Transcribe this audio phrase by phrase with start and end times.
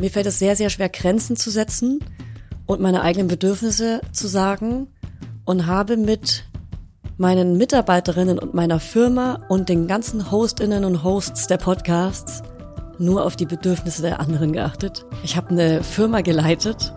[0.00, 1.98] Mir fällt es sehr, sehr schwer, Grenzen zu setzen
[2.66, 4.86] und meine eigenen Bedürfnisse zu sagen
[5.44, 6.44] und habe mit
[7.16, 12.42] meinen Mitarbeiterinnen und meiner Firma und den ganzen Hostinnen und Hosts der Podcasts
[12.98, 15.04] nur auf die Bedürfnisse der anderen geachtet.
[15.24, 16.94] Ich habe eine Firma geleitet.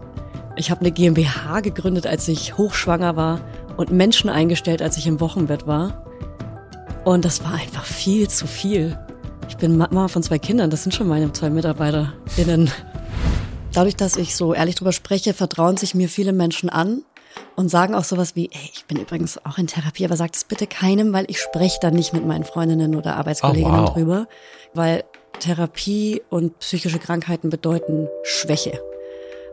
[0.55, 3.41] Ich habe eine GmbH gegründet, als ich hochschwanger war
[3.77, 6.05] und Menschen eingestellt, als ich im Wochenbett war.
[7.04, 8.97] Und das war einfach viel zu viel.
[9.49, 12.70] Ich bin Mama von zwei Kindern, das sind schon meine zwei MitarbeiterInnen.
[13.74, 17.04] Dadurch, dass ich so ehrlich drüber spreche, vertrauen sich mir viele Menschen an
[17.56, 20.43] und sagen auch sowas wie, ey, ich bin übrigens auch in Therapie, aber sagt es
[20.43, 23.93] bitte keinem, weil ich spreche da nicht mit meinen Freundinnen oder Arbeitskolleginnen oh, wow.
[23.93, 24.28] drüber,
[24.74, 25.06] weil
[25.39, 28.82] Therapie und psychische Krankheiten bedeuten Schwäche.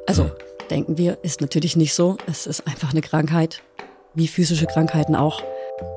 [0.07, 0.33] Also mhm.
[0.71, 2.17] denken wir, ist natürlich nicht so.
[2.27, 3.63] Es ist einfach eine Krankheit,
[4.15, 5.43] wie physische Krankheiten auch.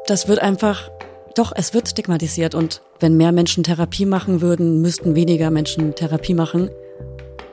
[0.06, 0.92] Das wird einfach,
[1.36, 6.36] doch, es wird stigmatisiert und wenn mehr Menschen Therapie machen würden, müssten weniger Menschen Therapie
[6.36, 6.70] machen.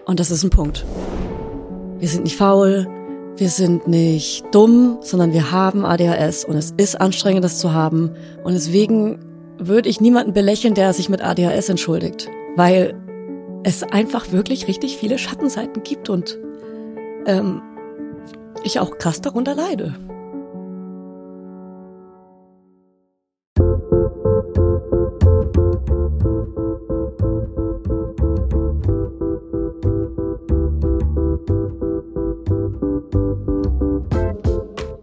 [0.09, 0.87] Und das ist ein Punkt.
[1.98, 2.89] Wir sind nicht faul,
[3.37, 8.12] wir sind nicht dumm, sondern wir haben ADHS und es ist anstrengend, das zu haben.
[8.42, 9.19] Und deswegen
[9.59, 12.95] würde ich niemanden belächeln, der sich mit ADHS entschuldigt, weil
[13.64, 16.39] es einfach wirklich richtig viele Schattenseiten gibt und
[17.27, 17.61] ähm,
[18.64, 19.95] ich auch krass darunter leide.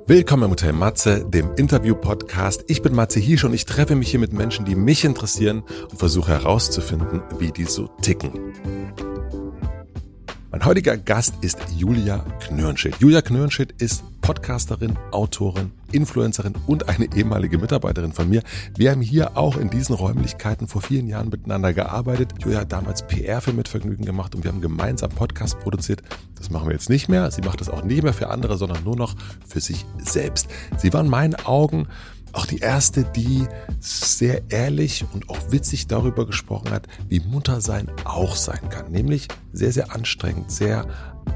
[0.07, 2.65] Willkommen im Hotel Matze, dem Interview-Podcast.
[2.67, 5.97] Ich bin Matze Hiesch und ich treffe mich hier mit Menschen, die mich interessieren und
[5.97, 8.53] versuche herauszufinden, wie die so ticken.
[10.51, 12.97] Mein heutiger Gast ist Julia Knörnschild.
[12.99, 18.43] Julia Knörnschild ist Podcasterin, Autorin, Influencerin und eine ehemalige Mitarbeiterin von mir.
[18.75, 22.33] Wir haben hier auch in diesen Räumlichkeiten vor vielen Jahren miteinander gearbeitet.
[22.43, 26.03] Julia hat damals PR für Mitvergnügen gemacht und wir haben gemeinsam Podcast produziert.
[26.37, 27.31] Das machen wir jetzt nicht mehr.
[27.31, 29.15] Sie macht das auch nicht mehr für andere, sondern nur noch
[29.47, 30.47] für sich selbst.
[30.77, 31.87] Sie war in meinen Augen
[32.33, 33.47] auch die erste, die
[33.79, 38.91] sehr ehrlich und auch witzig darüber gesprochen hat, wie Muttersein auch sein kann.
[38.91, 40.85] Nämlich sehr, sehr anstrengend, sehr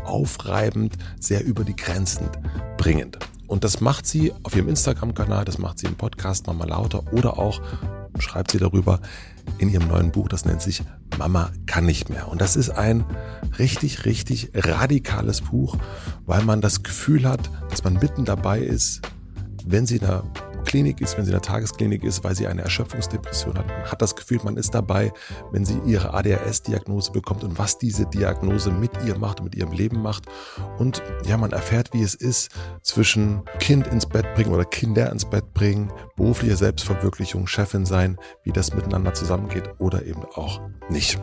[0.03, 2.30] aufreibend, sehr über die Grenzen
[2.78, 3.18] bringend.
[3.50, 7.40] Und das macht sie auf ihrem Instagram-Kanal, das macht sie im Podcast Mama Lauter oder
[7.40, 7.60] auch
[8.20, 9.00] schreibt sie darüber
[9.58, 10.84] in ihrem neuen Buch, das nennt sich
[11.18, 12.28] Mama kann nicht mehr.
[12.28, 13.04] Und das ist ein
[13.58, 15.78] richtig, richtig radikales Buch,
[16.28, 19.02] weil man das Gefühl hat, dass man mitten dabei ist,
[19.66, 20.24] wenn sie in einer
[20.66, 23.68] Klinik ist, wenn sie in der Tagesklinik ist, weil sie eine Erschöpfungsdepression hat.
[23.68, 25.12] Man hat das Gefühl, man ist dabei,
[25.52, 29.72] wenn sie ihre ADHS-Diagnose bekommt und was diese Diagnose mit ihr macht und mit ihrem
[29.72, 30.25] Leben macht.
[30.78, 35.25] Und ja, man erfährt, wie es ist, zwischen Kind ins Bett bringen oder Kinder ins
[35.25, 41.19] Bett bringen, berufliche Selbstverwirklichung, Chefin sein, wie das miteinander zusammengeht oder eben auch nicht.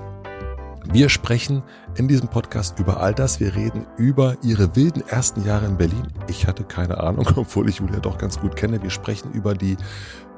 [0.92, 1.62] Wir sprechen
[1.96, 3.40] in diesem Podcast über all das.
[3.40, 6.06] Wir reden über ihre wilden ersten Jahre in Berlin.
[6.28, 8.82] Ich hatte keine Ahnung, obwohl ich Julia doch ganz gut kenne.
[8.82, 9.76] Wir sprechen über die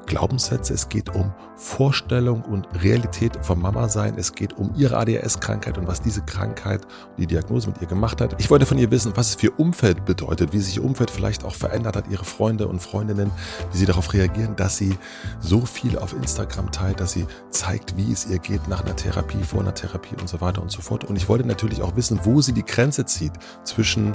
[0.05, 5.77] Glaubenssätze, es geht um Vorstellung und Realität vom Mama sein, es geht um ihre ADHS-Krankheit
[5.77, 8.39] und was diese Krankheit und die Diagnose mit ihr gemacht hat.
[8.39, 11.11] Ich wollte von ihr wissen, was es für ihr Umfeld bedeutet, wie sich ihr Umfeld
[11.11, 13.31] vielleicht auch verändert hat, ihre Freunde und Freundinnen,
[13.71, 14.97] wie sie darauf reagieren, dass sie
[15.41, 19.43] so viel auf Instagram teilt, dass sie zeigt, wie es ihr geht nach einer Therapie,
[19.43, 21.03] vor einer Therapie und so weiter und so fort.
[21.03, 23.33] Und ich wollte natürlich auch wissen, wo sie die Grenze zieht
[23.65, 24.13] zwischen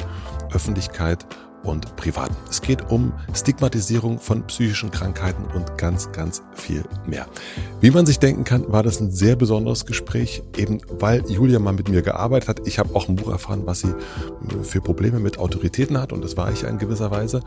[0.52, 1.43] Öffentlichkeit und
[1.96, 2.36] Privaten.
[2.50, 7.26] Es geht um Stigmatisierung von psychischen Krankheiten und ganz, ganz viel mehr.
[7.80, 11.72] Wie man sich denken kann, war das ein sehr besonderes Gespräch, eben weil Julia mal
[11.72, 12.66] mit mir gearbeitet hat.
[12.66, 16.22] Ich habe auch ein Buch erfahren, was sie äh, für Probleme mit Autoritäten hat und
[16.22, 17.40] das war ich in gewisser Weise.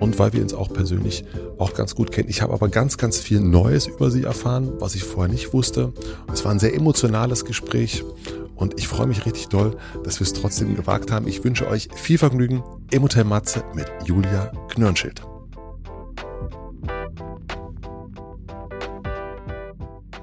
[0.00, 1.24] Und weil wir uns auch persönlich
[1.58, 2.28] auch ganz gut kennen.
[2.28, 5.92] Ich habe aber ganz, ganz viel Neues über sie erfahren, was ich vorher nicht wusste.
[6.32, 8.04] Es war ein sehr emotionales Gespräch
[8.56, 11.26] und ich freue mich richtig doll, dass wir es trotzdem gewagt haben.
[11.26, 12.62] Ich wünsche euch viel Vergnügen
[12.94, 15.20] im Hotel Matze mit Julia Knörnschild.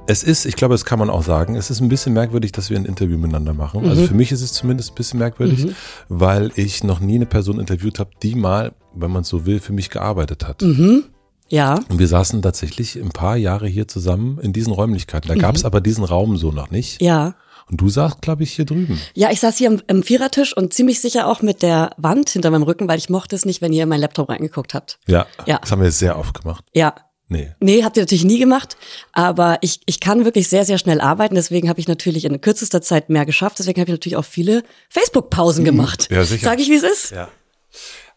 [0.08, 2.70] Es ist, ich glaube, das kann man auch sagen, es ist ein bisschen merkwürdig, dass
[2.70, 3.80] wir ein Interview miteinander machen.
[3.80, 3.92] Also mhm.
[3.92, 5.76] Also für mich ist es zumindest ein bisschen merkwürdig, mhm.
[6.08, 9.60] weil ich noch nie eine Person interviewt habe, die mal, wenn man es so will,
[9.60, 10.62] für mich gearbeitet hat.
[10.62, 11.04] Mhm.
[11.50, 11.78] Ja.
[11.90, 15.28] Und wir saßen tatsächlich ein paar Jahre hier zusammen in diesen Räumlichkeiten.
[15.28, 15.68] Da gab es mhm.
[15.68, 17.02] aber diesen Raum so noch nicht.
[17.02, 17.36] Ja.
[17.72, 19.00] Und du sagst, glaube ich, hier drüben.
[19.14, 22.52] Ja, ich saß hier im, im, Vierertisch und ziemlich sicher auch mit der Wand hinter
[22.52, 25.00] meinem Rücken, weil ich mochte es nicht, wenn ihr in meinen Laptop reingeguckt habt.
[25.08, 25.58] Ja, ja.
[25.60, 26.66] das haben wir sehr oft gemacht.
[26.74, 26.94] Ja.
[27.30, 27.54] Nee.
[27.62, 28.76] Nee, habt ihr natürlich nie gemacht,
[29.14, 32.82] aber ich, ich kann wirklich sehr, sehr schnell arbeiten, deswegen habe ich natürlich in kürzester
[32.82, 35.66] Zeit mehr geschafft, deswegen habe ich natürlich auch viele Facebook-Pausen mhm.
[35.66, 36.10] gemacht.
[36.12, 36.44] Ja, sicher.
[36.44, 37.12] Sag ich, wie es ist?
[37.12, 37.30] Ja.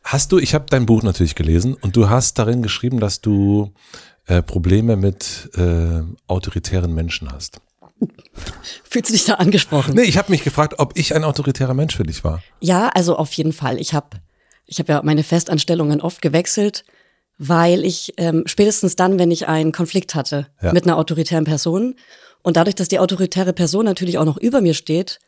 [0.02, 3.72] Hast du, ich habe dein Buch natürlich gelesen und du hast darin geschrieben, dass du
[4.26, 7.60] äh, Probleme mit äh, autoritären Menschen hast.
[8.88, 9.94] Fühlst du dich da angesprochen?
[9.94, 12.42] Nee, ich habe mich gefragt, ob ich ein autoritärer Mensch für dich war.
[12.60, 13.80] Ja, also auf jeden Fall.
[13.80, 14.08] Ich habe
[14.66, 16.84] ich hab ja meine Festanstellungen oft gewechselt,
[17.38, 20.72] weil ich ähm, spätestens dann, wenn ich einen Konflikt hatte Ja.
[20.72, 21.96] mit einer autoritären Person
[22.42, 25.18] und dadurch, dass die autoritäre Person natürlich auch noch über mir steht,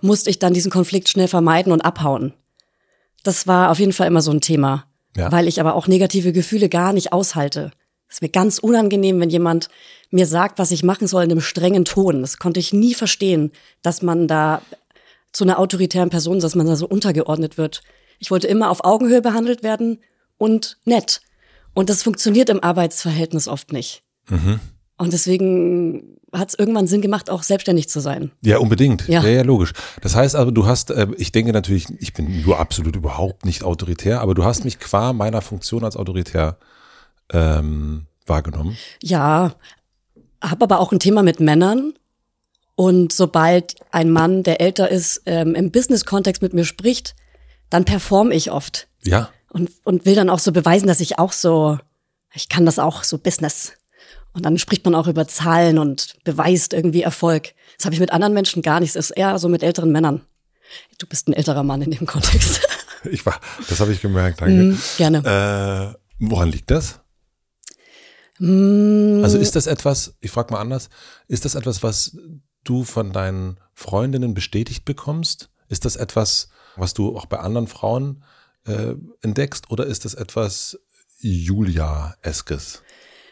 [0.00, 2.32] musste ich dann diesen Konflikt schnell vermeiden und abhauen.
[3.24, 4.84] Das war auf jeden Fall immer so ein Thema,
[5.16, 5.32] Ja.
[5.32, 7.72] weil ich aber auch negative Gefühle gar nicht aushalte.
[8.08, 9.68] Es ist mir ganz unangenehm, wenn jemand
[10.10, 12.22] mir sagt, was ich machen soll in einem strengen Ton.
[12.22, 13.52] Das konnte ich nie verstehen,
[13.82, 14.62] dass man da
[15.32, 17.82] zu einer autoritären Person, dass man da so untergeordnet wird.
[18.18, 19.98] Ich wollte immer auf Augenhöhe behandelt werden
[20.38, 21.20] und nett.
[21.74, 24.02] Und das funktioniert im Arbeitsverhältnis oft nicht.
[24.96, 28.32] Und deswegen hat es irgendwann Sinn gemacht, auch selbstständig zu sein.
[28.42, 29.06] Ja, unbedingt.
[29.08, 29.22] Ja.
[29.22, 29.28] Ja.
[29.28, 29.72] ja, logisch.
[30.02, 33.62] Das heißt aber, du hast, äh, ich denke natürlich, ich bin nur absolut überhaupt nicht
[33.62, 36.58] autoritär, aber du hast mich qua meiner Funktion als autoritär
[37.32, 38.76] ähm, wahrgenommen.
[39.02, 39.54] Ja,
[40.42, 41.94] habe aber auch ein Thema mit Männern.
[42.74, 47.16] Und sobald ein Mann, der älter ist, ähm, im Business-Kontext mit mir spricht,
[47.70, 49.30] dann perform ich oft Ja.
[49.50, 51.78] und, und will dann auch so beweisen, dass ich auch so,
[52.34, 53.72] ich kann das auch so Business.
[54.32, 57.52] Und dann spricht man auch über Zahlen und beweist irgendwie Erfolg.
[57.76, 58.94] Das habe ich mit anderen Menschen gar nicht.
[58.94, 60.20] Das ist eher so mit älteren Männern.
[60.98, 62.60] Du bist ein älterer Mann in dem Kontext.
[63.08, 64.54] Ich war, das habe ich gemerkt, danke.
[64.54, 65.94] Mhm, gerne.
[65.94, 66.98] Äh, woran liegt das?
[68.38, 70.88] Mm, Also ist das etwas, ich frage mal anders,
[71.26, 72.16] ist das etwas, was
[72.64, 75.50] du von deinen Freundinnen bestätigt bekommst?
[75.68, 78.22] Ist das etwas, was du auch bei anderen Frauen
[78.66, 80.78] äh, entdeckst oder ist das etwas
[81.20, 82.82] Julia-eskes?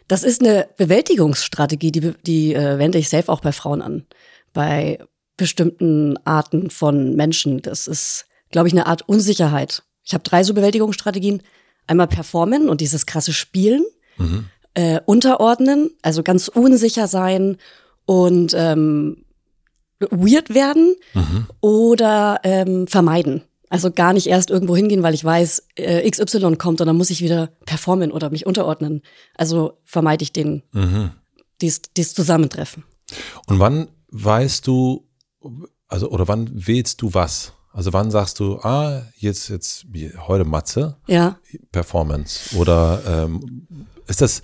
[0.09, 4.07] Das ist eine Bewältigungsstrategie, die, die äh, wende ich selbst auch bei Frauen an.
[4.53, 4.99] Bei
[5.37, 7.61] bestimmten Arten von Menschen.
[7.61, 9.83] Das ist, glaube ich, eine Art Unsicherheit.
[10.05, 11.43] Ich habe drei so Bewältigungsstrategien.
[11.89, 13.85] Einmal performen und dieses krasse Spielen,
[14.77, 17.57] äh, unterordnen, also ganz unsicher sein
[18.05, 19.25] und ähm,
[20.11, 20.95] weird werden
[21.61, 23.43] oder ähm, vermeiden.
[23.71, 27.11] Also gar nicht erst irgendwo hingehen, weil ich weiß, äh, XY kommt und dann muss
[27.11, 29.01] ich wieder performen oder mich unterordnen.
[29.35, 30.63] Also vermeide ich den,
[31.61, 32.85] dies, dies Zusammentreffen.
[33.47, 35.09] Und wann weißt du,
[35.89, 37.55] also oder wann wählst du was?
[37.73, 39.87] Also wann sagst du, ah, jetzt, jetzt,
[40.29, 41.39] heute Matze, Ja.
[41.73, 42.57] Performance?
[42.57, 43.67] Oder ähm,
[44.07, 44.43] ist das,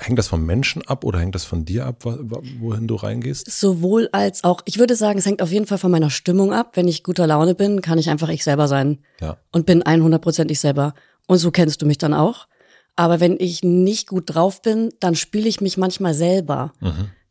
[0.00, 2.94] hängt das vom Menschen ab oder hängt das von dir ab, wo- wo- wohin du
[2.96, 3.50] reingehst?
[3.50, 6.72] Sowohl als auch, ich würde sagen, es hängt auf jeden Fall von meiner Stimmung ab.
[6.76, 8.98] Wenn ich guter Laune bin, kann ich einfach ich selber sein.
[9.20, 9.36] Ja.
[9.52, 10.94] Und bin 100% ich selber.
[11.26, 12.48] Und so kennst du mich dann auch.
[12.96, 16.72] Aber wenn ich nicht gut drauf bin, dann spiele ich mich manchmal selber,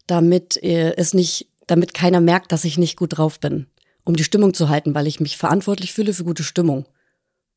[0.07, 3.67] damit äh, es nicht, damit keiner merkt, dass ich nicht gut drauf bin,
[4.03, 6.85] um die Stimmung zu halten, weil ich mich verantwortlich fühle für gute Stimmung.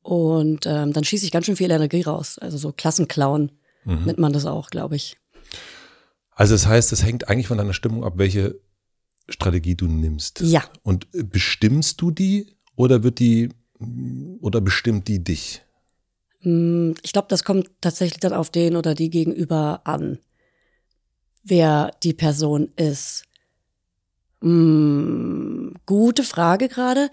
[0.02, 2.38] Und ähm, dann schieße ich ganz schön viel Energie raus.
[2.38, 2.72] Also so
[3.82, 5.16] Klassenklauen nennt man das auch, glaube ich.
[6.30, 8.58] Also das heißt, es hängt eigentlich von deiner Stimmung ab, welche
[9.28, 10.40] Strategie du nimmst.
[10.40, 10.64] Ja.
[10.82, 13.50] Und bestimmst du die oder wird die
[14.40, 15.62] oder bestimmt die dich?
[16.40, 20.18] Hm, Ich glaube, das kommt tatsächlich dann auf den oder die gegenüber an,
[21.44, 23.24] wer die Person ist.
[24.40, 27.10] Hm, gute Frage gerade,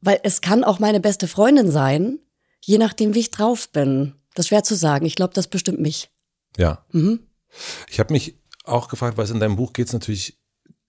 [0.00, 2.18] weil es kann auch meine beste Freundin sein,
[2.64, 4.14] je nachdem, wie ich drauf bin.
[4.38, 5.04] Das ist schwer zu sagen.
[5.04, 6.10] Ich glaube, das bestimmt mich.
[6.56, 6.84] Ja.
[6.92, 7.18] Mhm.
[7.90, 10.38] Ich habe mich auch gefragt, weil es in deinem Buch geht es natürlich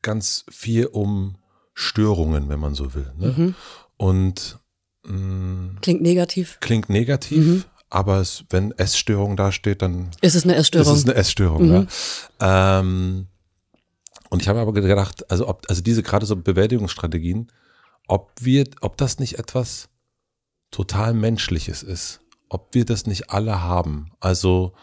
[0.03, 1.35] ganz viel um
[1.73, 3.11] Störungen, wenn man so will.
[3.17, 3.33] Ne?
[3.35, 3.55] Mhm.
[3.97, 4.59] Und
[5.03, 6.59] mh, Klingt negativ.
[6.59, 7.63] klingt negativ, Mhm.
[7.89, 10.93] aber es, wenn Essstörung dasteht, dann Ist es eine ist Essstörung?
[10.95, 11.67] es eine Essstörung.
[11.67, 11.87] Mhm.
[12.39, 12.79] Ja.
[12.79, 13.27] Ähm,
[14.29, 17.51] und ich habe aber gedacht, also ob, also diese gerade so Bewältigungsstrategien,
[18.07, 19.89] ob wir, ob das nicht etwas
[20.69, 24.11] total Menschliches ist, ob wir das nicht alle haben.
[24.19, 24.73] Also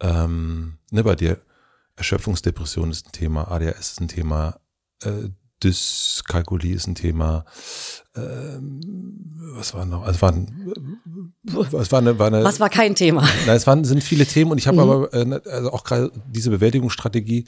[0.00, 1.38] ähm, ne, bei dir
[1.96, 4.60] Erschöpfungsdepression ist ein Thema, ADHS ist ein Thema,
[5.02, 5.28] äh,
[5.62, 7.44] Dyskalkulie ist ein Thema.
[8.16, 8.80] Ähm,
[9.54, 10.02] was war noch?
[10.02, 11.34] Also es war, ein,
[11.78, 13.22] es war eine, war eine Was war kein Thema?
[13.46, 14.82] Nein, es waren, sind viele Themen und ich habe Mhm.
[14.82, 17.44] aber äh, ne, also auch gerade diese Bewältigungsstrategie,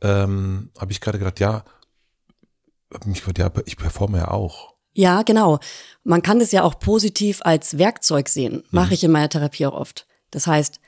[0.00, 1.64] ähm, habe ich gerade gedacht, ja,
[2.92, 4.71] hab mich gedacht, ja, ich performe ja auch.
[4.94, 5.58] Ja, genau.
[6.04, 8.62] Man kann das ja auch positiv als Werkzeug sehen.
[8.70, 10.06] Mache ich in meiner Therapie auch oft.
[10.30, 10.80] Das heißt,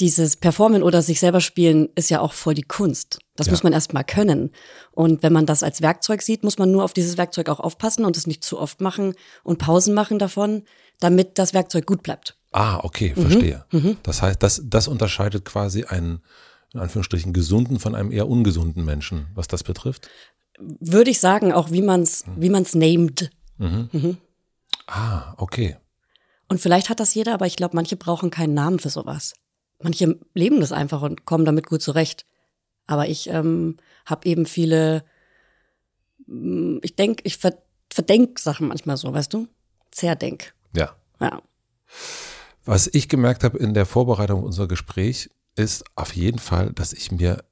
[0.00, 3.20] dieses Performen oder sich selber spielen ist ja auch voll die Kunst.
[3.36, 3.52] Das Ja.
[3.52, 4.50] muss man erst mal können.
[4.90, 8.04] Und wenn man das als Werkzeug sieht, muss man nur auf dieses Werkzeug auch aufpassen
[8.04, 10.64] und es nicht zu oft machen und Pausen machen davon,
[10.98, 12.36] damit das Werkzeug gut bleibt.
[12.50, 13.20] Ah, okay, Mhm.
[13.22, 13.64] verstehe.
[14.02, 16.22] Das heißt, das, das unterscheidet quasi einen,
[16.72, 20.08] in Anführungsstrichen, gesunden von einem eher ungesunden Menschen, was das betrifft.
[20.58, 23.30] Würde ich sagen, auch wie man's, wie man's named.
[24.86, 25.76] Ah, okay.
[26.48, 29.34] Und vielleicht hat das jeder, aber ich glaube, manche brauchen keinen Namen für sowas.
[29.82, 32.26] Manche leben das einfach und kommen damit gut zurecht.
[32.86, 35.04] Aber ich ähm, habe eben viele,
[36.26, 37.58] mm, ich denke, ich ver
[37.92, 39.46] verdenk Sachen manchmal so, weißt du?
[39.92, 40.54] Zerdenk.
[40.74, 40.96] Ja.
[41.20, 41.40] Ja.
[42.64, 47.12] Was ich gemerkt habe in der Vorbereitung unserer Gespräch, ist auf jeden Fall, dass ich
[47.12, 47.44] mir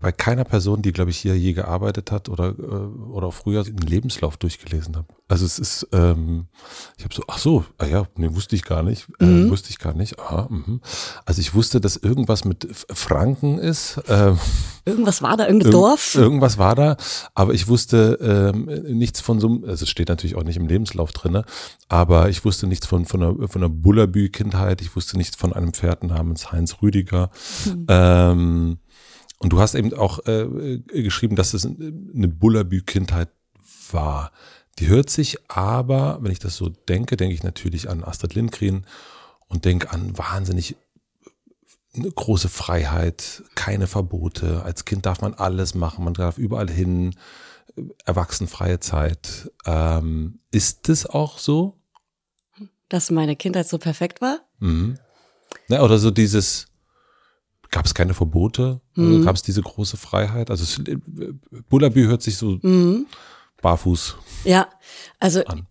[0.00, 3.76] bei keiner Person, die, glaube ich, hier je gearbeitet hat oder, äh, oder früher einen
[3.78, 5.06] Lebenslauf durchgelesen habe.
[5.28, 6.46] Also es ist, ähm,
[6.96, 9.50] ich habe so, ach so, ah ja, nee, wusste ich gar nicht, äh, Mhm.
[9.50, 10.18] wusste ich gar nicht.
[10.18, 10.80] Aha, mhm.
[11.26, 14.00] Also ich wusste, dass irgendwas mit Franken ist.
[14.08, 14.38] Ähm,
[14.86, 16.14] Irgendwas war da, irgendein Irg- Dorf.
[16.14, 16.96] Irgendwas war da,
[17.34, 18.64] aber ich wusste ähm,
[18.96, 21.44] nichts von so einem, also es steht natürlich auch nicht im Lebenslauf drinne,
[21.88, 25.74] aber ich wusste nichts von, von einer, von einer Bullabü-Kindheit, ich wusste nichts von einem
[25.74, 27.30] Pferd namens Heinz Rüdiger.
[27.88, 28.78] Ähm,
[29.40, 33.30] und du hast eben auch äh, geschrieben, dass es eine Bullabü-Kindheit
[33.90, 34.32] war.
[34.78, 38.86] Die hört sich aber, wenn ich das so denke, denke ich natürlich an Astrid Lindgren
[39.48, 40.76] und denke an wahnsinnig
[41.94, 44.62] eine große Freiheit, keine Verbote.
[44.62, 47.16] Als Kind darf man alles machen, man darf überall hin,
[48.04, 49.50] erwachsenfreie Zeit.
[49.64, 51.80] Ähm, ist das auch so?
[52.90, 54.40] Dass meine Kindheit so perfekt war.
[54.58, 54.98] Mhm.
[55.68, 56.66] Ne, oder so dieses,
[57.70, 58.80] gab es keine Verbote?
[58.94, 59.24] Mhm.
[59.24, 60.50] Gab es diese große Freiheit?
[60.50, 60.80] Also es,
[61.68, 63.06] Bullabü hört sich so Mhm.
[63.62, 64.68] barfuß Ja,
[65.18, 65.66] also an.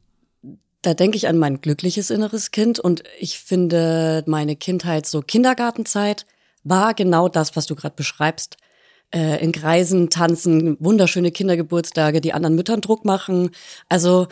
[0.82, 6.26] da denke ich an mein glückliches inneres Kind und ich finde meine Kindheit so Kindergartenzeit
[6.64, 8.58] war genau das, was du gerade beschreibst.
[9.12, 13.50] Äh, in Kreisen tanzen, wunderschöne Kindergeburtstage, die anderen Müttern Druck machen.
[13.88, 14.28] Also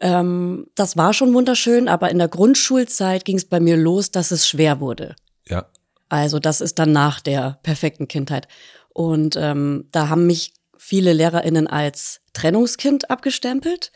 [0.00, 4.32] ähm, das war schon wunderschön, aber in der Grundschulzeit ging es bei mir los, dass
[4.32, 5.14] es schwer wurde.
[5.46, 5.66] Ja.
[6.08, 8.48] Also das ist dann nach der perfekten Kindheit.
[8.92, 13.92] Und ähm, da haben mich viele LehrerInnen als Trennungskind abgestempelt,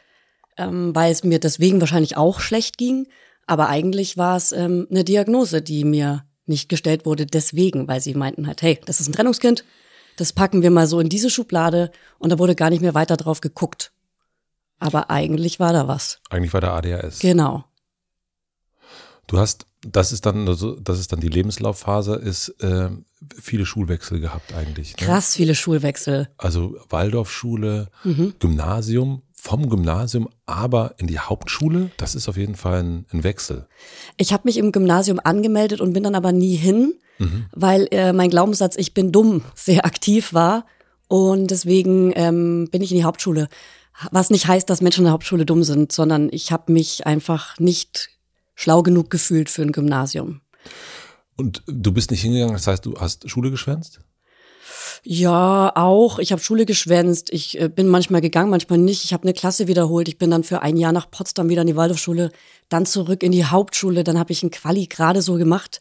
[0.57, 3.09] ähm, weil es mir deswegen wahrscheinlich auch schlecht ging.
[3.47, 8.15] Aber eigentlich war es ähm, eine Diagnose, die mir nicht gestellt wurde, deswegen, weil sie
[8.15, 9.65] meinten halt, hey, das ist ein Trennungskind,
[10.17, 13.17] das packen wir mal so in diese Schublade und da wurde gar nicht mehr weiter
[13.17, 13.93] drauf geguckt.
[14.79, 16.21] Aber eigentlich war da was.
[16.31, 17.21] Eigentlich war der ADHS.
[17.21, 17.65] Genau.
[19.29, 22.91] Du hast, das ist dann, also, das ist dann die Lebenslaufphase, ist äh,
[23.41, 24.97] viele Schulwechsel gehabt eigentlich.
[24.97, 25.07] Ne?
[25.07, 26.29] Krass viele Schulwechsel.
[26.39, 28.35] Also Waldorfschule, Mhm.
[28.39, 33.67] Gymnasium, vom Gymnasium aber in die Hauptschule, das ist auf jeden Fall ein, ein Wechsel.
[34.17, 37.47] Ich habe mich im Gymnasium angemeldet und bin dann aber nie hin, Mhm.
[37.53, 40.65] weil äh, mein Glaubenssatz, ich bin dumm, sehr aktiv war.
[41.09, 43.49] Und deswegen ähm, bin ich in die Hauptschule.
[44.11, 47.59] Was nicht heißt, dass Menschen in der Hauptschule dumm sind, sondern ich habe mich einfach
[47.59, 48.09] nicht
[48.55, 50.41] schlau genug gefühlt für ein Gymnasium.
[51.37, 54.01] Und du bist nicht hingegangen, das heißt, du hast Schule geschwänzt?
[55.05, 56.21] Ja, auch.
[56.21, 57.33] Ich habe Schule geschwänzt.
[57.33, 59.05] Ich äh, bin manchmal gegangen, manchmal nicht.
[59.05, 60.07] Ich habe eine Klasse wiederholt.
[60.07, 62.31] Ich bin dann für ein Jahr nach Potsdam wieder in die Waldorfschule,
[62.69, 64.05] dann zurück in die Hauptschule.
[64.05, 65.81] Dann habe ich ein Quali gerade so gemacht.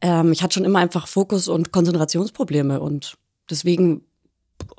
[0.00, 4.04] Ähm, ich hatte schon immer einfach Fokus und Konzentrationsprobleme und deswegen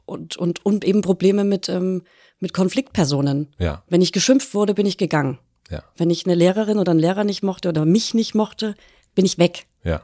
[0.06, 2.04] und und und eben Probleme mit ähm,
[2.40, 3.48] mit Konfliktpersonen.
[3.58, 5.38] Ja, Wenn ich geschimpft wurde, bin ich gegangen.
[5.72, 8.76] Ja, Wenn ich eine Lehrerin oder einen Lehrer nicht mochte oder mich nicht mochte,
[9.16, 10.02] bin ich weg ja.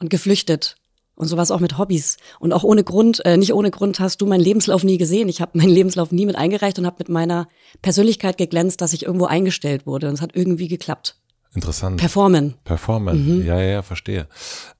[0.00, 0.76] und geflüchtet.
[1.14, 2.16] Und sowas auch mit Hobbys.
[2.40, 5.28] Und auch ohne Grund, äh, nicht ohne Grund hast du meinen Lebenslauf nie gesehen.
[5.28, 7.48] Ich habe meinen Lebenslauf nie mit eingereicht und habe mit meiner
[7.82, 10.08] Persönlichkeit geglänzt, dass ich irgendwo eingestellt wurde.
[10.08, 11.16] Und es hat irgendwie geklappt.
[11.54, 11.98] Interessant.
[11.98, 12.54] Performen.
[12.64, 13.40] Performen.
[13.40, 13.46] Mhm.
[13.46, 14.26] Ja, ja, ja, verstehe.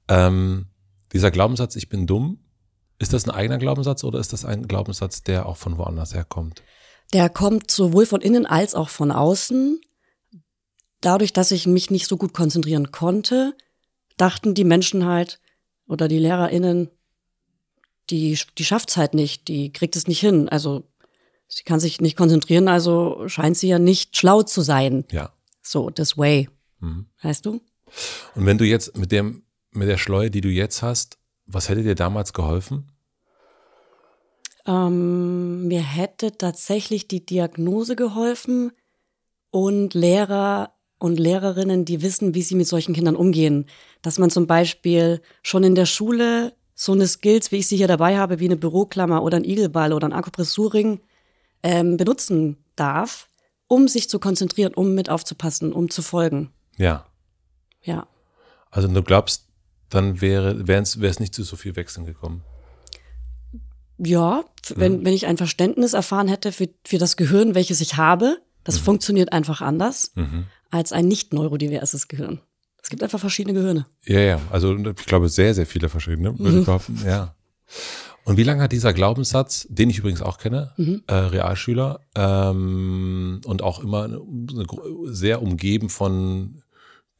[0.07, 0.65] Ähm,
[1.13, 2.39] dieser Glaubenssatz, ich bin dumm,
[2.97, 6.63] ist das ein eigener Glaubenssatz oder ist das ein Glaubenssatz, der auch von woanders herkommt?
[7.13, 9.79] Der kommt sowohl von innen als auch von außen.
[11.03, 13.55] Dadurch, dass ich mich nicht so gut konzentrieren konnte,
[14.15, 15.41] dachten die Menschen halt
[15.85, 16.89] oder die LehrerInnen,
[18.09, 20.47] die, die schafft's halt nicht, die kriegt es nicht hin.
[20.47, 20.83] Also
[21.49, 25.03] sie kann sich nicht konzentrieren, also scheint sie ja nicht schlau zu sein.
[25.11, 25.33] Ja.
[25.61, 26.49] So, this way.
[26.79, 27.07] Mhm.
[27.21, 27.61] Weißt du?
[28.35, 31.83] Und wenn du jetzt mit dem, mit der Schleue, die du jetzt hast, was hätte
[31.83, 32.91] dir damals geholfen?
[34.65, 38.71] Ähm, mir hätte tatsächlich die Diagnose geholfen
[39.49, 40.72] und Lehrer
[41.03, 43.65] und Lehrerinnen, die wissen, wie sie mit solchen Kindern umgehen.
[44.01, 47.89] Dass man zum Beispiel schon in der Schule so eine Skills, wie ich sie hier
[47.89, 51.01] dabei habe, wie eine Büroklammer oder ein Igelball oder ein Akupressurring,
[51.61, 53.27] ähm, benutzen darf,
[53.67, 56.51] um sich zu konzentrieren, um mit aufzupassen, um zu folgen.
[56.77, 57.05] Ja.
[57.81, 58.07] Ja.
[58.71, 59.47] Also du glaubst,
[59.89, 62.43] dann wäre wäre es nicht zu so viel Wechseln gekommen.
[63.97, 68.37] Ja, wenn, wenn ich ein Verständnis erfahren hätte für, für das Gehirn, welches ich habe,
[68.63, 70.45] das funktioniert einfach anders Mhm.
[70.73, 72.39] Als ein nicht neurodiverses Gehirn.
[72.81, 73.85] Es gibt einfach verschiedene Gehirne.
[74.05, 74.41] Ja, ja.
[74.51, 76.99] Also ich glaube, sehr, sehr viele verschiedene, würde ich behaupten.
[77.05, 77.35] Ja.
[78.25, 80.73] Und wie lange hat dieser Glaubenssatz, den ich übrigens auch kenne,
[81.07, 84.21] äh, Realschüler, ähm, und auch immer eine,
[85.05, 86.62] sehr umgeben von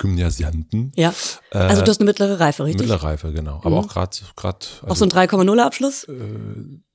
[0.03, 0.91] Gymnasianten.
[0.97, 1.13] Ja.
[1.51, 2.81] Also du hast eine mittlere Reife, richtig?
[2.81, 3.61] Mittlere Reife, genau.
[3.63, 4.65] Aber auch gerade, gerade.
[4.85, 6.05] auch so ein 3,0 Abschluss?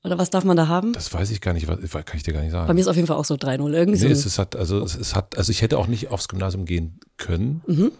[0.03, 0.93] Oder was darf man da haben?
[0.93, 2.67] Das weiß ich gar nicht, was, kann ich dir gar nicht sagen.
[2.67, 4.07] Bei mir ist auf jeden Fall auch so 3,0 irgendwie.
[4.07, 4.27] Nee, so.
[4.27, 7.61] es hat, also es, es hat, also ich hätte auch nicht aufs Gymnasium gehen können.
[7.65, 7.91] Mhm.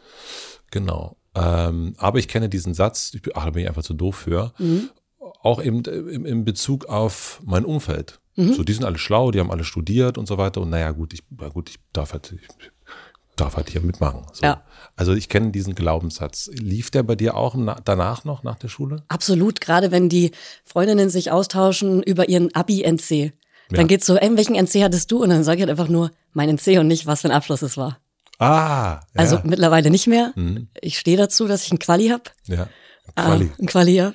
[0.69, 1.17] Genau.
[1.33, 4.53] Ähm, aber ich kenne diesen Satz, ich, ach, da bin ich einfach zu doof für,
[4.59, 4.89] Mhm.
[5.41, 8.19] auch eben im, im Bezug auf mein Umfeld.
[8.35, 8.53] Mhm.
[8.53, 10.61] So, die sind alle schlau, die haben alle studiert und so weiter.
[10.61, 12.47] Und naja, gut, ich, na gut, ich darf halt, ich
[13.39, 14.25] darf halt hier mitmachen.
[14.33, 14.45] So.
[14.45, 14.63] Ja.
[14.95, 16.49] Also ich kenne diesen Glaubenssatz.
[16.53, 19.03] Lief der bei dir auch na, danach noch, nach der Schule?
[19.07, 20.31] Absolut, gerade wenn die
[20.65, 23.33] Freundinnen sich austauschen über ihren Abi-NC.
[23.69, 23.87] Dann Ja.
[23.87, 25.21] geht's so, ey, welchen NC hattest du?
[25.23, 27.61] Und dann sage ich halt einfach nur mein NC und nicht, was für ein Abschluss
[27.61, 27.99] es war.
[28.39, 29.01] Ah, ja.
[29.15, 30.31] Also mittlerweile nicht mehr.
[30.35, 30.69] Mhm.
[30.81, 32.31] Ich stehe dazu, dass ich einen Quali hab.
[32.47, 32.67] ja.
[33.15, 33.51] Ah, Quali.
[33.59, 34.13] ein Quali, ja.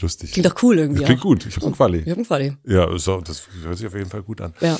[0.00, 0.32] Lustig.
[0.32, 1.04] Klingt doch cool irgendwie.
[1.04, 1.24] Klingt auch.
[1.24, 1.44] gut.
[1.46, 1.98] Ich habe einen Quali.
[1.98, 2.56] Ich hab einen Quali.
[2.66, 4.54] Ja, so, das hört sich auf jeden Fall gut an.
[4.60, 4.78] Ja.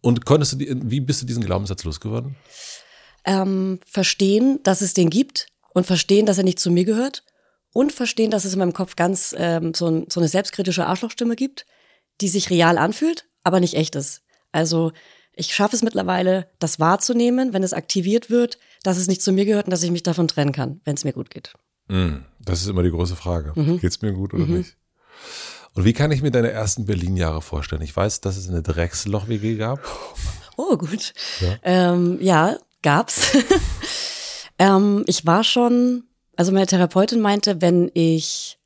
[0.00, 2.36] Und konntest du, wie bist du diesen Glaubenssatz losgeworden?
[3.24, 7.24] Ähm, verstehen, dass es den gibt und verstehen, dass er nicht zu mir gehört
[7.72, 11.34] und verstehen, dass es in meinem Kopf ganz ähm, so, ein, so eine selbstkritische Arschlochstimme
[11.36, 11.66] gibt,
[12.20, 14.22] die sich real anfühlt, aber nicht echt ist.
[14.52, 14.92] Also
[15.32, 19.44] ich schaffe es mittlerweile, das wahrzunehmen, wenn es aktiviert wird, dass es nicht zu mir
[19.44, 21.52] gehört und dass ich mich davon trennen kann, wenn es mir gut geht.
[21.88, 23.52] Mm, Das ist immer die große Frage.
[23.56, 23.80] Mhm.
[23.80, 24.76] Geht's mir gut oder nicht?
[25.74, 27.82] Und wie kann ich mir deine ersten Berlin-Jahre vorstellen?
[27.82, 29.80] Ich weiß, dass es eine Drecksloch-WG gab.
[30.56, 31.14] Oh, gut.
[31.40, 33.32] Ja, ähm, ja gab's.
[34.60, 36.04] ähm, ich war schon,
[36.36, 38.58] also meine Therapeutin meinte, wenn ich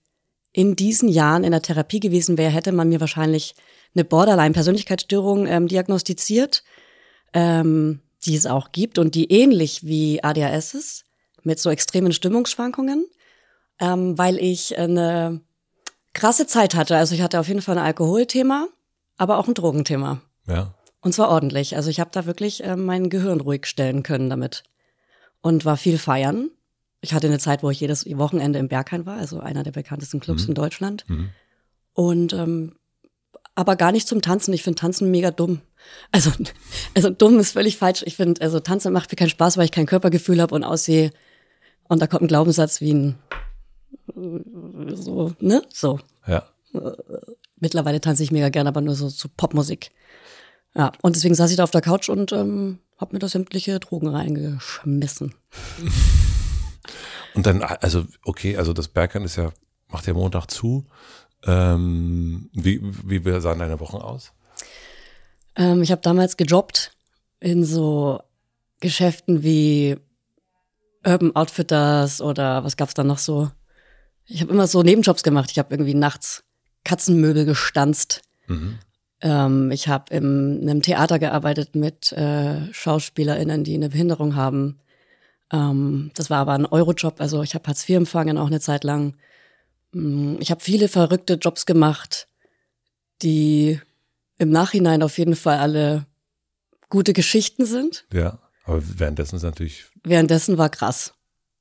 [0.52, 3.54] in diesen Jahren in der Therapie gewesen wäre, hätte man mir wahrscheinlich
[3.94, 6.62] eine Borderline-Persönlichkeitsstörung ähm, diagnostiziert,
[7.32, 11.04] ähm, die es auch gibt und die ähnlich wie ADHS ist,
[11.42, 13.06] mit so extremen Stimmungsschwankungen,
[13.80, 15.40] ähm, weil ich eine
[16.12, 16.96] krasse Zeit hatte.
[16.96, 18.66] Also ich hatte auf jeden Fall ein Alkoholthema,
[19.16, 20.20] aber auch ein Drogenthema.
[20.46, 20.74] Ja.
[21.00, 21.76] Und zwar ordentlich.
[21.76, 24.64] Also ich habe da wirklich äh, mein Gehirn ruhig stellen können damit.
[25.40, 26.50] Und war viel feiern.
[27.00, 30.18] Ich hatte eine Zeit, wo ich jedes Wochenende im Berghain war, also einer der bekanntesten
[30.18, 31.04] Clubs in Deutschland.
[31.08, 31.30] Mhm.
[31.92, 32.74] Und ähm,
[33.54, 34.52] aber gar nicht zum Tanzen.
[34.52, 35.60] Ich finde Tanzen mega dumm.
[36.12, 36.32] Also,
[36.94, 38.02] also dumm ist völlig falsch.
[38.04, 41.12] Ich finde, also Tanzen macht mir keinen Spaß, weil ich kein Körpergefühl habe und aussehe.
[41.84, 43.18] Und da kommt ein Glaubenssatz wie ein
[44.94, 45.62] so, ne?
[45.72, 46.00] So.
[46.26, 46.44] Ja.
[47.56, 49.90] Mittlerweile tanze ich mega gerne, aber nur so zu Popmusik.
[50.74, 53.78] Ja, und deswegen saß ich da auf der Couch und ähm, hab mir da sämtliche
[53.80, 55.34] Drogen reingeschmissen.
[57.34, 59.52] Und dann, also, okay, also das Bergheim ist ja,
[59.88, 60.86] macht ja Montag zu.
[61.44, 64.32] Ähm, wie, wie sahen deine Wochen aus?
[65.54, 66.92] Ähm, ich habe damals gejobbt
[67.40, 68.20] in so
[68.80, 69.96] Geschäften wie
[71.06, 73.50] Urban Outfitters oder was gab's da noch so?
[74.26, 75.50] Ich habe immer so Nebenjobs gemacht.
[75.50, 76.44] Ich habe irgendwie nachts
[76.84, 78.22] Katzenmöbel gestanzt.
[78.46, 78.78] Mhm.
[79.20, 84.78] Ähm, ich habe in einem Theater gearbeitet mit äh, SchauspielerInnen, die eine Behinderung haben.
[85.52, 88.84] Ähm, das war aber ein Eurojob, also ich habe Hartz IV empfangen auch eine Zeit
[88.84, 89.16] lang.
[89.92, 92.28] Mm, Ich habe viele verrückte Jobs gemacht,
[93.22, 93.80] die
[94.38, 96.06] im Nachhinein auf jeden Fall alle
[96.90, 98.06] gute Geschichten sind.
[98.12, 98.38] Ja.
[98.64, 101.14] Aber währenddessen ist natürlich, Währenddessen war krass.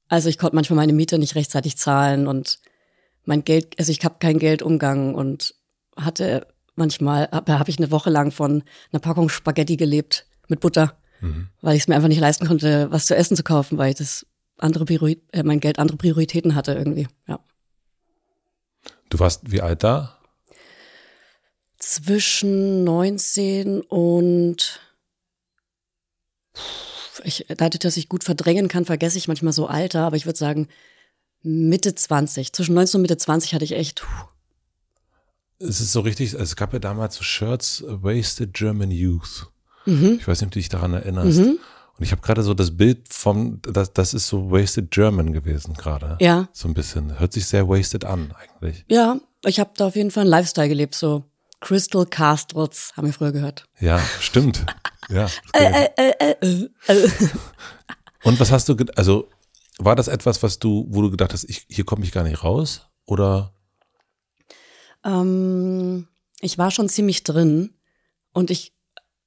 [0.10, 2.60] Also ich konnte manchmal meine Miete nicht rechtzeitig zahlen und
[3.24, 5.56] mein Geld, also ich habe keinen Geldumgang und
[5.96, 10.98] hatte manchmal, habe hab ich eine Woche lang von einer Packung Spaghetti gelebt mit Butter,
[11.62, 13.98] weil ich es mir einfach nicht leisten konnte, was zu essen zu kaufen, weil ich
[13.98, 14.26] das
[14.58, 17.08] andere Priori äh, mein Geld andere Prioritäten hatte irgendwie.
[17.28, 17.40] Ja.
[19.10, 20.18] du warst wie alt da?
[21.80, 24.80] Zwischen 19 und
[27.24, 30.40] ich, dadurch, dass ich gut verdrängen kann, vergesse ich manchmal so Alter, aber ich würde
[30.40, 30.68] sagen
[31.44, 32.54] Mitte 20.
[32.54, 34.28] Zwischen 19 und Mitte 20 hatte ich echt, puh,
[35.60, 39.48] Es ist so richtig, es gab ja damals so Shirts, äh, Wasted German Youth.
[39.86, 40.18] Mhm.
[40.20, 41.40] Ich weiß nicht, ob du dich daran erinnerst.
[41.40, 45.74] Und ich habe gerade so das Bild vom, das, das ist so Wasted German gewesen
[45.74, 46.18] gerade.
[46.22, 46.48] Ja.
[46.54, 47.20] So ein bisschen.
[47.20, 48.86] Hört sich sehr wasted an eigentlich.
[48.88, 51.24] Ja, ich habe da auf jeden Fall einen Lifestyle gelebt, so
[51.60, 53.66] Crystal Castles, haben wir früher gehört.
[53.80, 54.66] Ja, stimmt.
[55.10, 55.28] ja.
[55.54, 57.10] Äh, äh, äh, äh.
[58.24, 59.28] Und was hast du, also
[59.80, 62.44] war das etwas, was du, wo du gedacht hast, ich, hier komme ich gar nicht
[62.44, 62.88] raus?
[63.06, 63.54] Oder?
[65.08, 66.08] Ähm,
[66.42, 67.74] ich war schon ziemlich drin
[68.34, 68.74] und ich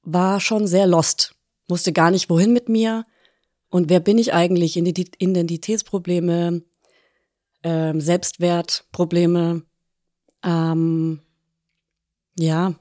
[0.02, 1.34] war schon sehr lost.
[1.68, 3.04] Wusste gar nicht, wohin mit mir
[3.68, 4.76] und wer bin ich eigentlich?
[4.76, 6.62] Identi- Identitätsprobleme,
[7.62, 9.62] ähm, Selbstwertprobleme.
[10.44, 11.20] Ähm,
[12.38, 12.74] ja,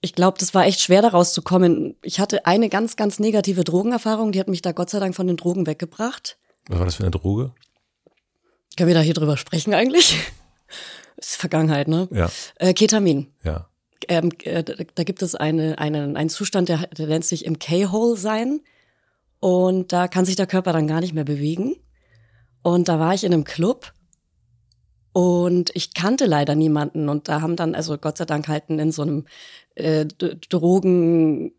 [0.00, 1.96] ich glaube, das war echt schwer, da rauszukommen.
[2.02, 5.26] Ich hatte eine ganz, ganz negative Drogenerfahrung, die hat mich da Gott sei Dank von
[5.26, 6.38] den Drogen weggebracht.
[6.68, 7.54] Was war das für eine Droge?
[8.76, 10.18] Können wir da hier drüber sprechen eigentlich?
[11.16, 12.08] Ist Vergangenheit, ne?
[12.12, 13.32] Ja, Äh, Ketamin.
[13.42, 13.68] ja.
[14.08, 18.16] ähm, äh, da gibt es eine, einen, einen Zustand, der, der nennt sich im K-Hole
[18.16, 18.60] sein.
[19.40, 21.76] Und da kann sich der Körper dann gar nicht mehr bewegen.
[22.62, 23.92] Und da war ich in einem Club
[25.12, 27.08] und ich kannte leider niemanden.
[27.08, 29.24] Und da haben dann, also Gott sei Dank halten in so einem
[29.74, 31.52] äh, Drogen,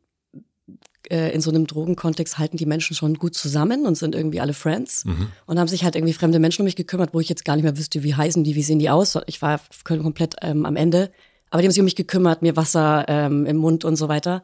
[1.11, 4.53] äh, in so einem Drogenkontext halten die Menschen schon gut zusammen und sind irgendwie alle
[4.53, 5.29] Friends mhm.
[5.45, 7.63] und haben sich halt irgendwie fremde Menschen um mich gekümmert, wo ich jetzt gar nicht
[7.63, 9.17] mehr wüsste, wie heißen die, wie sehen die aus.
[9.25, 11.11] Ich war komplett ähm, am Ende.
[11.49, 14.43] Aber die haben sich um mich gekümmert, mir Wasser ähm, im Mund und so weiter.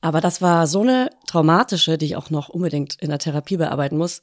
[0.00, 3.96] Aber das war so eine traumatische, die ich auch noch unbedingt in der Therapie bearbeiten
[3.96, 4.20] muss,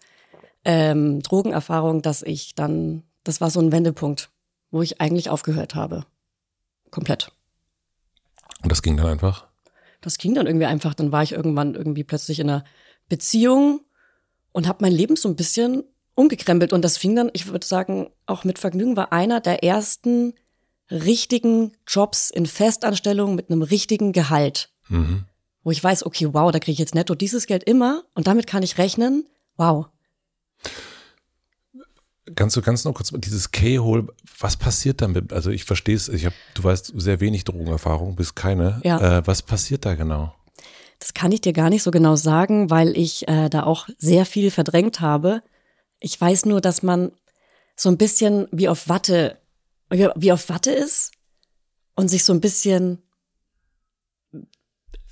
[0.64, 4.30] ähm, Drogenerfahrung, dass ich dann, das war so ein Wendepunkt,
[4.72, 6.06] wo ich eigentlich aufgehört habe.
[6.92, 7.32] Komplett.
[8.64, 9.48] Und das ging dann einfach?
[10.02, 10.94] Das ging dann irgendwie einfach.
[10.94, 12.64] Dann war ich irgendwann irgendwie plötzlich in einer
[13.10, 13.82] Beziehung
[14.52, 15.84] und habe mein Leben so ein bisschen
[16.16, 16.74] umgekrempelt.
[16.74, 20.34] Und das fing dann, ich würde sagen, auch mit Vergnügen war einer der ersten
[20.90, 24.70] richtigen Jobs in Festanstellung mit einem richtigen Gehalt.
[24.88, 25.26] Mhm
[25.66, 28.48] wo ich weiß, okay, wow, da kriege ich jetzt netto dieses Geld immer und damit
[28.48, 29.28] kann ich rechnen.
[29.58, 29.88] Wow.
[32.36, 34.08] Kannst du ganz noch kurz dieses K-Hole,
[34.40, 35.32] was passiert damit?
[35.32, 38.82] Also ich verstehe es, ich habe, du weißt sehr wenig Drogenerfahrung, bis keine.
[38.84, 39.20] Ja.
[39.20, 40.34] Äh, was passiert da genau?
[41.00, 44.26] Das kann ich dir gar nicht so genau sagen, weil ich äh, da auch sehr
[44.26, 45.44] viel verdrängt habe.
[46.00, 47.12] Ich weiß nur, dass man
[47.76, 49.38] so ein bisschen wie auf Watte,
[49.90, 51.12] wie auf Watte ist
[51.96, 53.02] und sich so ein bisschen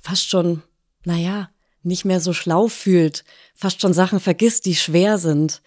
[0.00, 0.62] fast schon,
[1.04, 1.50] naja,
[1.82, 5.62] nicht mehr so schlau fühlt, fast schon Sachen vergisst, die schwer sind.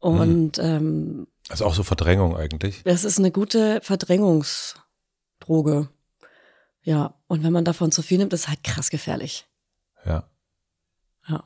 [0.00, 0.64] Und hm.
[0.64, 2.82] ähm, also auch so Verdrängung eigentlich.
[2.84, 5.88] Das ist eine gute Verdrängungsdroge.
[6.82, 9.46] Ja, und wenn man davon zu viel nimmt, ist halt krass gefährlich.
[10.04, 10.24] Ja.
[11.28, 11.44] Ja.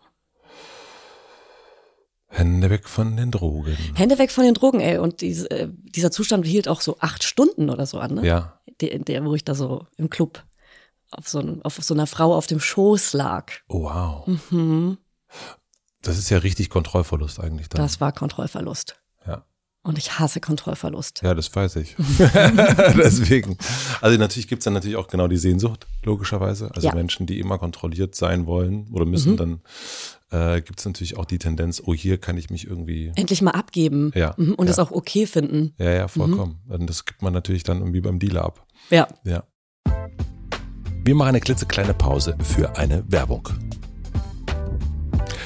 [2.29, 3.77] Hände weg von den Drogen.
[3.95, 4.99] Hände weg von den Drogen, ey.
[4.99, 8.27] Und diese, äh, dieser Zustand hielt auch so acht Stunden oder so an, ne?
[8.27, 8.61] Ja.
[8.81, 10.43] Der, der, wo ich da so im Club
[11.13, 13.53] auf so, auf so einer Frau auf dem Schoß lag.
[13.69, 14.27] Oh, wow.
[14.51, 14.99] Mhm.
[16.05, 17.69] Das ist ja richtig Kontrollverlust eigentlich.
[17.69, 17.81] Dann.
[17.81, 18.97] Das war Kontrollverlust.
[19.27, 19.45] Ja.
[19.83, 21.23] Und ich hasse Kontrollverlust.
[21.23, 21.97] Ja, das weiß ich.
[22.19, 23.57] Deswegen.
[24.01, 26.71] Also natürlich gibt's dann natürlich auch genau die Sehnsucht, logischerweise.
[26.75, 26.95] Also ja.
[26.95, 29.37] Menschen, die immer kontrolliert sein wollen oder müssen, mhm.
[29.37, 29.61] dann
[30.31, 33.13] äh, gibt natürlich auch die Tendenz, oh, hier kann ich mich irgendwie.
[33.17, 34.13] Endlich mal abgeben.
[34.15, 34.35] Ja.
[34.37, 34.55] Mhm.
[34.55, 34.71] Und ja.
[34.75, 35.75] das auch okay finden.
[35.79, 36.61] Ja, ja, vollkommen.
[36.67, 36.75] Mhm.
[36.75, 38.67] Und das gibt man natürlich dann irgendwie beim Dealer ab.
[38.91, 39.09] Ja.
[39.25, 39.45] Ja.
[41.05, 43.49] Wir machen eine klitzekleine Pause für eine Werbung.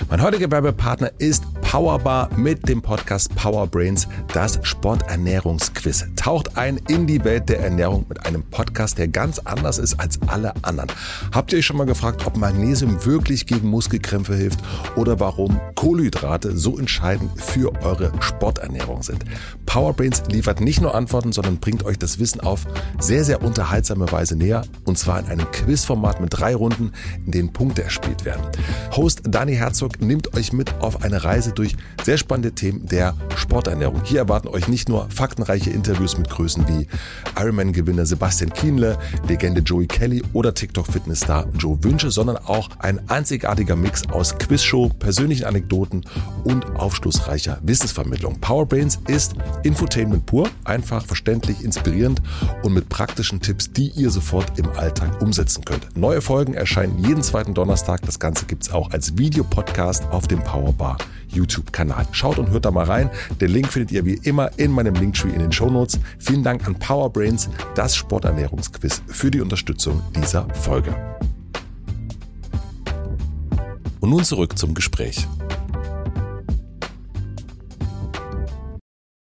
[0.09, 6.07] Mein heutiger Werbepartner ist Powerbar mit dem Podcast Powerbrains, das Sporternährungsquiz.
[6.17, 10.19] Taucht ein in die Welt der Ernährung mit einem Podcast, der ganz anders ist als
[10.29, 10.91] alle anderen.
[11.31, 14.61] Habt ihr euch schon mal gefragt, ob Magnesium wirklich gegen Muskelkrämpfe hilft
[14.97, 19.27] oder warum Kohlenhydrate so entscheidend für eure Sporternährung sind?
[19.67, 22.65] Powerbrains liefert nicht nur Antworten, sondern bringt euch das Wissen auf
[22.99, 26.93] sehr, sehr unterhaltsame Weise näher und zwar in einem Quizformat mit drei Runden,
[27.27, 28.43] in denen Punkte erspielt werden.
[28.97, 34.03] Host Dani Herzog nimmt euch mit auf eine Reise durch sehr spannende Themen der Sporternährung.
[34.05, 36.87] Hier erwarten euch nicht nur faktenreiche Interviews mit Größen wie
[37.37, 44.09] Ironman-Gewinner Sebastian Kienle, Legende Joey Kelly oder TikTok-Fitnessstar Joe Wünsche, sondern auch ein einzigartiger Mix
[44.09, 46.05] aus Quizshow, persönlichen Anekdoten
[46.45, 48.39] und aufschlussreicher Wissensvermittlung.
[48.41, 52.23] Powerbrains ist Infotainment pur, einfach, verständlich, inspirierend
[52.63, 55.97] und mit praktischen Tipps, die ihr sofort im Alltag umsetzen könnt.
[55.97, 58.03] Neue Folgen erscheinen jeden zweiten Donnerstag.
[58.03, 60.97] Das Ganze gibt es auch als Videopodcast auf dem Powerbar
[61.29, 62.07] YouTube-Kanal.
[62.13, 63.11] Schaut und hört da mal rein.
[63.41, 65.99] Den Link findet ihr wie immer in meinem Linktree in den Shownotes.
[66.19, 70.95] Vielen Dank an Powerbrains, das Sporternährungsquiz, für die Unterstützung dieser Folge.
[74.01, 75.27] Und nun zurück zum Gespräch.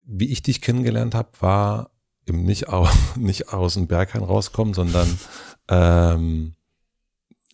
[0.03, 1.89] Wie ich dich kennengelernt habe, war
[2.27, 5.07] eben nicht, aus, nicht aus dem Berghain rauskommen, sondern
[5.67, 6.53] ähm,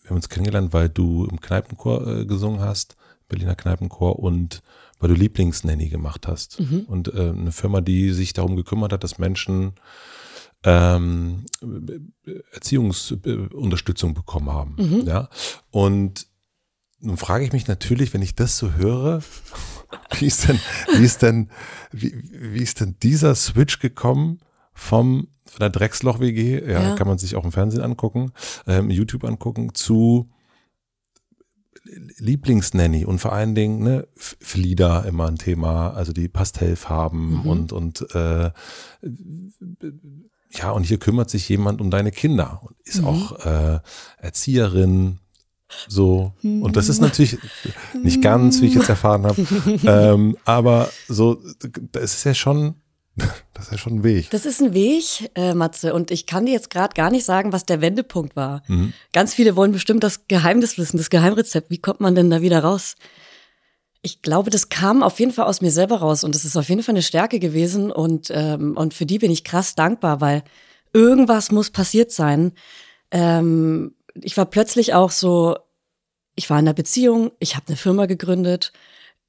[0.02, 2.97] wir haben uns kennengelernt, weil du im Kneipenchor äh, gesungen hast
[3.28, 4.62] Berliner Kneipenchor und
[4.98, 6.60] weil du Lieblingsnanny gemacht hast.
[6.60, 6.80] Mhm.
[6.88, 9.74] Und äh, eine Firma, die sich darum gekümmert hat, dass Menschen
[10.64, 11.46] ähm,
[12.52, 14.76] Erziehungsunterstützung bekommen haben.
[14.78, 15.06] Mhm.
[15.06, 15.28] Ja.
[15.70, 16.26] Und
[17.00, 19.22] nun frage ich mich natürlich, wenn ich das so höre,
[20.18, 20.58] wie ist denn,
[20.96, 21.50] wie ist denn,
[21.92, 24.40] wie, wie ist denn dieser Switch gekommen
[24.72, 28.32] vom von der Drecksloch-WG, ja, ja, kann man sich auch im Fernsehen angucken,
[28.66, 30.30] ähm, YouTube angucken, zu
[32.18, 37.46] Lieblingsnanny und vor allen Dingen ne, Flieder immer ein Thema, also die Pastellfarben mhm.
[37.46, 38.50] und und äh,
[40.50, 43.08] ja und hier kümmert sich jemand um deine Kinder und ist mhm.
[43.08, 43.80] auch äh,
[44.18, 45.20] Erzieherin
[45.86, 47.38] so und das ist natürlich
[48.02, 49.46] nicht ganz, wie ich jetzt erfahren habe,
[49.84, 51.42] ähm, aber so
[51.92, 52.76] das ist ja schon
[53.54, 54.30] Das ist ja schon ein Weg.
[54.30, 57.52] Das ist ein Weg, äh, Matze, und ich kann dir jetzt gerade gar nicht sagen,
[57.52, 58.62] was der Wendepunkt war.
[58.68, 58.92] Mhm.
[59.12, 61.68] Ganz viele wollen bestimmt das Geheimnis wissen, das Geheimrezept.
[61.68, 62.94] Wie kommt man denn da wieder raus?
[64.00, 66.68] Ich glaube, das kam auf jeden Fall aus mir selber raus und das ist auf
[66.68, 70.44] jeden Fall eine Stärke gewesen und, ähm, und für die bin ich krass dankbar, weil
[70.92, 72.52] irgendwas muss passiert sein.
[73.10, 75.56] Ähm, ich war plötzlich auch so,
[76.36, 78.72] ich war in einer Beziehung, ich habe eine Firma gegründet,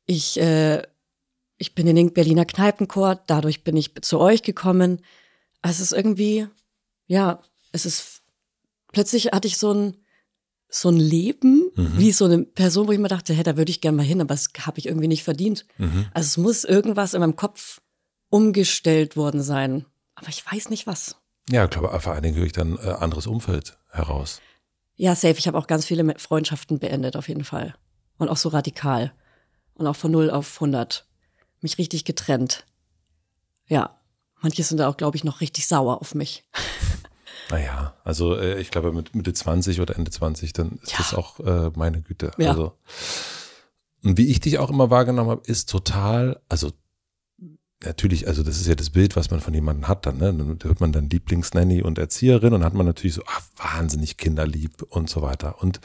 [0.06, 0.84] ich, äh,
[1.60, 5.02] ich bin in den Berliner Kneipenchor, dadurch bin ich zu euch gekommen.
[5.62, 6.48] Also es ist irgendwie,
[7.06, 7.42] ja,
[7.74, 8.22] es ist,
[8.92, 9.98] plötzlich hatte ich so ein,
[10.70, 11.98] so ein Leben, mhm.
[11.98, 14.22] wie so eine Person, wo ich mir dachte, hey, da würde ich gerne mal hin,
[14.22, 15.66] aber das habe ich irgendwie nicht verdient.
[15.78, 16.08] Mhm.
[16.14, 17.82] Also es muss irgendwas in meinem Kopf
[18.30, 19.86] umgestellt worden sein.
[20.16, 21.18] Aber ich weiß nicht was.
[21.50, 24.40] Ja, ich glaube, vor allen Dingen durch dann äh, anderes Umfeld heraus.
[24.96, 25.38] Ja, safe.
[25.38, 27.74] Ich habe auch ganz viele Freundschaften beendet, auf jeden Fall.
[28.18, 29.14] Und auch so radikal.
[29.74, 31.09] Und auch von 0 auf 100.
[31.62, 32.66] Mich richtig getrennt.
[33.68, 33.96] Ja.
[34.42, 36.46] Manche sind da auch, glaube ich, noch richtig sauer auf mich.
[37.52, 40.98] Naja, also äh, ich glaube mit Mitte 20 oder Ende 20, dann ist ja.
[41.00, 42.32] das auch äh, meine Güte.
[42.38, 42.52] Ja.
[42.52, 42.78] Also
[44.04, 46.72] und wie ich dich auch immer wahrgenommen habe, ist total, also
[47.84, 50.34] natürlich, also das ist ja das Bild, was man von jemandem hat dann, ne?
[50.34, 54.84] Dann hört man dann Lieblingsnanny und Erzieherin und hat man natürlich so, ach, wahnsinnig kinderlieb
[54.84, 55.62] und so weiter.
[55.62, 55.80] Und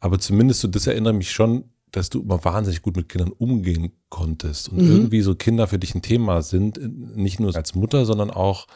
[0.00, 3.92] aber zumindest so, das erinnere mich schon, dass du immer wahnsinnig gut mit Kindern umgehen
[4.08, 4.90] konntest und mhm.
[4.90, 6.78] irgendwie so Kinder für dich ein Thema sind,
[7.16, 8.66] nicht nur als Mutter, sondern auch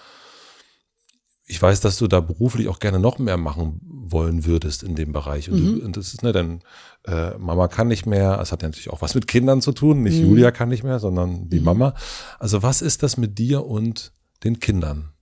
[1.50, 5.12] ich weiß, dass du da beruflich auch gerne noch mehr machen wollen würdest in dem
[5.12, 5.50] Bereich.
[5.50, 5.78] Und, mhm.
[5.78, 6.61] du, und das ist, ne, denn
[7.07, 10.02] äh, Mama kann nicht mehr, es hat ja natürlich auch was mit Kindern zu tun,
[10.02, 10.28] nicht mhm.
[10.28, 11.64] Julia kann nicht mehr, sondern die mhm.
[11.64, 11.94] Mama.
[12.38, 14.12] Also was ist das mit dir und
[14.44, 15.12] den Kindern?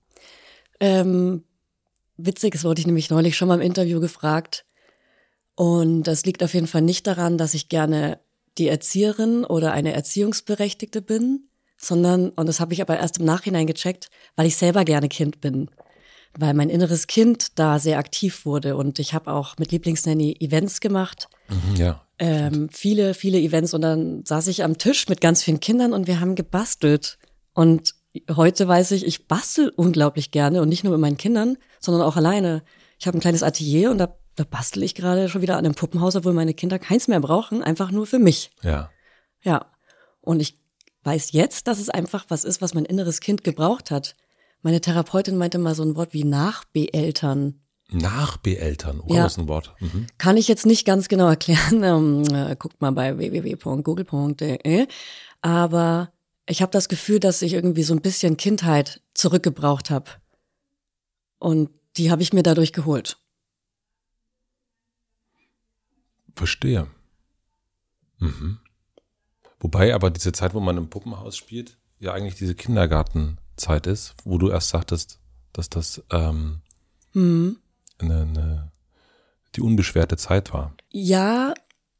[0.80, 1.44] Ähm,
[2.16, 4.66] witzig, das wurde ich nämlich neulich schon mal im Interview gefragt.
[5.56, 8.20] Und das liegt auf jeden Fall nicht daran, dass ich gerne
[8.58, 13.66] die Erzieherin oder eine Erziehungsberechtigte bin, sondern, und das habe ich aber erst im Nachhinein
[13.66, 15.68] gecheckt, weil ich selber gerne Kind bin
[16.38, 20.80] weil mein inneres Kind da sehr aktiv wurde und ich habe auch mit Lieblingsnanny Events
[20.80, 21.28] gemacht.
[21.48, 22.02] Mhm, ja.
[22.18, 26.06] Ähm, viele, viele Events und dann saß ich am Tisch mit ganz vielen Kindern und
[26.06, 27.18] wir haben gebastelt.
[27.52, 27.94] Und
[28.34, 32.16] heute weiß ich, ich bastel unglaublich gerne und nicht nur mit meinen Kindern, sondern auch
[32.16, 32.62] alleine.
[32.98, 35.74] Ich habe ein kleines Atelier und da, da bastel ich gerade schon wieder an einem
[35.74, 38.50] Puppenhaus, obwohl meine Kinder keins mehr brauchen, einfach nur für mich.
[38.62, 38.90] Ja.
[39.42, 39.66] Ja.
[40.20, 40.58] Und ich
[41.04, 44.14] weiß jetzt, dass es einfach was ist, was mein inneres Kind gebraucht hat.
[44.62, 47.60] Meine Therapeutin meinte mal so ein Wort wie Nachbeeltern.
[47.88, 49.22] Nachbeeltern, oh, ja.
[49.22, 49.74] das ist ein Wort.
[49.78, 50.08] Mhm.
[50.18, 51.82] Kann ich jetzt nicht ganz genau erklären.
[51.84, 54.86] Ähm, äh, guckt mal bei www.google.de.
[55.40, 56.12] Aber
[56.48, 60.10] ich habe das Gefühl, dass ich irgendwie so ein bisschen Kindheit zurückgebraucht habe.
[61.38, 63.18] Und die habe ich mir dadurch geholt.
[66.36, 66.86] Verstehe.
[68.18, 68.58] Mhm.
[69.58, 74.14] Wobei aber diese Zeit, wo man im Puppenhaus spielt, ja eigentlich diese Kindergarten Zeit ist,
[74.24, 75.18] wo du erst sagtest,
[75.54, 76.60] dass das ähm,
[77.14, 77.58] mhm.
[77.98, 78.72] eine, eine,
[79.54, 80.74] die unbeschwerte Zeit war.
[80.90, 81.54] Ja,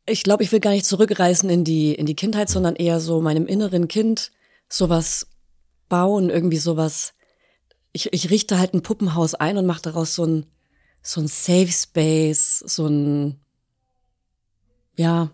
[0.04, 2.52] ich glaube, ich will gar nicht zurückreisen in die, in die Kindheit, mhm.
[2.52, 4.32] sondern eher so meinem inneren Kind
[4.68, 5.28] sowas
[5.88, 7.14] bauen, irgendwie sowas.
[7.92, 10.46] Ich, ich richte halt ein Puppenhaus ein und mache daraus so ein,
[11.00, 13.40] so ein Safe Space, so ein,
[14.96, 15.30] ja,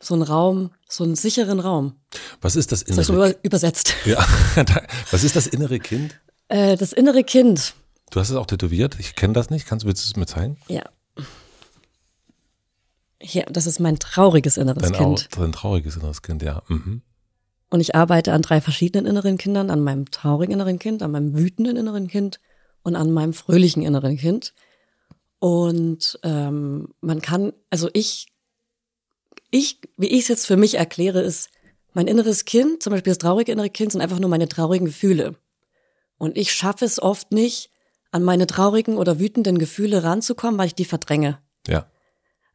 [0.00, 1.94] so ein Raum, so einen sicheren Raum.
[2.40, 2.96] Was ist das innere?
[2.96, 3.94] Das ist über, übersetzt.
[4.04, 4.24] Ja.
[5.10, 6.18] Was ist das innere Kind?
[6.48, 7.74] Äh, das innere Kind.
[8.10, 8.96] Du hast es auch tätowiert.
[8.98, 9.66] Ich kenne das nicht.
[9.66, 10.56] Kannst du willst du es mir zeigen?
[10.68, 10.84] Ja.
[13.20, 15.28] Hier, das ist mein trauriges inneres dein Kind.
[15.36, 16.62] Dein trauriges inneres Kind, ja.
[16.68, 17.02] Mhm.
[17.70, 21.36] Und ich arbeite an drei verschiedenen inneren Kindern, an meinem traurigen inneren Kind, an meinem
[21.36, 22.40] wütenden inneren Kind
[22.82, 24.54] und an meinem fröhlichen inneren Kind.
[25.40, 28.28] Und ähm, man kann, also ich
[29.50, 31.50] ich, wie ich es jetzt für mich erkläre, ist,
[31.94, 35.36] mein inneres Kind, zum Beispiel das traurige innere Kind, sind einfach nur meine traurigen Gefühle.
[36.18, 37.70] Und ich schaffe es oft nicht,
[38.10, 41.38] an meine traurigen oder wütenden Gefühle ranzukommen, weil ich die verdränge.
[41.66, 41.90] Ja.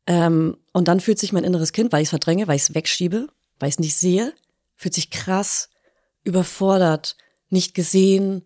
[0.08, 2.76] Ähm, und dann fühlt sich mein inneres Kind, weil ich es verdränge, weil ich es
[2.76, 3.28] wegschiebe,
[3.60, 4.34] weil ich es nicht sehe,
[4.76, 5.70] fühlt sich krass,
[6.24, 7.16] überfordert,
[7.50, 8.46] nicht gesehen.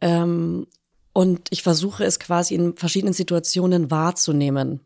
[0.00, 0.66] Ähm,
[1.12, 4.80] und ich versuche es quasi in verschiedenen Situationen wahrzunehmen.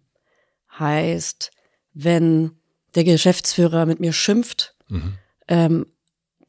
[0.78, 1.50] Heißt,
[1.92, 2.58] wenn
[2.96, 5.14] der Geschäftsführer mit mir schimpft, mhm.
[5.48, 5.86] ähm,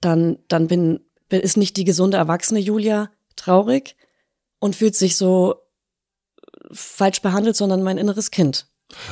[0.01, 3.95] dann, dann bin, ist nicht die gesunde erwachsene Julia traurig
[4.59, 5.55] und fühlt sich so
[6.71, 8.67] falsch behandelt, sondern mein inneres Kind.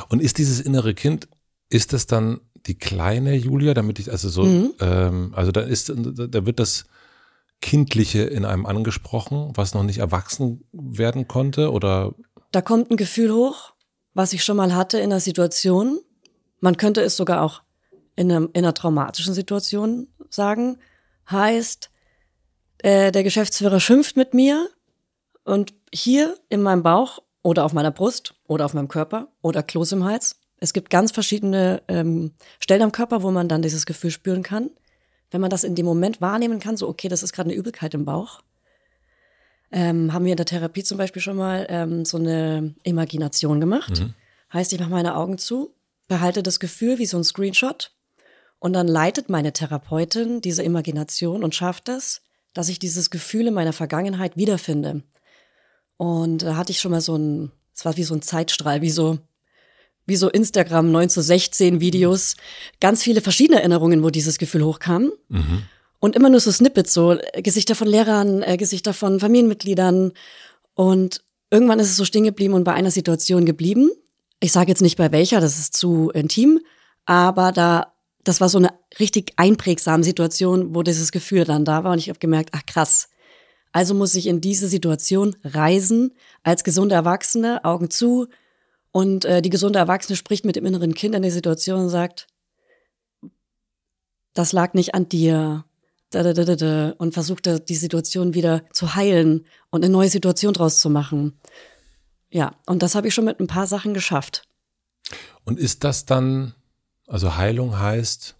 [0.08, 1.28] Und ist dieses innere Kind,
[1.68, 4.74] ist das dann die kleine Julia, damit ich, also so, mhm.
[4.80, 6.86] ähm, also da ist, da wird das
[7.60, 12.14] Kindliche in einem angesprochen, was noch nicht erwachsen werden konnte, oder?
[12.52, 13.72] Da kommt ein Gefühl hoch,
[14.14, 16.00] was ich schon mal hatte in einer Situation,
[16.60, 17.62] man könnte es sogar auch
[18.16, 20.78] in, einem, in einer traumatischen Situation sagen.
[21.30, 21.90] Heißt,
[22.78, 24.68] äh, der Geschäftsführer schimpft mit mir
[25.44, 29.92] und hier in meinem Bauch oder auf meiner Brust oder auf meinem Körper oder Kloß
[29.92, 30.40] im Hals.
[30.58, 34.70] Es gibt ganz verschiedene ähm, Stellen am Körper, wo man dann dieses Gefühl spüren kann.
[35.30, 37.94] Wenn man das in dem Moment wahrnehmen kann, so okay, das ist gerade eine Übelkeit
[37.94, 38.40] im Bauch,
[39.72, 44.00] ähm, haben wir in der Therapie zum Beispiel schon mal ähm, so eine Imagination gemacht.
[44.00, 44.14] Mhm.
[44.52, 45.74] Heißt, ich mache meine Augen zu,
[46.08, 47.92] behalte das Gefühl wie so ein Screenshot
[48.58, 52.22] und dann leitet meine Therapeutin diese Imagination und schafft es,
[52.54, 55.02] dass ich dieses Gefühl in meiner Vergangenheit wiederfinde.
[55.98, 58.90] Und da hatte ich schon mal so ein, es war wie so ein Zeitstrahl, wie
[58.90, 59.18] so,
[60.06, 62.36] wie so Instagram 9 zu 16 Videos,
[62.80, 65.12] ganz viele verschiedene Erinnerungen, wo dieses Gefühl hochkam.
[65.28, 65.62] Mhm.
[65.98, 70.12] Und immer nur so Snippets, so äh, Gesichter von Lehrern, äh, Gesichter von Familienmitgliedern.
[70.74, 73.90] Und irgendwann ist es so stehen geblieben und bei einer Situation geblieben.
[74.40, 76.60] Ich sage jetzt nicht bei welcher, das ist zu intim,
[77.04, 81.92] aber da, das war so eine richtig einprägsame Situation, wo dieses Gefühl dann da war
[81.92, 83.08] und ich habe gemerkt, ach krass.
[83.72, 88.28] Also muss ich in diese Situation reisen, als gesunde Erwachsene, Augen zu,
[88.92, 92.26] und äh, die gesunde Erwachsene spricht mit dem inneren Kind in der Situation und sagt,
[94.32, 95.66] das lag nicht an dir,
[96.14, 101.38] und versucht die Situation wieder zu heilen und eine neue Situation draus zu machen.
[102.36, 104.42] Ja, und das habe ich schon mit ein paar Sachen geschafft.
[105.44, 106.54] Und ist das dann,
[107.06, 108.36] also Heilung heißt,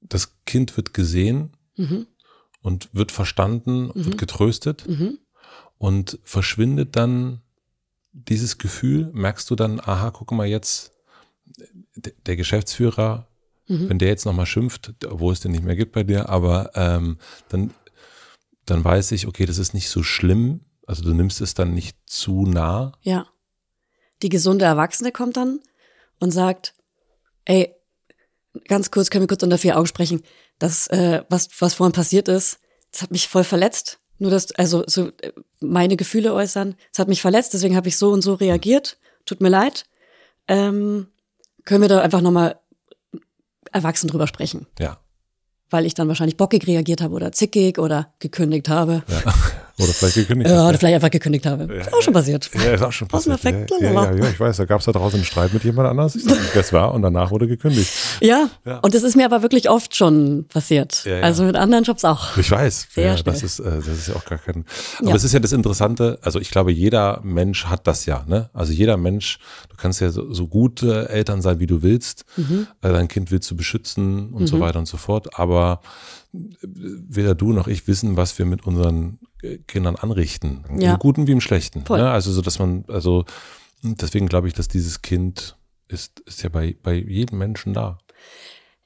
[0.00, 2.06] das Kind wird gesehen mhm.
[2.60, 4.04] und wird verstanden, mhm.
[4.04, 5.18] wird getröstet mhm.
[5.78, 7.40] und verschwindet dann
[8.12, 10.92] dieses Gefühl, merkst du dann, aha, guck mal jetzt,
[12.26, 13.28] der Geschäftsführer
[13.66, 13.88] Mhm.
[13.88, 17.18] Wenn der jetzt nochmal schimpft, wo es den nicht mehr gibt bei dir, aber ähm,
[17.48, 17.72] dann,
[18.66, 20.60] dann weiß ich, okay, das ist nicht so schlimm.
[20.86, 22.92] Also du nimmst es dann nicht zu nah.
[23.02, 23.26] Ja.
[24.22, 25.60] Die gesunde Erwachsene kommt dann
[26.20, 26.74] und sagt,
[27.44, 27.74] ey,
[28.68, 30.22] ganz kurz, können wir kurz unter vier Augen sprechen.
[30.58, 32.58] Das, äh, was, was vorhin passiert ist,
[32.92, 33.98] das hat mich voll verletzt.
[34.18, 37.96] Nur das, also so äh, meine Gefühle äußern, das hat mich verletzt, deswegen habe ich
[37.96, 38.98] so und so reagiert.
[39.26, 39.86] Tut mir leid.
[40.46, 41.08] Ähm,
[41.64, 42.60] können wir da einfach nochmal
[43.72, 44.66] erwachsen drüber sprechen.
[44.78, 44.98] Ja.
[45.70, 49.02] Weil ich dann wahrscheinlich bockig reagiert habe oder zickig oder gekündigt habe.
[49.08, 49.34] Ja.
[49.78, 51.66] Oder vielleicht gekündigt Ja, oder vielleicht einfach gekündigt habe.
[51.72, 52.48] Ja, ist auch schon passiert.
[52.54, 53.40] Ja, ist auch schon passiert.
[53.40, 55.88] Perfekt, ja, ja, ja, ich weiß, da gab es da draußen einen Streit mit jemand
[55.88, 56.16] anders.
[56.54, 57.90] Das war und danach wurde gekündigt.
[58.20, 61.04] Ja, ja, und das ist mir aber wirklich oft schon passiert.
[61.22, 62.36] Also mit anderen Jobs auch.
[62.36, 62.88] Ich weiß.
[62.90, 64.64] Sehr ja, das ist, äh, das ist ja auch gar kein.
[65.00, 66.18] Aber es ist ja das Interessante.
[66.22, 68.24] Also ich glaube, jeder Mensch hat das ja.
[68.26, 68.50] Ne?
[68.52, 69.38] Also jeder Mensch.
[69.68, 72.24] Du kannst ja so, so gute Eltern sein, wie du willst.
[72.36, 72.68] Mhm.
[72.82, 74.46] Äh, dein Kind willst du beschützen und mhm.
[74.46, 75.38] so weiter und so fort.
[75.38, 75.80] Aber
[76.62, 79.18] weder du noch ich wissen, was wir mit unseren
[79.66, 80.64] Kindern anrichten.
[80.78, 80.94] Ja.
[80.94, 81.84] Im Guten wie im Schlechten.
[81.84, 82.00] Voll.
[82.00, 82.10] Ne?
[82.10, 83.24] Also so, dass man, also
[83.82, 85.56] deswegen glaube ich, dass dieses Kind
[85.88, 87.98] ist, ist ja bei, bei jedem Menschen da.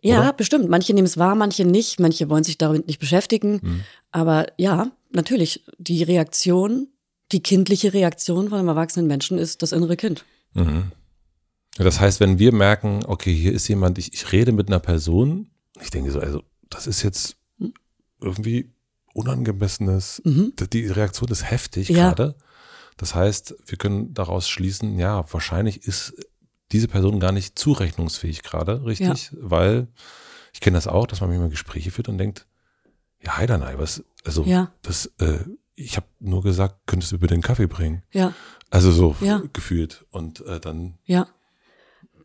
[0.00, 0.32] Ja, Oder?
[0.32, 0.68] bestimmt.
[0.68, 1.98] Manche nehmen es wahr, manche nicht.
[1.98, 3.60] Manche wollen sich damit nicht beschäftigen.
[3.62, 3.80] Mhm.
[4.12, 6.88] Aber ja, natürlich, die Reaktion,
[7.32, 10.24] die kindliche Reaktion von einem erwachsenen Menschen ist das innere Kind.
[10.54, 10.92] Mhm.
[11.76, 15.50] Das heißt, wenn wir merken, okay, hier ist jemand, ich, ich rede mit einer Person,
[15.80, 17.72] ich denke so, also das ist jetzt hm?
[18.20, 18.72] irgendwie
[19.14, 20.52] unangemessenes, mhm.
[20.72, 22.10] die Reaktion ist heftig ja.
[22.10, 22.36] gerade.
[22.96, 26.14] Das heißt, wir können daraus schließen, ja, wahrscheinlich ist
[26.72, 29.30] diese Person gar nicht zurechnungsfähig gerade, richtig?
[29.32, 29.38] Ja.
[29.40, 29.88] Weil
[30.52, 32.46] ich kenne das auch, dass man manchmal Gespräche führt und denkt,
[33.22, 34.72] ja, Heidanei, was, also ja.
[34.82, 35.38] das, äh,
[35.74, 38.02] ich habe nur gesagt, könntest du bitte den Kaffee bringen?
[38.12, 38.34] Ja.
[38.70, 39.42] Also so ja.
[39.52, 40.04] gefühlt.
[40.10, 41.28] Und äh, dann ja.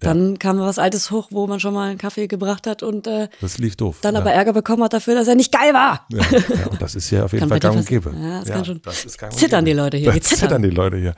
[0.03, 3.29] Dann kam was Altes hoch, wo man schon mal einen Kaffee gebracht hat und äh,
[3.41, 3.97] das lief doof.
[4.01, 4.21] Dann ja.
[4.21, 6.05] aber Ärger bekommen hat dafür, dass er nicht geil war.
[6.09, 8.13] Ja, ja und das ist ja auf jeden Fall gang und gäbe.
[8.15, 8.81] Ja, das kann schon.
[8.83, 10.11] Das ist gang zittern die Leute hier.
[10.11, 10.39] Die zittern.
[10.39, 11.15] zittern die Leute hier.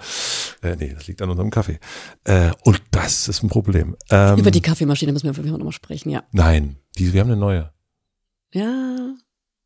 [0.61, 1.79] Äh, nee, das liegt an unserem Kaffee.
[2.23, 3.95] Äh, und das ist ein Problem.
[4.09, 6.23] Ähm, Über die Kaffeemaschine müssen wir auf jeden Fall nochmal sprechen, ja.
[6.31, 7.71] Nein, die, wir haben eine neue.
[8.53, 9.15] Ja.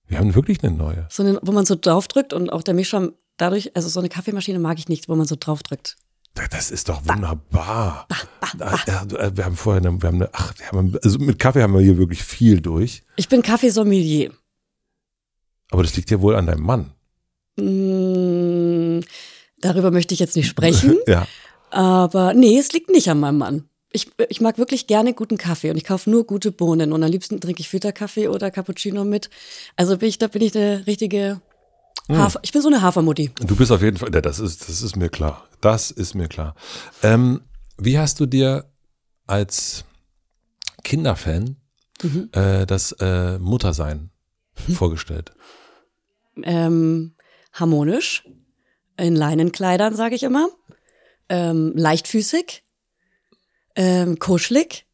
[0.07, 1.07] Wir haben wirklich eine neue.
[1.09, 4.59] So eine, wo man so draufdrückt und auch der Mischer dadurch, also so eine Kaffeemaschine
[4.59, 5.97] mag ich nicht, wo man so draufdrückt.
[6.51, 8.07] Das ist doch wunderbar.
[8.57, 11.73] Äh, wir haben vorher, eine, wir haben eine, ach, wir haben, also mit Kaffee haben
[11.73, 13.03] wir hier wirklich viel durch.
[13.15, 14.31] Ich bin Kaffeesommelier.
[15.71, 16.91] Aber das liegt ja wohl an deinem Mann.
[17.57, 19.01] Mm,
[19.61, 20.97] darüber möchte ich jetzt nicht sprechen.
[21.07, 21.27] ja.
[21.71, 23.69] Aber nee, es liegt nicht an meinem Mann.
[23.91, 27.11] Ich, ich mag wirklich gerne guten Kaffee und ich kaufe nur gute Bohnen und am
[27.11, 29.29] liebsten trinke ich Filterkaffee oder Cappuccino mit.
[29.75, 31.41] Also bin ich, da bin ich der richtige.
[32.17, 33.31] Hafer, ich bin so eine Hafermutti.
[33.39, 35.47] Du bist auf jeden Fall, das ist, das ist mir klar.
[35.61, 36.55] Das ist mir klar.
[37.03, 37.41] Ähm,
[37.77, 38.65] wie hast du dir
[39.27, 39.85] als
[40.83, 41.57] Kinderfan
[42.01, 42.29] mhm.
[42.31, 44.09] äh, das äh, Muttersein
[44.67, 44.73] mhm.
[44.73, 45.33] vorgestellt?
[46.41, 47.15] Ähm,
[47.53, 48.25] harmonisch,
[48.97, 50.49] in Leinenkleidern, sage ich immer,
[51.29, 52.63] ähm, leichtfüßig,
[53.75, 54.85] ähm, kuschelig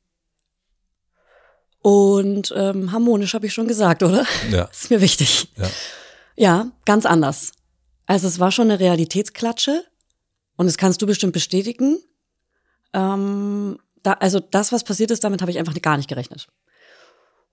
[1.82, 4.26] Und ähm, harmonisch habe ich schon gesagt, oder?
[4.52, 4.66] Ja.
[4.66, 5.48] Das ist mir wichtig.
[5.58, 5.70] Ja.
[6.36, 7.54] Ja, ganz anders.
[8.06, 9.84] Also es war schon eine Realitätsklatsche
[10.58, 11.98] und das kannst du bestimmt bestätigen.
[12.94, 16.48] Ähm, da, also das, was passiert ist, damit habe ich einfach gar nicht gerechnet.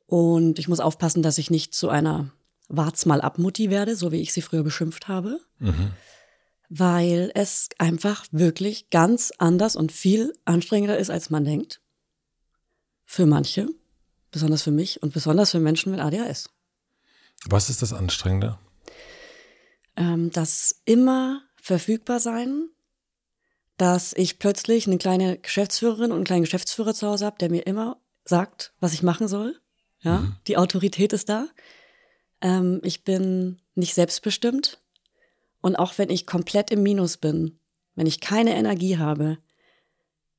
[0.07, 2.31] Und ich muss aufpassen, dass ich nicht zu einer
[2.69, 5.41] Wart's mal ab Mutti werde, so wie ich sie früher beschimpft habe.
[6.69, 11.81] Weil es einfach wirklich ganz anders und viel anstrengender ist, als man denkt.
[13.05, 13.69] Für manche,
[14.31, 16.49] besonders für mich und besonders für Menschen mit ADHS.
[17.47, 18.59] Was ist das Anstrengende?
[19.97, 22.69] Ähm, das immer verfügbar sein,
[23.77, 27.67] dass ich plötzlich eine kleine Geschäftsführerin und einen kleinen Geschäftsführer zu Hause habe, der mir
[27.67, 29.59] immer sagt, was ich machen soll.
[30.01, 31.47] Ja, die Autorität ist da.
[32.41, 34.81] Ähm, ich bin nicht selbstbestimmt.
[35.61, 37.59] Und auch wenn ich komplett im Minus bin,
[37.95, 39.39] wenn ich keine Energie habe,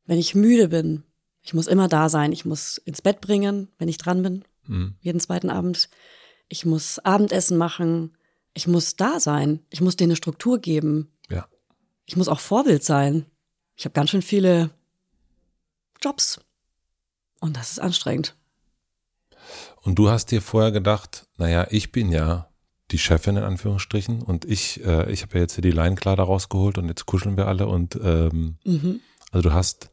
[0.06, 1.04] wenn ich müde bin,
[1.42, 2.32] ich muss immer da sein.
[2.32, 4.46] Ich muss ins Bett bringen, wenn ich dran bin,
[5.02, 5.90] jeden zweiten Abend.
[6.48, 8.18] Ich muss Abendessen machen.
[8.54, 9.60] Ich muss da sein.
[9.70, 11.12] Ich muss denen eine Struktur geben.
[11.30, 11.48] Ja.
[12.06, 13.26] Ich muss auch Vorbild sein.
[13.76, 14.72] Ich habe ganz schön viele
[16.02, 16.40] Jobs.
[17.40, 18.36] Und das ist anstrengend.
[19.82, 22.50] Und du hast dir vorher gedacht, naja, ich bin ja
[22.92, 26.78] die Chefin in Anführungsstrichen und ich, äh, ich habe ja jetzt hier die Leinenkleider rausgeholt
[26.78, 28.58] und jetzt kuscheln wir alle und ähm,
[29.32, 29.90] also du hast,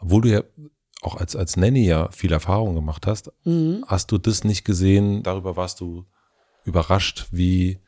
[0.00, 0.42] obwohl du ja
[1.02, 3.30] auch als, als Nanny ja viel Erfahrung gemacht hast,
[3.86, 6.06] hast du das nicht gesehen, darüber warst du
[6.66, 7.80] überrascht, wie,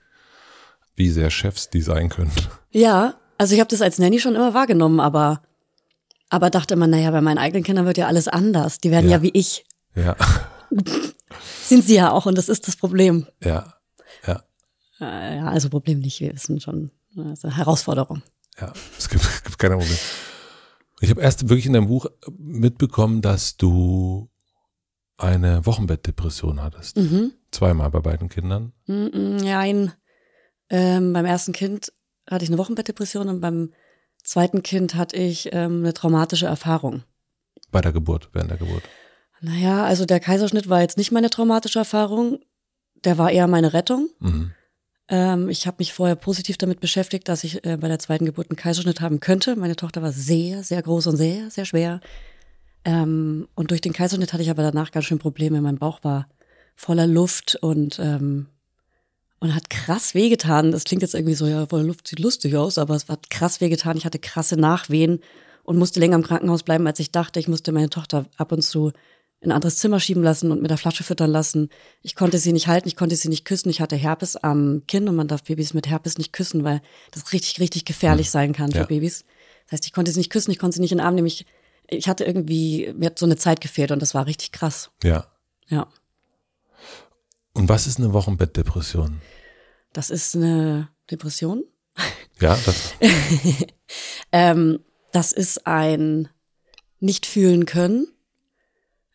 [0.96, 2.32] wie sehr Chefs die sein können.
[2.70, 5.42] Ja, also ich habe das als Nanny schon immer wahrgenommen, aber,
[6.30, 8.78] aber dachte man, naja, bei meinen eigenen Kindern wird ja alles anders.
[8.78, 9.16] Die werden Ja.
[9.18, 9.64] ja, wie ich.
[9.94, 10.16] Ja,
[11.62, 13.26] Sind sie ja auch und das ist das Problem.
[13.42, 13.74] ja,
[14.26, 14.42] ja,
[15.00, 18.22] Äh, ja, also Problem nicht, wir wissen schon, eine Herausforderung.
[18.60, 18.72] ja.
[18.98, 19.98] Es gibt, es gibt keine Probleme.
[21.00, 22.06] Ich habe erst wirklich in deinem Buch
[22.36, 24.28] mitbekommen, dass du
[25.18, 26.98] eine Wochenbettdepression hattest.
[27.50, 28.72] Zweimal bei beiden Kindern.
[28.86, 29.92] Mm, Ja, ein,
[30.70, 31.92] ähm, beim ersten Kind
[32.30, 33.72] hatte ich eine Wochenbettdepression und beim
[34.22, 37.02] zweiten Kind hatte ich ähm, eine traumatische Erfahrung.
[37.70, 38.82] Bei der Geburt, während der Geburt.
[39.40, 42.40] Naja, also der Kaiserschnitt war jetzt nicht meine traumatische Erfahrung,
[43.04, 44.10] der war eher meine Rettung.
[44.20, 44.52] Mhm.
[45.08, 48.50] Ähm, ich habe mich vorher positiv damit beschäftigt, dass ich äh, bei der zweiten Geburt
[48.50, 49.56] einen Kaiserschnitt haben könnte.
[49.56, 52.00] Meine Tochter war sehr, sehr groß und sehr, sehr schwer.
[52.88, 55.60] Ähm, und durch den Kaiserschnitt hatte ich aber danach ganz schön Probleme.
[55.60, 56.26] Mein Bauch war
[56.74, 58.46] voller Luft und ähm,
[59.40, 60.72] und hat krass wehgetan.
[60.72, 63.60] Das klingt jetzt irgendwie so, ja, voller Luft sieht lustig aus, aber es hat krass
[63.60, 63.98] wehgetan.
[63.98, 65.20] Ich hatte krasse Nachwehen
[65.64, 67.38] und musste länger im Krankenhaus bleiben, als ich dachte.
[67.38, 68.92] Ich musste meine Tochter ab und zu
[69.40, 71.68] in ein anderes Zimmer schieben lassen und mit der Flasche füttern lassen.
[72.02, 73.68] Ich konnte sie nicht halten, ich konnte sie nicht küssen.
[73.68, 76.80] Ich hatte Herpes am Kinn und man darf Babys mit Herpes nicht küssen, weil
[77.12, 78.86] das richtig, richtig gefährlich sein kann für Ja.
[78.86, 79.24] Babys.
[79.66, 81.28] Das heißt, ich konnte sie nicht küssen, ich konnte sie nicht in den Arm nehmen.
[81.28, 81.44] Ich,
[81.88, 84.90] ich hatte irgendwie, mir hat so eine Zeit gefehlt und das war richtig krass.
[85.02, 85.26] Ja.
[85.68, 85.88] Ja.
[87.54, 89.20] Und was ist eine Wochenbettdepression?
[89.92, 91.64] Das ist eine Depression.
[92.40, 92.94] Ja, das,
[94.32, 94.80] Ähm,
[95.12, 96.28] das ist ein
[97.00, 98.08] nicht fühlen können.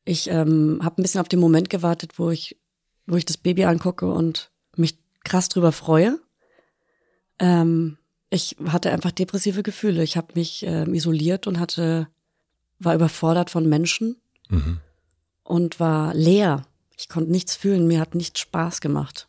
[0.06, 2.60] Ich ähm, habe ein bisschen auf den Moment gewartet, wo ich,
[3.06, 6.20] wo ich das Baby angucke und mich krass drüber freue.
[7.40, 7.98] Ähm,
[8.30, 10.04] ich hatte einfach depressive Gefühle.
[10.04, 12.08] Ich habe mich ähm, isoliert und hatte,
[12.86, 14.18] war überfordert von Menschen
[14.50, 14.80] mhm.
[15.44, 16.64] und war leer.
[16.98, 17.88] Ich konnte nichts fühlen.
[17.88, 19.28] Mir hat nichts Spaß gemacht.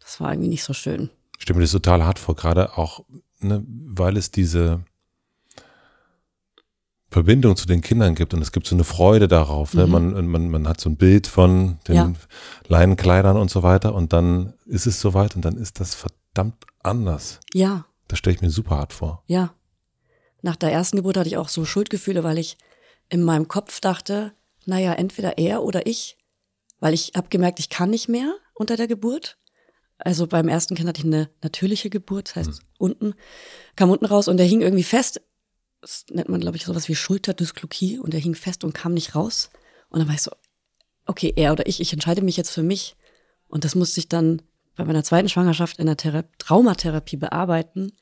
[0.00, 1.10] Das war irgendwie nicht so schön.
[1.48, 3.04] Mir das total hart vor, gerade auch,
[3.40, 4.80] ne, weil es diese
[7.10, 9.72] Verbindung zu den Kindern gibt und es gibt so eine Freude darauf.
[9.72, 9.86] Ne?
[9.86, 12.12] Man, man, man hat so ein Bild von den Ja.
[12.66, 17.40] Leinenkleidern und so weiter und dann ist es soweit und dann ist das verdammt anders.
[17.54, 19.22] Ja, Das stelle ich mir super hart vor.
[19.26, 19.54] Ja.
[20.42, 22.56] Nach der ersten Geburt hatte ich auch so Schuldgefühle, weil ich
[23.08, 24.32] in meinem Kopf dachte,
[24.66, 26.16] naja, entweder er oder ich.
[26.80, 29.38] Weil ich habe gemerkt, ich kann nicht mehr unter der Geburt.
[29.98, 33.14] Also beim ersten Kind hatte ich eine natürliche Geburt, das heißt unten,
[33.74, 35.20] kam unten raus und der hing irgendwie fest.
[35.80, 39.16] Das nennt man, glaube ich, sowas wie Schulterdysglokie und der hing fest und kam nicht
[39.16, 39.50] raus.
[39.88, 40.30] Und dann war ich so,
[41.06, 42.96] okay, er oder ich, ich entscheide mich jetzt für mich.
[43.48, 44.42] Und das musste ich dann
[44.76, 47.92] bei meiner zweiten Schwangerschaft in der Thera Traumatherapie bearbeiten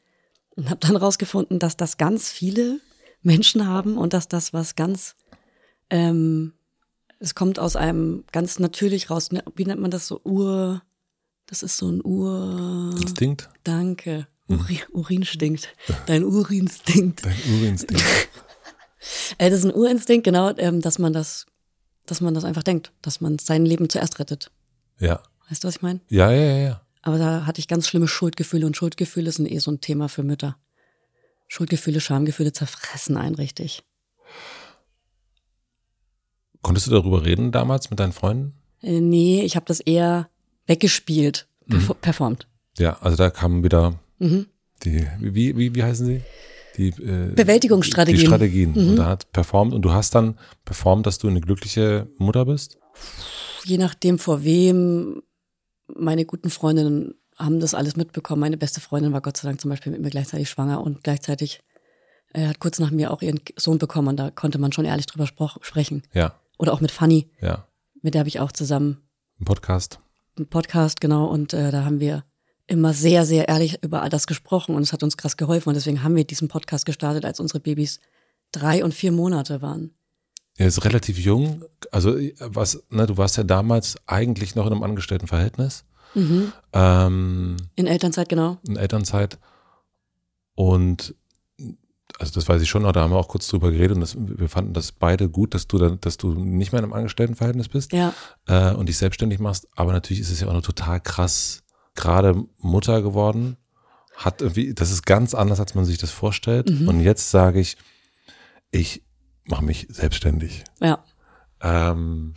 [0.57, 2.81] und habe dann rausgefunden, dass das ganz viele
[3.23, 5.15] Menschen haben und dass das was ganz,
[5.91, 6.53] ähm,
[7.19, 9.33] es kommt aus einem ganz natürlich raus.
[9.33, 10.21] Ne, Wie nennt man das so?
[10.25, 10.83] Ur,
[11.47, 13.49] das ist so ein Ur, Instinkt?
[13.65, 14.27] danke.
[14.49, 15.75] Uri, Urin stinkt.
[16.07, 17.25] Dein Urin stinkt.
[17.25, 18.05] Dein Urinstinkt.
[19.39, 21.47] Äh, das ist ein Urinstinkt, genau, ähm, dass man das,
[22.07, 24.51] dass man das einfach denkt, dass man sein Leben zuerst rettet.
[24.99, 25.23] ja.
[25.49, 26.01] Weißt du, was ich meine?
[26.09, 26.81] Ja, ja, ja, ja.
[27.07, 30.25] Aber da hatte ich ganz schlimme Schuldgefühle und Schuldgefühle sind eh so ein Thema für
[30.25, 30.57] Mütter.
[31.47, 33.85] Schuldgefühle, Schamgefühle zerfressen einen richtig.
[36.63, 38.55] Konntest du darüber reden damals mit deinen Freunden?
[38.83, 40.29] Äh, nee, ich habe das eher
[40.67, 42.49] weggespielt, perf performt.
[42.77, 44.47] Ja, also da kamen wieder Mhm.
[44.83, 46.23] die, wie, wie, wie heißen sie?
[46.77, 48.21] Die äh, Bewältigungsstrategien.
[48.21, 48.75] Die Strategien.
[48.75, 52.79] Und da hat performt und du hast dann performt, dass du eine glückliche Mutter bist?
[53.65, 55.23] Je nachdem vor wem,
[55.89, 58.41] meine guten Freundinnen haben das alles mitbekommen.
[58.41, 61.61] Meine beste Freundin war Gott sei Dank zum Beispiel mit mir gleichzeitig schwanger und gleichzeitig
[62.32, 65.07] äh, hat kurz nach mir auch ihren Sohn bekommen und da konnte man schon ehrlich
[65.07, 66.03] drüber sprechen.
[66.12, 67.66] Ja, Oder auch mit Fanny, ja.
[68.03, 69.09] mit der habe ich auch zusammen
[69.41, 70.01] Ein Podcast.
[70.37, 72.24] einen Podcast, genau, und äh, da haben wir
[72.66, 75.74] immer sehr, sehr ehrlich über all das gesprochen und es hat uns krass geholfen und
[75.74, 78.01] deswegen haben wir diesen Podcast gestartet, als unsere Babys
[78.51, 79.95] drei und vier Monate waren.
[80.57, 81.65] Er ist relativ jung.
[81.91, 85.85] Also was, ne, du warst ja damals eigentlich noch in einem Angestelltenverhältnis.
[86.15, 86.53] Mhm.
[86.73, 88.59] Ähm, In Elternzeit, genau.
[88.67, 89.39] in Elternzeit.
[90.55, 91.15] Und
[92.19, 94.17] also das weiß ich schon, noch, da haben wir auch kurz drüber geredet und das,
[94.17, 97.69] wir fanden das beide gut, dass du dann, dass du nicht mehr in einem Angestelltenverhältnis
[97.69, 98.15] bist Ja,
[98.47, 99.69] äh, und dich selbstständig machst.
[99.77, 101.63] Aber natürlich ist es ja auch noch total krass,
[101.95, 103.59] gerade Mutter geworden.
[104.15, 106.71] Hat irgendwie, das ist ganz anders, als man sich das vorstellt.
[106.71, 107.77] Und jetzt sage ich,
[108.71, 109.03] ich
[109.47, 110.64] mache mich selbstständig.
[110.80, 111.05] ja.
[111.62, 112.34] Ähm,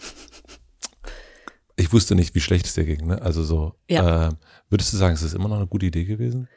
[1.75, 3.07] ich wusste nicht, wie schlecht es dir ging.
[3.07, 3.21] Ne?
[3.21, 4.29] Also so, Ja.
[4.29, 4.31] äh,
[4.69, 6.47] würdest du sagen, es ist immer noch eine gute Idee gewesen?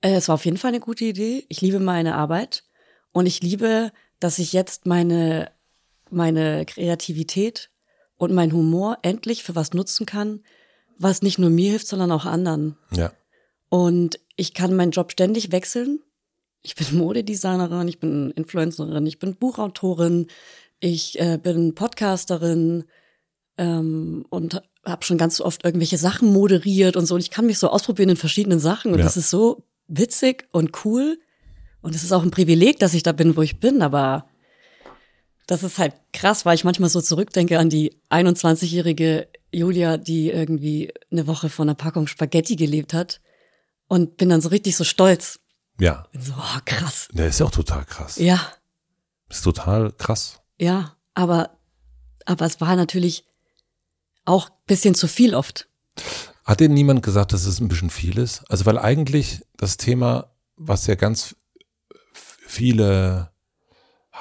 [0.00, 1.44] Äh, es war auf jeden Fall eine gute Idee.
[1.48, 2.64] Ich liebe meine Arbeit
[3.12, 5.50] und ich liebe, dass ich jetzt meine,
[6.10, 7.70] meine Kreativität
[8.16, 10.42] und mein Humor endlich für was nutzen kann,
[10.98, 12.76] was nicht nur mir hilft, sondern auch anderen.
[12.92, 13.12] Ja.
[13.68, 16.00] Und ich kann meinen Job ständig wechseln.
[16.62, 20.26] Ich bin Modedesignerin, ich bin Influencerin, ich bin Buchautorin,
[20.78, 22.84] ich äh, bin Podcasterin
[23.56, 27.14] ähm, und habe schon ganz oft irgendwelche Sachen moderiert und so.
[27.14, 28.92] Und ich kann mich so ausprobieren in verschiedenen Sachen.
[28.92, 29.04] Und Ja.
[29.04, 31.18] das ist so witzig und cool.
[31.82, 33.82] Und es ist auch ein Privileg, dass ich da bin, wo ich bin.
[33.82, 34.26] Aber
[35.46, 40.92] das ist halt krass, weil ich manchmal so zurückdenke an die 21-jährige Julia, die irgendwie
[41.10, 43.20] eine Woche von einer Packung Spaghetti gelebt hat.
[43.88, 45.40] Und bin dann so richtig so stolz.
[45.80, 46.06] Ja.
[46.12, 47.08] Bin so, oh, krass.
[47.12, 48.16] Der ist ja auch total krass.
[48.16, 48.40] Ja,
[49.28, 50.40] Ist total krass.
[50.58, 50.96] ja.
[51.14, 51.50] Aber,
[52.24, 53.24] aber es war natürlich
[54.24, 55.68] auch ein bisschen zu viel oft.
[56.44, 58.44] Hat dir niemand gesagt, dass es ein bisschen viel ist?
[58.48, 61.34] Also, weil eigentlich das Thema, was ja ganz
[62.46, 63.29] viele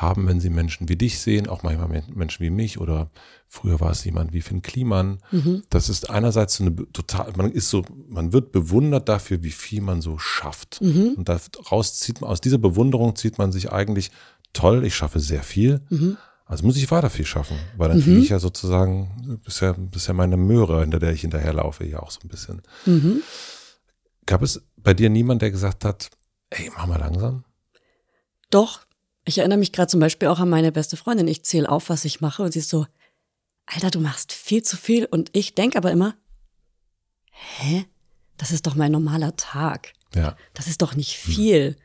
[0.02, 3.10] haben, wenn sie Menschen wie dich sehen, auch manchmal Men- Menschen wie mich oder
[3.48, 5.20] früher war es jemand wie Finn Kliman.
[5.70, 9.82] Das ist einerseits so eine total, man ist so, man wird bewundert dafür, wie viel
[9.82, 10.80] man so schafft.
[11.18, 14.12] Und daraus zieht man, aus dieser Bewunderung zieht man sich eigentlich
[14.54, 15.82] toll, ich schaffe sehr viel.
[16.46, 20.36] Also muss ich weiter viel schaffen, weil dann kriege ich ja sozusagen, bisher, bisher meine
[20.38, 22.62] Möhre, hinter der ich hinterherlaufe, ja auch so ein bisschen.
[24.26, 26.10] Gab es bei dir niemand, der gesagt hat,
[26.52, 27.44] ey, mach mal langsam?
[28.50, 28.82] Doch,
[29.30, 31.28] ich erinnere mich gerade zum Beispiel auch an meine beste Freundin.
[31.28, 32.86] Ich zähle auf, was ich mache und sie ist so,
[33.66, 35.06] Alter, du machst viel zu viel.
[35.06, 36.16] Und ich denke aber immer,
[37.32, 37.86] hä?
[38.38, 39.94] Das ist doch mein normaler Tag.
[40.16, 41.76] Ja, Das ist doch nicht viel.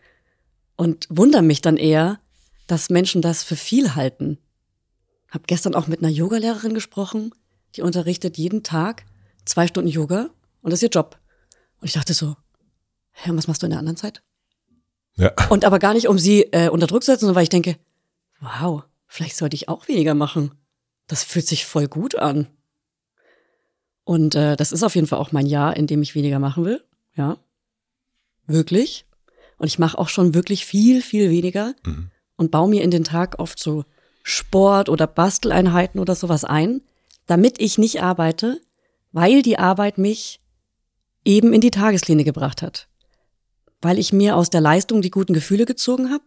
[0.77, 2.21] Und wundere mich dann eher,
[2.67, 4.39] dass Menschen das für viel halten.
[5.31, 7.35] Hab gestern auch mit einer Yogalehrerin gesprochen,
[7.75, 9.05] die unterrichtet jeden Tag
[9.45, 10.31] zwei Stunden Yoga
[10.63, 11.19] und das ist ihr Job.
[11.81, 12.37] Und ich dachte so,
[13.13, 14.23] hä, und was machst du in der anderen Zeit?
[15.17, 17.49] Ja, Und aber gar nicht, um sie äh, unter Druck zu setzen, sondern weil ich
[17.49, 17.77] denke,
[18.41, 20.53] wow, vielleicht sollte ich auch weniger machen.
[21.07, 22.49] Das fühlt sich voll gut an.
[24.05, 26.65] Und äh, das ist auf jeden Fall auch mein Jahr, in dem ich weniger machen
[26.65, 26.83] will.
[27.15, 27.39] Ja.
[28.47, 29.07] Wirklich.
[29.59, 31.75] Und ich mache auch schon wirklich viel, viel weniger
[32.37, 33.85] und baue mir in den Tag oft so
[34.25, 36.83] Sport oder Basteleinheiten oder sowas ein,
[37.27, 38.61] damit ich nicht arbeite,
[39.13, 40.41] weil die Arbeit mich
[41.25, 42.89] eben in die Tageslinie gebracht hat
[43.85, 46.25] weil ich mir aus der Leistung die guten Gefühle gezogen habe,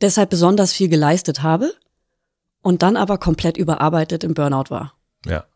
[0.00, 1.72] deshalb besonders viel geleistet habe
[2.60, 4.94] und dann aber komplett überarbeitet im Burnout war.
[5.24, 5.46] ja.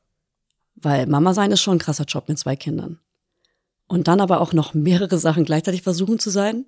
[0.82, 3.00] Weil Mama sein ist schon ein krasser Job mit zwei Kindern.
[3.86, 6.64] Und dann aber auch noch mehrere Sachen gleichzeitig versuchen zu sein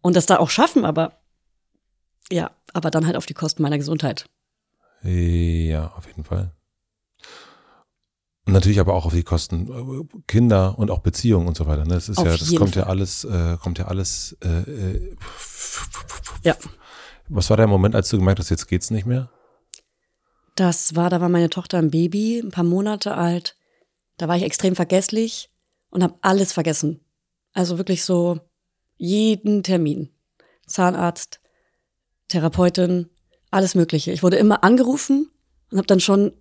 [0.00, 1.18] und das da auch schaffen, aber
[2.30, 4.26] ja, aber dann halt auf die Kosten meiner Gesundheit.
[5.02, 6.52] Ja, auf jeden Fall.
[8.44, 11.84] Und natürlich aber auch auf die Kosten äh, Kinder und auch Beziehungen und so weiter.
[11.84, 11.94] Ne?
[11.94, 12.90] Das ist Auf ja, das kommt ja Fall.
[12.90, 14.36] alles, äh, kommt ja alles.
[14.42, 15.16] Äh, äh,
[16.42, 16.56] Ja.
[17.28, 19.30] was war der Moment, als du gemerkt hast, jetzt geht's nicht mehr?
[20.56, 23.56] Das war, da war meine Tochter ein Baby, ein paar Monate alt.
[24.18, 25.50] Da war ich extrem vergesslich
[25.90, 27.00] und habe alles vergessen.
[27.52, 28.40] Also wirklich so
[28.96, 30.10] jeden Termin.
[30.66, 31.40] Zahnarzt,
[32.28, 33.08] Therapeutin,
[33.50, 34.10] alles Mögliche.
[34.12, 35.30] Ich wurde immer angerufen
[35.70, 36.32] und habe dann schon,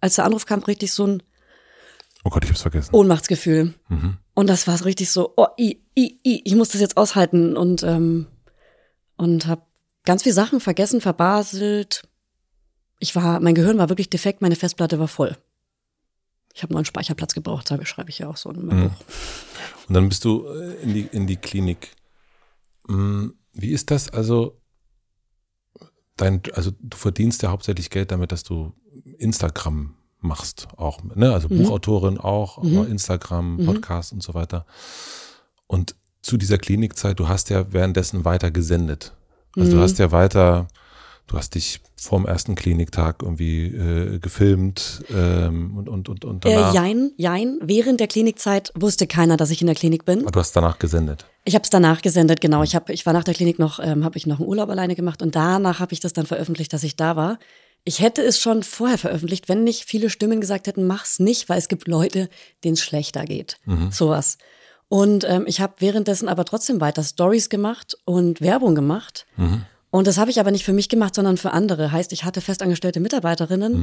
[0.00, 1.22] als der Anruf kam, richtig so ein
[2.22, 2.94] Oh Gott, ich hab's vergessen.
[2.94, 3.72] Ohnmachtsgefühl.
[4.34, 7.82] Und das war richtig so, oh, i, i, i, ich muss das jetzt aushalten und
[7.82, 8.26] ähm,
[9.16, 9.62] und habe
[10.04, 12.02] ganz viele Sachen vergessen, verbaselt.
[12.98, 15.36] ich war, mein Gehirn war wirklich defekt, meine Festplatte war voll.
[16.54, 18.88] Ich habe nur einen Speicherplatz gebraucht, schreibe ich ja auch so in meinem Mhm.
[18.90, 18.96] Buch.
[19.88, 21.92] Und dann bist du äh, in die, in die Klinik.
[22.88, 24.10] Mm, Wie ist das?
[24.10, 24.60] Also,
[26.16, 28.74] dein, also du verdienst ja hauptsächlich Geld damit, dass du
[29.20, 31.32] Instagram machst, auch, ne?
[31.32, 31.58] Also Mhm.
[31.62, 32.86] Buchautorin auch, Mhm.
[32.90, 33.66] Instagram, Mhm.
[33.66, 34.66] Podcast und so weiter.
[35.66, 39.12] Und zu dieser Klinikzeit, du hast ja währenddessen weiter gesendet.
[39.56, 39.80] Also du Mhm.
[39.82, 40.68] hast ja weiter,
[41.26, 46.72] du hast dich vorm ersten Kliniktag irgendwie äh, gefilmt ähm, und, und, und, und danach.
[46.72, 47.58] Äh, jein, jein.
[47.62, 50.26] Während der Klinikzeit wusste keiner, dass ich in der Klinik bin.
[50.26, 51.24] Ah, Du hast danach gesendet.
[51.44, 52.62] Ich habe es danach gesendet, genau.
[52.62, 54.94] Ich, hab, ich war nach der Klinik noch, ähm, habe ich noch einen Urlaub alleine
[54.94, 57.38] gemacht und danach habe ich das dann veröffentlicht, dass ich da war.
[57.84, 61.58] Ich hätte es schon vorher veröffentlicht, wenn nicht viele Stimmen gesagt hätten, mach's nicht, weil
[61.58, 62.28] es gibt Leute,
[62.62, 63.56] denen es schlechter geht.
[63.90, 64.38] Sowas.
[64.88, 69.26] Und ähm, ich habe währenddessen aber trotzdem weiter Stories gemacht und Werbung gemacht.
[69.90, 71.90] Und das habe ich aber nicht für mich gemacht, sondern für andere.
[71.92, 73.74] Heißt, ich hatte festangestellte Mitarbeiterinnen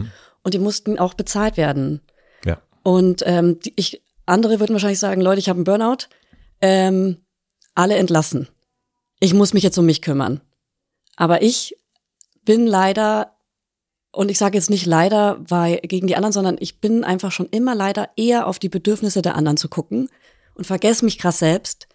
[0.44, 2.02] und die mussten auch bezahlt werden.
[2.46, 2.62] Ja.
[2.84, 6.08] Und ähm, die, ich, andere würden wahrscheinlich sagen, Leute, ich habe einen Burnout.
[6.62, 7.18] Ähm,
[7.76, 8.48] alle entlassen.
[9.20, 10.42] Ich muss mich jetzt um mich kümmern.
[11.16, 11.76] Aber ich
[12.44, 13.37] bin leider,
[14.12, 17.48] und ich sage jetzt nicht leider weil, gegen die anderen, sondern ich bin einfach schon
[17.50, 20.10] immer leider eher auf die Bedürfnisse der anderen zu gucken
[20.56, 21.88] und vergesse mich krass selbst.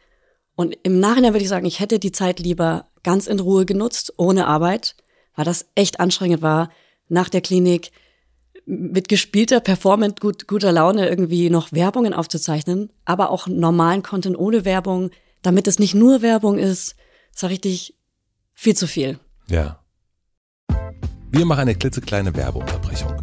[0.55, 4.13] Und im Nachhinein würde ich sagen, ich hätte die Zeit lieber ganz in Ruhe genutzt,
[4.19, 4.97] ohne Arbeit,
[5.35, 6.71] weil das echt anstrengend war,
[7.09, 7.91] nach der Klinik
[8.65, 14.65] mit gespielter Performance, gut, guter Laune irgendwie noch Werbungen aufzuzeichnen, aber auch normalen Content ohne
[14.65, 15.11] Werbung,
[15.43, 16.95] damit es nicht nur Werbung ist,
[17.35, 17.97] ist ja richtig
[18.53, 19.19] viel zu viel.
[19.49, 19.82] Ja.
[21.35, 23.15] Wir machen eine klitzekleine Werbeunterbrechung.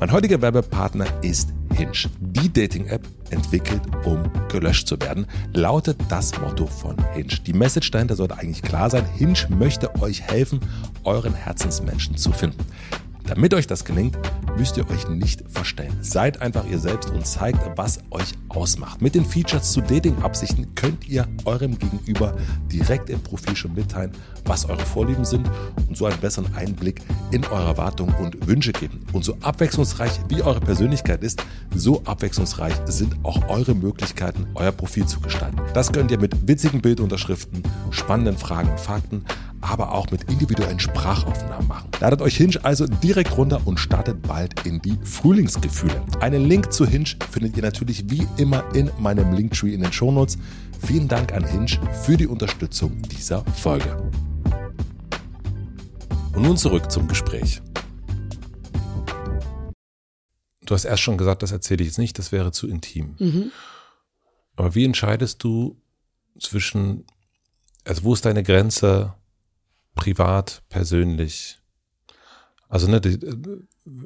[0.00, 1.92] Mein heutiger Werbepartner ist Hinge.
[2.18, 7.36] Die Dating-App entwickelt, um gelöscht zu werden, lautet das Motto von Hinge.
[7.46, 9.06] Die Message dahinter sollte eigentlich klar sein.
[9.14, 10.58] Hinge möchte euch helfen,
[11.04, 12.66] euren Herzensmenschen zu finden.
[13.26, 14.16] Damit euch das gelingt,
[14.56, 15.96] müsst ihr euch nicht verstellen.
[16.00, 19.02] Seid einfach ihr selbst und zeigt, was euch ausmacht.
[19.02, 22.36] Mit den Features zu Dating-Absichten könnt ihr eurem Gegenüber
[22.72, 24.12] direkt im Profil schon mitteilen,
[24.44, 25.50] was eure Vorlieben sind
[25.88, 27.02] und so einen besseren Einblick
[27.32, 29.04] in eure Erwartungen und Wünsche geben.
[29.12, 31.42] Und so abwechslungsreich wie eure Persönlichkeit ist,
[31.74, 35.60] so abwechslungsreich sind auch eure Möglichkeiten, euer Profil zu gestalten.
[35.74, 39.24] Das könnt ihr mit witzigen Bildunterschriften, spannenden Fragen und Fakten,
[39.66, 41.90] aber auch mit individuellen Sprachaufnahmen machen.
[42.00, 46.02] Ladet euch Hinge also direkt runter und startet bald in die Frühlingsgefühle.
[46.20, 50.38] Einen Link zu Hinge findet ihr natürlich wie immer in meinem Linktree in den Shownotes.
[50.86, 54.10] Vielen Dank an Hinge für die Unterstützung dieser Folge.
[56.34, 57.62] Und nun zurück zum Gespräch.
[60.64, 63.14] Du hast erst schon gesagt, das erzähle ich jetzt nicht, das wäre zu intim.
[63.18, 63.52] Mhm.
[64.56, 65.80] Aber wie entscheidest du
[66.38, 67.04] zwischen,
[67.84, 69.14] also wo ist deine Grenze
[69.96, 71.58] privat, persönlich?
[72.68, 73.18] Also, ne, die,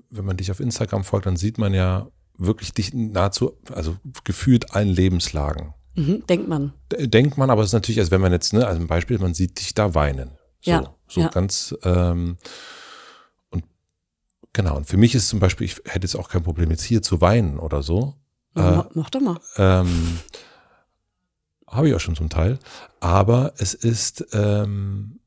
[0.08, 4.74] wenn man dich auf Instagram folgt, dann sieht man ja wirklich dich nahezu, also gefühlt
[4.74, 5.74] allen Lebenslagen.
[5.96, 6.72] Mhm, denkt man.
[6.98, 9.34] Denkt man, aber es ist natürlich, als wenn man jetzt, ne, also ein Beispiel, man
[9.34, 10.30] sieht dich da weinen.
[10.62, 11.28] So, Ja, so ja.
[11.28, 12.36] ganz, ähm,
[13.50, 13.64] und
[14.52, 17.02] genau, und für mich ist zum Beispiel, ich hätte jetzt auch kein Problem, jetzt hier
[17.02, 18.14] zu weinen oder so.
[18.56, 19.38] Äh, mach, mach doch mal.
[19.56, 20.18] ähm,
[21.66, 22.58] Habe ich auch schon zum Teil.
[23.00, 25.19] Aber es ist, ähm,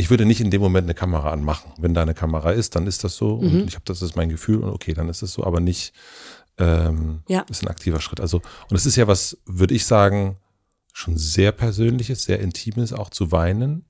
[0.00, 1.72] ich würde nicht in dem Moment eine Kamera anmachen.
[1.78, 3.36] Wenn da eine Kamera ist, dann ist das so.
[3.36, 3.62] Mhm.
[3.62, 5.92] Und ich habe, das ist mein Gefühl und okay, dann ist es so, aber nicht,
[6.58, 7.42] ähm, Ja.
[7.48, 8.20] ist ein aktiver Schritt.
[8.20, 8.38] Also,
[8.68, 10.36] und es ist ja was, würde ich sagen,
[10.92, 13.84] schon sehr Persönliches, sehr Intimes, auch zu weinen.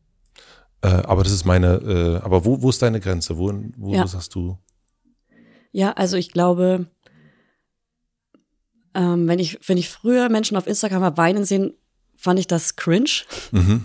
[0.83, 3.37] Äh, aber das ist meine, äh, aber wo, wo ist deine Grenze?
[3.39, 4.07] Wo, wo Ja.
[4.07, 4.59] sagst du?
[5.73, 6.87] Ja, also ich glaube,
[8.95, 11.75] ähm, wenn ich, wenn ich früher Menschen auf Instagram habe weinen sehen,
[12.17, 13.11] fand ich das cringe.
[13.53, 13.85] Mhm.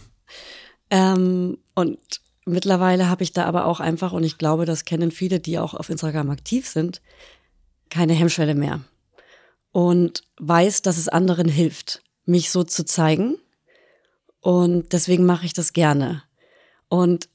[0.96, 2.00] Ähm, und
[2.46, 5.74] mittlerweile habe ich da aber auch einfach, und ich glaube, das kennen viele, die auch
[5.74, 7.02] auf Instagram aktiv sind,
[7.90, 8.80] keine Hemmschwelle mehr.
[9.74, 13.36] Und weiß, dass es anderen hilft, mich so zu zeigen.
[14.40, 16.24] Und deswegen mache ich das gerne.
[16.88, 17.28] Und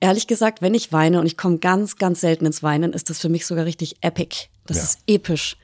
[0.00, 3.18] ehrlich gesagt, wenn ich weine, und ich komme ganz, ganz selten ins Weinen, ist das
[3.18, 4.48] für mich sogar richtig epic.
[4.66, 4.82] Das Ja.
[4.84, 5.56] ist episch.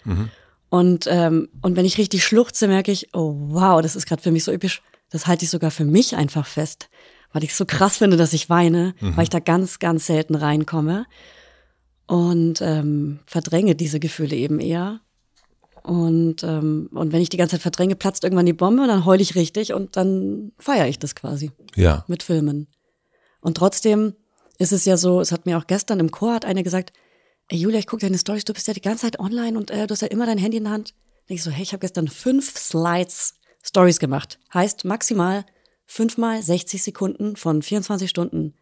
[0.68, 4.32] Und, ähm, und wenn ich richtig schluchze, merke ich, oh wow, das ist gerade für
[4.32, 4.82] mich so episch.
[5.08, 6.90] Das halte ich sogar für mich einfach fest,
[7.32, 11.06] weil ich so krass finde, dass ich weine, weil ich da ganz, ganz selten reinkomme
[12.06, 15.00] und ähm, verdränge diese Gefühle eben eher.
[15.82, 19.04] Und, ähm, und wenn ich die ganze Zeit verdränge, platzt irgendwann die Bombe und dann
[19.04, 22.04] heule ich richtig und dann feiere ich das quasi Ja.
[22.08, 22.66] mit Filmen.
[23.40, 24.14] Und trotzdem
[24.58, 26.92] ist es ja so, es hat mir auch gestern im Chor hat eine gesagt,
[27.48, 29.86] ey Julia, ich gucke deine Stories, du bist ja die ganze Zeit online und äh,
[29.86, 30.94] du hast ja immer dein Handy in der Hand.
[31.28, 34.38] Denk ich so, hey, ich habe gestern fünf Slides Stories gemacht.
[34.52, 35.44] Heißt maximal
[35.88, 38.54] fünfmal 60 Sekunden von 24 Stunden.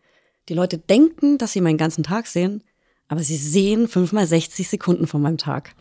[0.49, 2.63] Die Leute denken, dass sie meinen ganzen Tag sehen,
[3.09, 5.75] aber sie sehen fünfmal 60 Sekunden von meinem Tag.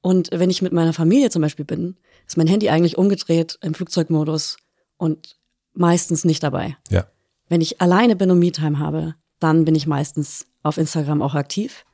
[0.00, 1.96] Und wenn ich mit meiner Familie zum Beispiel bin,
[2.26, 4.56] ist mein Handy eigentlich umgedreht im Flugzeugmodus
[4.96, 5.36] und
[5.74, 6.76] meistens nicht dabei.
[6.88, 7.06] Ja.
[7.48, 11.84] Wenn ich alleine bin und Me-Time habe, dann bin ich meistens auf Instagram auch aktiv.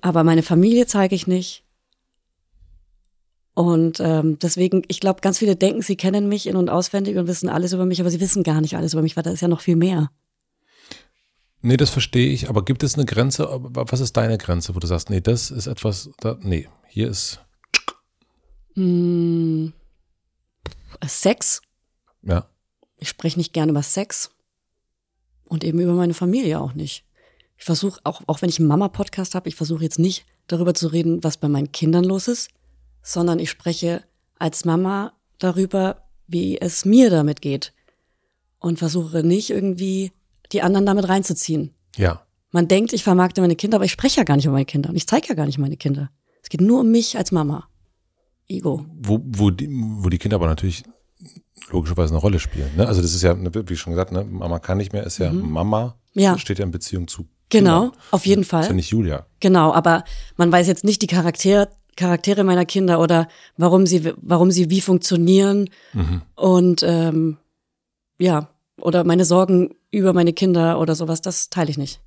[0.00, 1.64] Aber meine Familie zeige ich nicht.
[3.60, 7.26] Und ähm, deswegen, ich glaube, ganz viele denken, sie kennen mich in- und auswendig und
[7.26, 9.40] wissen alles über mich, aber sie wissen gar nicht alles über mich, weil da ist
[9.42, 10.10] ja noch viel mehr.
[11.62, 13.46] Nee, das verstehe ich, aber gibt es eine Grenze?
[13.50, 17.40] Was ist deine Grenze, wo du sagst, nee, das ist etwas, da, nee, hier ist,
[18.74, 19.72] Hm,
[21.06, 21.60] Sex.
[22.22, 22.46] ja,
[22.98, 24.30] Ich spreche nicht gerne über Sex.
[25.44, 27.04] Und eben über meine Familie auch nicht.
[27.58, 30.86] Ich versuche, auch, auch wenn ich einen Mama-Podcast habe, ich versuche jetzt nicht darüber zu
[30.86, 32.48] reden, was bei meinen Kindern los ist,
[33.02, 34.02] sondern ich spreche
[34.38, 37.72] als Mama darüber, wie es mir damit geht.
[38.58, 40.12] Und versuche nicht irgendwie
[40.52, 41.74] die anderen damit reinzuziehen.
[41.96, 44.66] ja, Man denkt, ich vermarkte meine Kinder, aber ich spreche ja gar nicht über meine
[44.66, 46.10] Kinder und ich zeige ja gar nicht meine Kinder.
[46.42, 47.68] Es geht nur um mich als Mama.
[48.48, 48.84] Ego.
[49.00, 50.82] wo, wo, die, wo die Kinder aber natürlich
[51.70, 52.70] logischerweise eine Rolle spielen.
[52.76, 52.86] Ne?
[52.86, 54.24] Also das ist ja, wie schon gesagt, ne?
[54.24, 56.20] Mama kann nicht mehr, ist ja Mama, Mhm.
[56.22, 56.36] Ja.
[56.38, 58.00] steht ja in Beziehung zu Genau, Kindern.
[58.10, 58.66] auf jeden Ist Fall.
[58.66, 59.26] ja nicht Julia.
[59.38, 60.02] Genau, aber
[60.36, 61.68] man weiß jetzt nicht die Charakter,
[62.00, 65.68] Charaktere meiner Kinder oder warum sie, warum sie wie funktionieren
[66.34, 67.36] und ähm,
[68.18, 68.48] ja,
[68.80, 72.00] oder meine Sorgen über meine Kinder oder sowas, das teile ich nicht.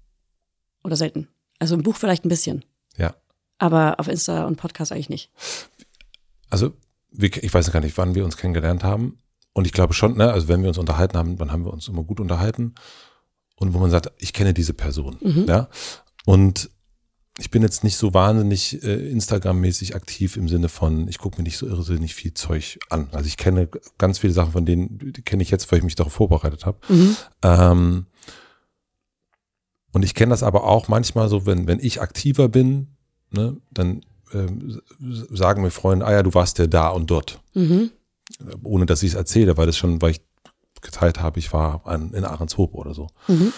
[0.84, 1.28] Oder selten.
[1.60, 2.66] Also im Buch vielleicht ein bisschen,
[2.98, 3.14] Ja.
[3.60, 5.30] aber auf Insta und Podcast eigentlich nicht.
[6.50, 6.74] Also,
[7.18, 9.18] ich weiß gar nicht, wann wir uns kennengelernt haben.
[9.54, 11.88] Und ich glaube schon, ne, also wenn wir uns unterhalten haben, dann haben wir uns
[11.88, 12.74] immer gut unterhalten.
[13.56, 15.18] Und wo man sagt, ich kenne diese Person.
[15.48, 15.68] Ja.
[16.26, 16.70] Und
[17.40, 21.44] ich bin jetzt nicht so wahnsinnig äh, Instagram-mäßig aktiv im Sinne von, ich gucke mir
[21.44, 23.08] nicht so irrsinnig viel Zeug an.
[23.12, 25.96] Also ich kenne ganz viele Sachen von denen, die kenne ich jetzt, weil ich mich
[25.96, 26.78] darauf vorbereitet habe.
[27.42, 28.06] Ähm,
[29.94, 32.96] und ich kenne das aber auch manchmal so, wenn, wenn ich aktiver bin,
[33.32, 37.42] ne, dann ähm, sagen mir Freunde, ah ja, du warst ja da und dort.
[37.54, 37.92] Mhm.
[38.64, 40.22] Ohne dass ich es erzähle, weil das schon, weil ich
[40.82, 43.08] geteilt habe, ich war an, in Ahrenshoop oder so.
[43.28, 43.54] Mhm.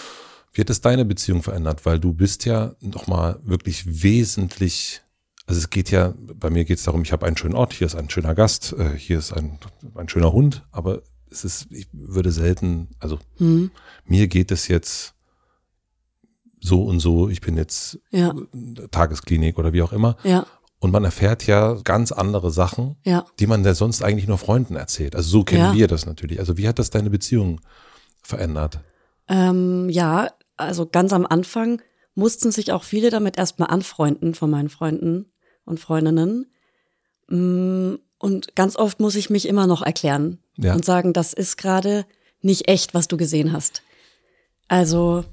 [0.56, 1.84] Wie hat das deine Beziehung verändert?
[1.84, 5.02] Weil du bist ja nochmal wirklich wesentlich,
[5.46, 7.86] also es geht ja, bei mir geht es darum, ich habe einen schönen Ort, hier
[7.86, 9.58] ist ein schöner Gast, äh, hier ist ein,
[9.94, 13.70] ein schöner Hund, aber es ist, ich würde selten, also Mhm.
[14.06, 15.12] mir geht es jetzt
[16.58, 18.34] so und so, ich bin jetzt Ja,
[18.90, 20.16] Tagesklinik oder wie auch immer.
[20.24, 20.46] ja,
[20.78, 23.26] Und man erfährt ja ganz andere Sachen, ja.
[23.38, 25.14] die man ja sonst eigentlich nur Freunden erzählt.
[25.16, 25.74] Also so kennen Ja.
[25.74, 26.38] wir das natürlich.
[26.38, 27.60] Also wie hat das deine Beziehung
[28.22, 28.80] verändert?
[29.28, 31.82] Ähm, ja, also ganz am Anfang
[32.14, 35.30] mussten sich auch viele damit erstmal anfreunden von meinen Freunden
[35.64, 36.46] und Freundinnen.
[37.28, 40.74] Mm, Und ganz oft muss ich mich immer noch erklären Ja.
[40.74, 42.06] und sagen, das ist gerade
[42.40, 43.82] nicht echt, was du gesehen hast.
[44.68, 45.24] Also,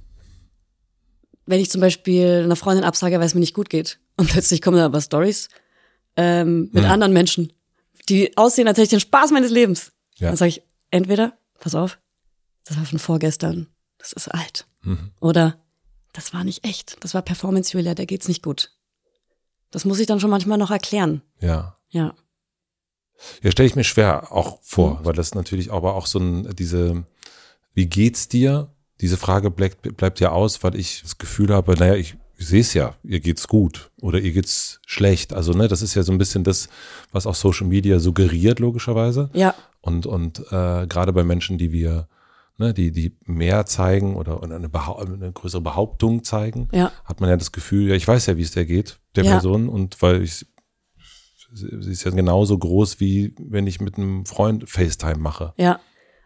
[1.46, 4.62] wenn ich zum Beispiel einer Freundin absage, weil es mir nicht gut geht und plötzlich
[4.62, 5.48] kommen da aber Stories
[6.18, 7.54] ähm, mit anderen Menschen,
[8.10, 9.94] die aussehen, als hätte ich den Spaß meines Lebens.
[10.18, 10.28] Ja.
[10.28, 10.62] Dann sage ich,
[10.92, 12.00] entweder, pass auf,
[12.66, 13.68] das war von vorgestern,
[14.04, 14.68] das ist alt.
[14.84, 15.12] Mhm.
[15.22, 15.56] Oder
[16.12, 18.72] das war nicht echt, das war Performance Julia, der geht's nicht gut.
[19.72, 21.22] Das muss ich dann schon manchmal noch erklären.
[21.40, 21.78] Ja.
[21.90, 22.14] Ja.
[23.42, 25.06] Ja, stelle ich mir schwer auch vor, Mhm.
[25.06, 27.06] weil das natürlich aber auch so ein, diese,
[27.74, 28.70] wie geht's dir?
[29.02, 32.62] Diese Frage bleibt, bleibt ja aus, weil ich das Gefühl habe, naja, ich, ich sehe
[32.62, 35.34] es ja, ihr geht's gut oder ihr geht's schlecht.
[35.34, 36.68] Also, ne, das ist ja so ein bisschen das,
[37.12, 39.30] was auch Social Media suggeriert, logischerweise.
[39.34, 42.08] Ja, Und, und äh, gerade bei Menschen, die wir,
[42.58, 46.92] ne, die, die mehr zeigen oder eine, Behau eine größere Behauptung zeigen, Ja.
[47.06, 49.32] hat man ja das Gefühl, ja, ich weiß ja, wie es der geht, der Ja.
[49.32, 49.70] Person.
[49.70, 50.46] Und weil ich
[51.56, 55.54] sie ist ja genauso groß, wie wenn ich mit einem Freund FaceTime mache.
[55.58, 55.80] ja.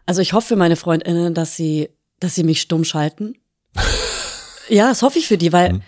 [0.06, 3.34] Also ich hoffe für meine Freundinnen, dass sie, dass sie mich stumm schalten.
[4.70, 5.82] ja, das hoffe ich für die, weil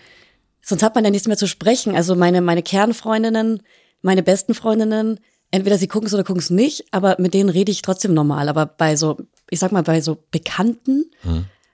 [0.60, 1.94] sonst hat man ja nichts mehr zu sprechen.
[1.96, 3.62] Also meine, meine Kernfreundinnen,
[4.02, 5.20] meine besten Freundinnen,
[5.50, 8.48] entweder sie gucken es oder gucken es nicht, aber mit denen rede ich trotzdem normal.
[8.48, 9.16] Aber bei so,
[9.50, 11.10] ich sag mal, bei so Bekannten,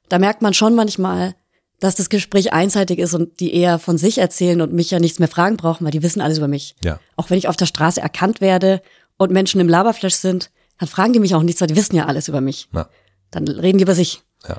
[0.08, 1.34] da merkt man schon manchmal,
[1.80, 5.18] dass das Gespräch einseitig ist und die eher von sich erzählen und mich ja nichts
[5.18, 6.74] mehr fragen brauchen, weil die wissen alles über mich.
[6.82, 7.00] Ja.
[7.16, 8.80] Auch wenn ich auf der Straße erkannt werde
[9.18, 12.06] und Menschen im Laberflash sind, dann fragen die mich auch nichts, weil die wissen ja
[12.06, 12.68] alles über mich.
[12.72, 12.88] Na,
[13.30, 14.22] Dann reden die über sich.
[14.48, 14.58] ja.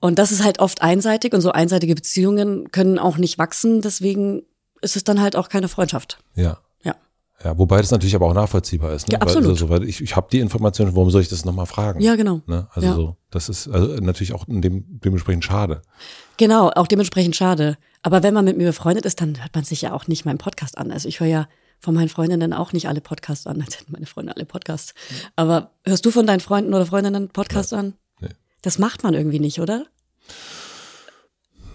[0.00, 4.42] Und das ist halt oft einseitig und so einseitige Beziehungen können auch nicht wachsen, deswegen
[4.82, 6.18] ist es dann halt auch keine Freundschaft.
[6.34, 6.58] Ja.
[7.42, 7.50] Ja.
[7.50, 9.08] Ja, wobei das natürlich aber auch nachvollziehbar ist.
[9.08, 9.14] Ne?
[9.14, 9.44] Ja, absolut.
[9.44, 12.00] Weil, also, weil ich, ich habe die Information, warum soll ich das nochmal fragen?
[12.00, 12.40] Ja, genau.
[12.46, 12.68] Ne?
[12.72, 12.94] Also Ja.
[12.94, 15.82] so, das ist also natürlich auch dem, dementsprechend schade.
[16.36, 17.76] Genau, auch dementsprechend schade.
[18.02, 20.38] Aber wenn man mit mir befreundet ist, dann hört man sich ja auch nicht meinen
[20.38, 20.90] Podcast an.
[20.90, 21.48] Also ich höre ja
[21.80, 23.60] von meinen Freundinnen auch nicht alle Podcasts an.
[23.64, 24.94] Als hätten meine Freunde alle Podcasts.
[25.36, 27.94] Aber hörst du von deinen Freunden oder Freundinnen Podcasts an?
[28.20, 28.28] Nee.
[28.62, 29.84] Das macht man irgendwie nicht, oder?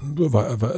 [0.02, 0.76] War, war,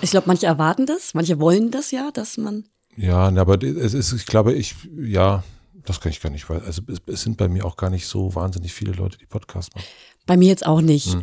[0.00, 2.64] Ich glaube, manche erwarten das, manche wollen das ja, dass man.
[2.96, 5.42] Ja, aber es ist, ich glaube, ich, ja,
[5.84, 8.06] das kann ich gar nicht, weil, also es, es sind bei mir auch gar nicht
[8.06, 9.86] so wahnsinnig viele Leute, die Podcasts machen.
[10.26, 11.14] Bei mir jetzt auch nicht.
[11.14, 11.22] Hm.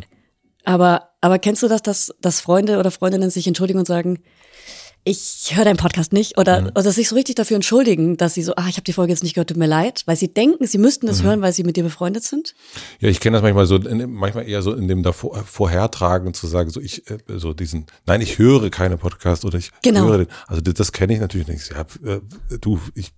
[0.64, 4.20] Aber, aber kennst du das, dass, dass Freunde oder Freundinnen sich entschuldigen und sagen,
[5.04, 6.68] ich höre deinen Podcast nicht oder, mhm.
[6.68, 9.22] oder sich so richtig dafür entschuldigen, dass sie so, ah, ich habe die Folge jetzt
[9.22, 11.26] nicht gehört, tut mir leid, weil sie denken, sie müssten es mhm.
[11.26, 12.54] hören, weil sie mit dir befreundet sind?
[12.98, 16.34] Ja, ich kenne das manchmal so, in, manchmal eher so in dem davor, äh, vorhertragen
[16.34, 20.06] zu sagen, so ich, äh, so diesen, nein, ich höre keine Podcast oder ich genau.
[20.06, 20.26] höre den.
[20.46, 21.70] Also das, das kenne ich natürlich nicht.
[21.70, 22.20] Ja, äh,
[22.60, 23.12] du, ich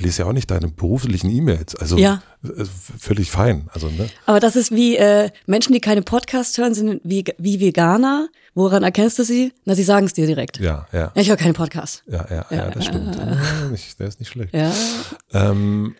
[0.00, 1.74] lese ja auch nicht deine beruflichen E-Mails.
[1.76, 2.22] Also ja.
[2.98, 3.68] völlig fein.
[3.72, 4.08] Also, ne?
[4.26, 8.28] Aber das ist wie äh, Menschen, die keine Podcasts hören, sind wie, wie Veganer.
[8.54, 9.52] Woran erkennst du sie?
[9.64, 10.58] Na, sie sagen es dir direkt.
[10.58, 11.10] Ja, ja.
[11.14, 12.02] Ich höre keine Podcasts.
[12.06, 13.16] Ja, ja, ja, ja das stimmt.
[13.16, 14.54] Ja, der ist nicht schlecht.
[14.54, 14.72] Ja.
[15.32, 15.96] Ähm,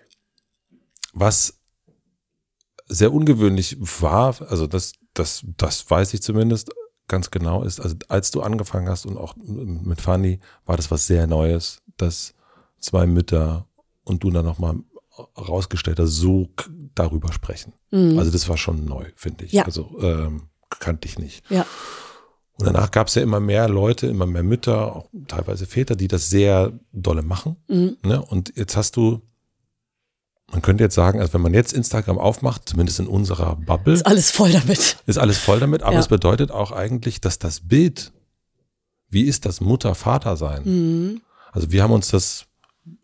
[1.12, 1.54] was
[2.88, 6.70] sehr ungewöhnlich war, also das, das, das weiß ich zumindest
[7.08, 11.06] ganz genau, ist, also als du angefangen hast und auch mit Fanny, war das was
[11.06, 12.34] sehr Neues, dass
[12.78, 13.66] zwei Mütter
[14.04, 14.76] und du dann nochmal
[15.36, 16.48] rausgestellt hast, so
[16.94, 17.74] darüber sprechen.
[17.90, 18.18] Mhm.
[18.18, 19.52] Also das war schon neu, finde ich.
[19.52, 19.64] Ja.
[19.64, 20.48] Also ähm,
[20.78, 21.48] kannte ich nicht.
[21.50, 21.66] Ja.
[22.58, 26.08] Und danach gab es ja immer mehr Leute, immer mehr Mütter, auch teilweise Väter, die
[26.08, 27.56] das sehr dolle machen.
[27.68, 27.96] Mhm.
[28.04, 28.22] Ne?
[28.22, 29.22] Und jetzt hast du,
[30.50, 33.94] man könnte jetzt sagen, also wenn man jetzt Instagram aufmacht, zumindest in unserer Bubble.
[33.94, 34.98] Ist alles voll damit.
[35.06, 36.00] Ist alles voll damit, aber ja.
[36.00, 38.12] es bedeutet auch eigentlich, dass das Bild,
[39.08, 40.62] wie ist das Mutter-Vater sein?
[40.64, 41.20] Mhm.
[41.52, 42.46] Also wir haben uns das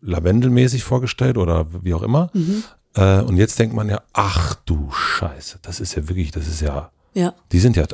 [0.01, 2.29] lavendelmäßig vorgestellt oder wie auch immer.
[2.33, 2.63] Mhm.
[2.95, 6.61] Äh, und jetzt denkt man ja, ach du Scheiße, das ist ja wirklich, das ist
[6.61, 7.33] ja, ja.
[7.51, 7.85] Die sind ja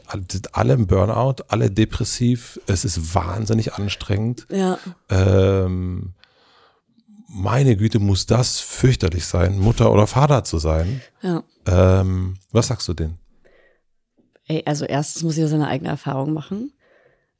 [0.51, 2.59] alle im Burnout, alle depressiv.
[2.67, 4.45] Es ist wahnsinnig anstrengend.
[4.51, 4.77] Ja.
[5.09, 6.13] Ähm,
[7.27, 11.01] meine Güte, muss das fürchterlich sein, Mutter oder Vater zu sein.
[11.21, 11.43] Ja.
[11.65, 13.17] Ähm, was sagst du denn?
[14.47, 16.73] Ey, also erstens muss jeder seine eigene Erfahrung machen.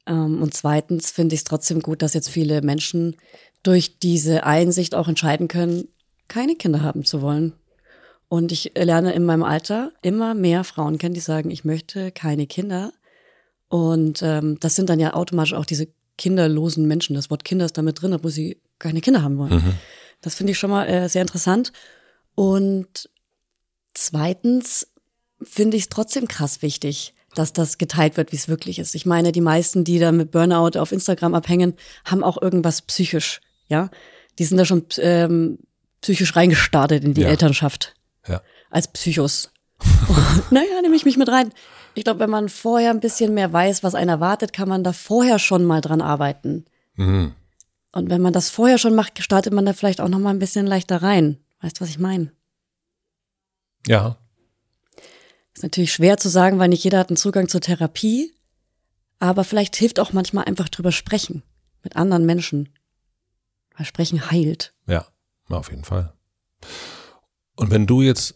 [0.06, 3.16] Ähm, und zweitens finde ich es trotzdem gut, dass jetzt viele Menschen
[3.66, 5.88] durch diese Einsicht auch entscheiden können,
[6.28, 7.52] keine Kinder haben zu wollen.
[8.28, 12.46] Und ich lerne in meinem Alter immer mehr Frauen kennen, die sagen, ich möchte keine
[12.46, 12.92] Kinder.
[13.68, 15.88] Und ähm, das sind dann ja automatisch auch diese
[16.18, 17.14] kinderlosen Menschen.
[17.14, 19.54] Das Wort Kinder ist damit drin, obwohl sie keine Kinder haben wollen.
[19.54, 19.74] Mhm.
[20.20, 21.72] Das finde ich schon mal äh, sehr interessant.
[22.34, 23.08] Und
[23.94, 24.88] zweitens
[25.42, 28.94] finde ich es trotzdem krass wichtig, dass das geteilt wird, wie es wirklich ist.
[28.94, 33.40] Ich meine, die meisten, die da mit Burnout auf Instagram abhängen, haben auch irgendwas psychisch
[33.68, 33.90] ja,
[34.38, 35.58] die sind da schon ähm,
[36.00, 37.28] psychisch reingestartet in die ja.
[37.28, 37.94] Elternschaft.
[38.26, 38.42] Ja.
[38.70, 39.50] Als Psychos.
[40.50, 41.52] naja, nehme ich mich mit rein.
[41.94, 44.92] Ich glaube, wenn man vorher ein bisschen mehr weiß, was einen erwartet, kann man da
[44.92, 46.66] vorher schon mal dran arbeiten.
[46.94, 47.32] Mhm.
[47.92, 50.38] Und wenn man das vorher schon macht, startet man da vielleicht auch noch mal ein
[50.38, 51.38] bisschen leichter rein.
[51.62, 52.32] Weißt du, was ich meine?
[53.86, 54.18] Ja.
[55.54, 58.34] Ist natürlich schwer zu sagen, weil nicht jeder hat einen Zugang zur Therapie.
[59.18, 61.42] Aber vielleicht hilft auch manchmal einfach drüber sprechen
[61.82, 62.68] mit anderen Menschen.
[63.76, 64.74] Weil Sprechen heilt.
[64.86, 65.06] Ja,
[65.48, 66.12] auf jeden Fall.
[67.56, 68.34] Und wenn du jetzt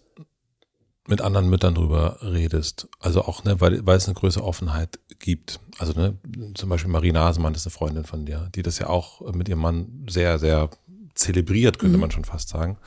[1.07, 5.61] mit anderen Müttern drüber redest, also auch, ne, weil, weil es eine größere Offenheit gibt.
[5.78, 6.18] Also, ne,
[6.55, 9.61] zum Beispiel Marie Nasemann ist eine Freundin von dir, die das ja auch mit ihrem
[9.61, 10.70] Mann sehr, sehr
[11.14, 12.03] zelebriert, könnte mhm.
[12.03, 12.78] man schon fast sagen.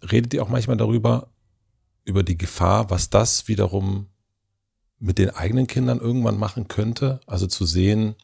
[0.00, 1.32] Redet ihr auch manchmal darüber,
[2.04, 4.08] über die Gefahr, was das wiederum
[4.98, 7.20] mit den eigenen Kindern irgendwann machen könnte?
[7.26, 8.14] Also zu sehen,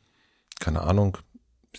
[0.60, 1.18] keine Ahnung,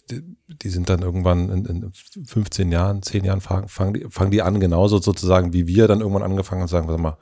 [0.10, 1.92] die, sind dann irgendwann in, in
[2.26, 6.00] 15 Jahren, 10 Jahren fangen, fangen, die, fangen die an, genauso sozusagen wie wir dann
[6.00, 7.18] irgendwann angefangen und sagen, sag mal,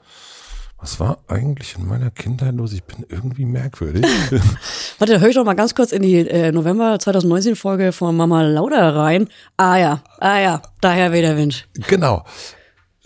[0.78, 2.72] was war eigentlich in meiner Kindheit los?
[2.72, 4.04] Ich bin irgendwie merkwürdig.
[4.98, 8.16] Warte, da höre ich doch mal ganz kurz in die äh, November 2019 Folge von
[8.16, 9.28] Mama Lauda rein.
[9.56, 11.68] Ah ja, ah ja, daher weht der Wind.
[11.88, 12.24] Genau.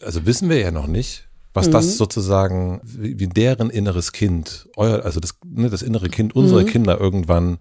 [0.02, 1.72] Also wissen wir ja noch nicht, was mhm.
[1.72, 6.62] das sozusagen, wie, wie, deren inneres Kind, euer, also das, ne, das innere Kind unserer
[6.62, 6.66] mhm.
[6.66, 7.58] Kinder irgendwann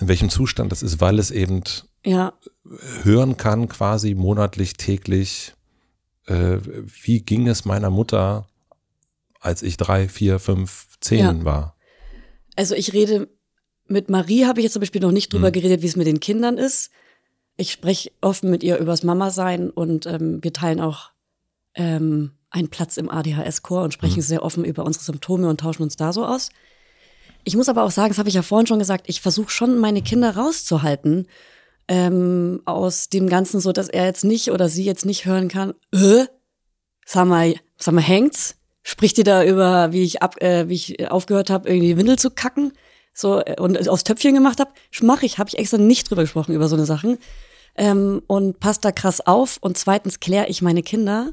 [0.00, 1.62] in welchem Zustand das ist, weil es eben
[2.04, 2.34] ja.
[3.02, 5.54] hören kann, quasi monatlich, täglich,
[6.26, 6.58] äh,
[7.04, 8.46] wie ging es meiner Mutter,
[9.40, 11.44] als ich drei, vier, fünf, zehn ja.
[11.44, 11.76] war.
[12.56, 13.28] Also ich rede
[13.88, 15.52] mit Marie habe ich jetzt zum Beispiel noch nicht drüber hm.
[15.52, 16.90] geredet, wie es mit den Kindern ist.
[17.56, 21.10] Ich spreche offen mit ihr übers Mama-Sein und ähm, wir teilen auch
[21.74, 24.22] ähm, einen Platz im ADHS-Chor und sprechen hm.
[24.22, 26.50] sehr offen über unsere Symptome und tauschen uns da so aus.
[27.46, 29.78] Ich muss aber auch sagen, das habe ich ja vorhin schon gesagt, ich versuche schon,
[29.78, 31.28] meine Kinder rauszuhalten
[31.86, 35.72] ähm, aus dem Ganzen, so dass er jetzt nicht oder sie jetzt nicht hören kann,
[35.92, 36.24] äh,
[37.04, 38.56] sag mal, sag mal, hängt's?
[38.82, 42.30] Spricht ihr da über, wie ich ab, äh, wie ich aufgehört habe, irgendwie Windel zu
[42.30, 42.72] kacken?
[43.14, 44.72] So äh, und aufs Töpfchen gemacht habe,
[45.02, 47.16] mach ich, habe ich extra nicht drüber gesprochen über so eine Sachen.
[47.76, 49.58] Ähm, und passt da krass auf.
[49.60, 51.32] Und zweitens kläre ich meine Kinder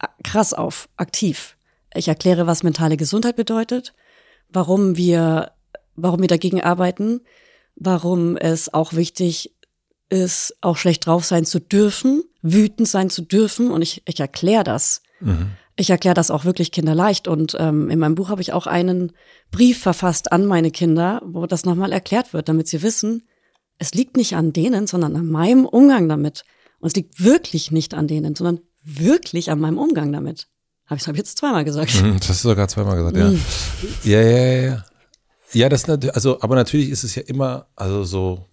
[0.00, 1.56] äh, krass auf, aktiv.
[1.94, 3.94] Ich erkläre, was mentale Gesundheit bedeutet
[4.48, 5.54] warum wir
[5.96, 7.20] warum wir dagegen arbeiten,
[7.76, 9.54] warum es auch wichtig
[10.08, 13.70] ist, auch schlecht drauf sein zu dürfen, wütend sein zu dürfen.
[13.70, 15.02] Und ich, ich erkläre das.
[15.20, 15.52] Mhm.
[15.76, 17.26] Ich erkläre das auch wirklich kinderleicht.
[17.26, 19.12] Und ähm, in meinem Buch habe ich auch einen
[19.50, 23.26] Brief verfasst an meine Kinder, wo das nochmal erklärt wird, damit sie wissen,
[23.78, 26.44] es liegt nicht an denen, sondern an meinem Umgang damit.
[26.78, 30.48] Und es liegt wirklich nicht an denen, sondern wirklich an meinem Umgang damit.
[30.86, 32.02] Habe ich hab jetzt zweimal gesagt.
[32.02, 33.30] Mhm, das hast du sogar zweimal gesagt, ja.
[33.30, 33.40] Mhm.
[34.04, 34.84] Ja, ja, ja, ja.
[35.52, 38.46] Ja, das also, aber natürlich ist es ja immer, also so,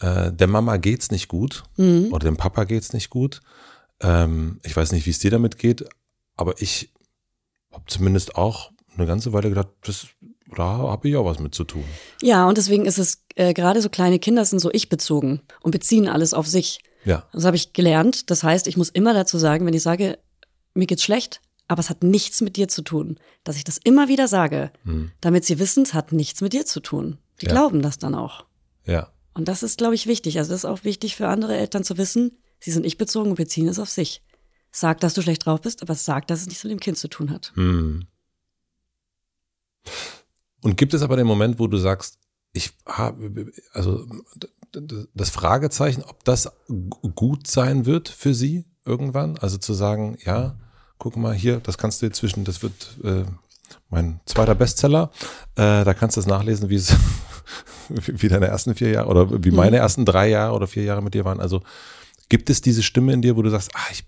[0.00, 2.08] äh, der Mama geht's nicht gut mhm.
[2.12, 3.40] oder dem Papa geht's nicht gut.
[4.00, 5.84] Ähm, ich weiß nicht, wie es dir damit geht,
[6.36, 6.92] aber ich
[7.72, 10.08] habe zumindest auch eine ganze Weile gedacht, das,
[10.54, 11.84] da habe ich auch was mit zu tun.
[12.20, 15.70] Ja, und deswegen ist es äh, gerade so kleine Kinder sind so ich bezogen und
[15.70, 16.80] beziehen alles auf sich.
[17.04, 17.24] Ja.
[17.32, 18.30] Das habe ich gelernt.
[18.30, 20.18] Das heißt, ich muss immer dazu sagen, wenn ich sage,
[20.76, 24.08] mir geht's schlecht, aber es hat nichts mit dir zu tun, dass ich das immer
[24.08, 25.10] wieder sage, hm.
[25.20, 27.18] damit sie wissen, es hat nichts mit dir zu tun.
[27.40, 27.52] Die ja.
[27.52, 28.46] glauben das dann auch.
[28.84, 29.12] Ja.
[29.34, 30.38] Und das ist, glaube ich, wichtig.
[30.38, 33.36] Also das ist auch wichtig für andere Eltern zu wissen, sie sind ich bezogen und
[33.36, 34.22] beziehen es auf sich.
[34.70, 37.08] Sag, dass du schlecht drauf bist, aber sag, dass es nichts mit dem Kind zu
[37.08, 37.52] tun hat.
[37.54, 38.06] Hm.
[40.62, 42.18] Und gibt es aber den Moment, wo du sagst,
[42.52, 44.06] ich habe, also
[45.14, 46.50] das Fragezeichen, ob das
[47.14, 49.38] gut sein wird für sie irgendwann.
[49.38, 50.58] Also zu sagen, ja,
[50.98, 53.24] guck mal hier, das kannst du jetzt zwischen, das wird äh,
[53.90, 55.10] mein zweiter Bestseller.
[55.54, 56.94] Äh, da kannst du es nachlesen, wie es
[57.88, 59.56] wie deine ersten vier Jahre oder wie mhm.
[59.56, 61.40] meine ersten drei Jahre oder vier Jahre mit dir waren.
[61.40, 61.62] Also
[62.28, 64.04] gibt es diese Stimme in dir, wo du sagst, ah, ich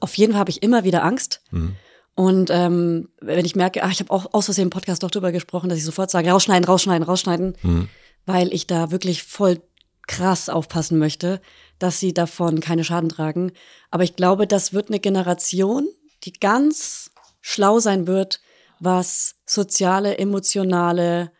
[0.00, 1.42] auf jeden Fall habe ich immer wieder Angst.
[1.50, 1.76] Mhm.
[2.14, 5.30] Und ähm, wenn ich merke, ach, ich habe auch aus Versehen im Podcast doch drüber
[5.30, 7.88] gesprochen, dass ich sofort sage, rausschneiden, rausschneiden, rausschneiden, mhm.
[8.26, 9.60] weil ich da wirklich voll
[10.08, 11.40] krass aufpassen möchte,
[11.78, 13.52] dass sie davon keine Schaden tragen.
[13.90, 15.86] Aber ich glaube, das wird eine Generation,
[16.24, 17.10] die ganz
[17.40, 18.40] schlau sein wird,
[18.80, 21.32] was soziale, emotionale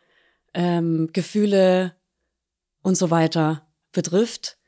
[0.55, 1.97] ähm, Gefühle
[2.83, 4.59] und so weiter betrifft.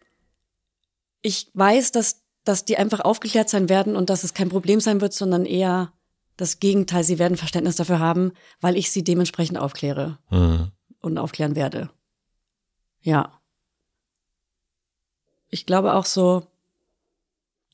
[1.22, 5.00] Ich weiß, dass, dass die einfach aufgeklärt sein werden und dass es kein Problem sein
[5.00, 5.92] wird, sondern eher
[6.36, 7.04] das Gegenteil.
[7.04, 10.72] Sie werden Verständnis dafür haben, weil ich sie dementsprechend aufkläre mhm.
[11.00, 11.90] und aufklären werde.
[13.02, 13.40] Ja
[15.50, 16.46] ich glaube auch so,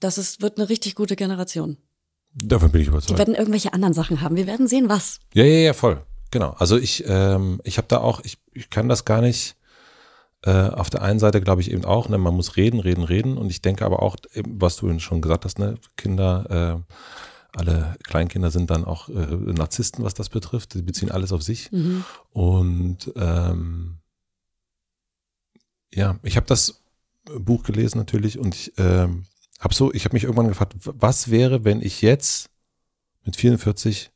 [0.00, 1.76] dass es wird eine richtig gute Generation.
[2.36, 3.10] Davon bin ich überzeugt.
[3.10, 4.36] Die werden irgendwelche anderen Sachen haben.
[4.36, 5.20] Wir werden sehen, was.
[5.32, 6.02] Ja, ja, ja, voll.
[6.30, 6.50] Genau.
[6.58, 9.56] Also ich, ähm, ich habe da auch, ich, ich kann das gar nicht.
[10.42, 13.38] Äh, auf der einen Seite glaube ich eben auch, ne, man muss reden, reden, reden.
[13.38, 14.16] Und ich denke aber auch,
[14.46, 20.04] was du schon gesagt hast, ne, Kinder, äh, alle Kleinkinder sind dann auch äh, Narzissten,
[20.04, 20.74] was das betrifft.
[20.74, 21.72] Die beziehen alles auf sich.
[21.72, 22.04] Mhm.
[22.32, 23.96] Und ähm,
[25.94, 26.82] ja, ich habe das
[27.38, 29.24] Buch gelesen natürlich und ich ähm,
[29.60, 32.50] habe so, ich habe mich irgendwann gefragt, was wäre, wenn ich jetzt
[33.24, 34.10] mit 44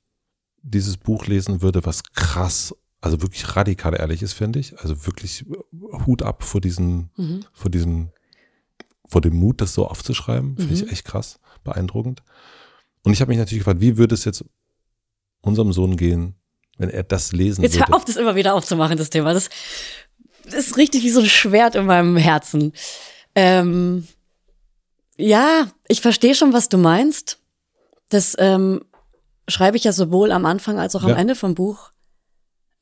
[0.62, 4.78] dieses Buch lesen würde, was krass, also wirklich radikal ehrlich ist, finde ich.
[4.78, 5.45] Also wirklich
[6.07, 7.45] Hut ab vor diesen, mhm.
[7.53, 8.11] vor diesem,
[9.07, 10.82] vor dem Mut, das so aufzuschreiben, finde mhm.
[10.84, 12.22] ich echt krass, beeindruckend.
[13.03, 14.45] Und ich habe mich natürlich gefragt, wie würde es jetzt
[15.41, 16.34] unserem Sohn gehen,
[16.76, 17.80] wenn er das lesen jetzt würde?
[17.80, 19.32] Jetzt hör auf, das immer wieder aufzumachen, das Thema.
[19.32, 19.49] Das
[20.45, 22.72] ist richtig wie so ein Schwert in meinem Herzen.
[23.34, 24.07] Ähm,
[25.21, 27.39] ja, ich verstehe schon, was du meinst.
[28.09, 28.85] Das ähm,
[29.49, 31.16] schreibe ich ja sowohl am Anfang als auch am ja.
[31.16, 31.91] Ende vom Buch,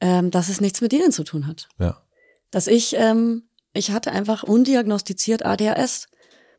[0.00, 1.68] ähm, dass es nichts mit denen zu tun hat.
[1.78, 2.02] Ja.
[2.50, 6.08] Dass ich, ähm, ich hatte einfach undiagnostiziert ADHS.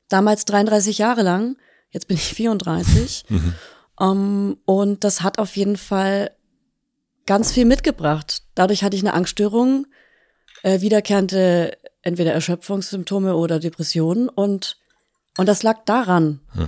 [0.07, 1.57] Damals 33 Jahre lang.
[1.91, 3.25] Jetzt bin ich 34.
[3.29, 3.53] mhm.
[3.95, 6.31] um, ähm, und das hat auf jeden Fall
[7.25, 8.43] ganz viel mitgebracht.
[8.55, 9.87] Dadurch hatte ich eine Angststörung,
[10.63, 14.77] äh, wiederkehrende entweder Erschöpfungssymptome oder Depressionen und
[15.39, 16.41] und das lag daran.
[16.51, 16.67] Hm.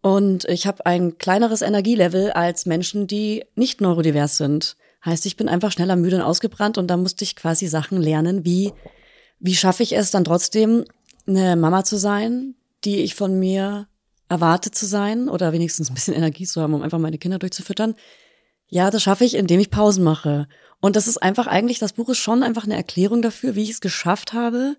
[0.00, 4.78] Und ich habe ein kleineres Energielevel als Menschen, die nicht neurodivers sind.
[5.04, 8.46] Heißt, ich bin einfach schneller müde und ausgebrannt und da musste ich quasi Sachen lernen,
[8.46, 8.72] wie
[9.38, 10.86] wie schaffe ich es dann trotzdem
[11.26, 12.54] eine Mama zu sein,
[12.84, 13.86] die ich von mir
[14.30, 17.96] erwarte zu sein oder wenigstens ein bisschen Energie zu haben, um einfach meine Kinder durchzufüttern.
[18.66, 20.48] Ja, das schaffe ich, indem ich Pausen mache
[20.80, 23.70] und das ist einfach eigentlich, das Buch ist schon einfach eine Erklärung dafür, wie ich
[23.70, 24.76] es geschafft habe,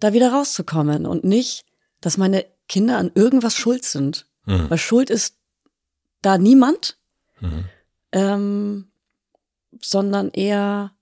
[0.00, 1.64] da wieder rauszukommen und nicht,
[2.00, 4.26] dass meine Kinder an irgendwas schuld sind.
[4.44, 4.70] Mhm.
[4.70, 5.36] Weil Schuld ist
[6.22, 6.98] da niemand,
[7.40, 7.64] mhm.
[8.12, 8.90] ähm,
[9.80, 10.92] sondern eher,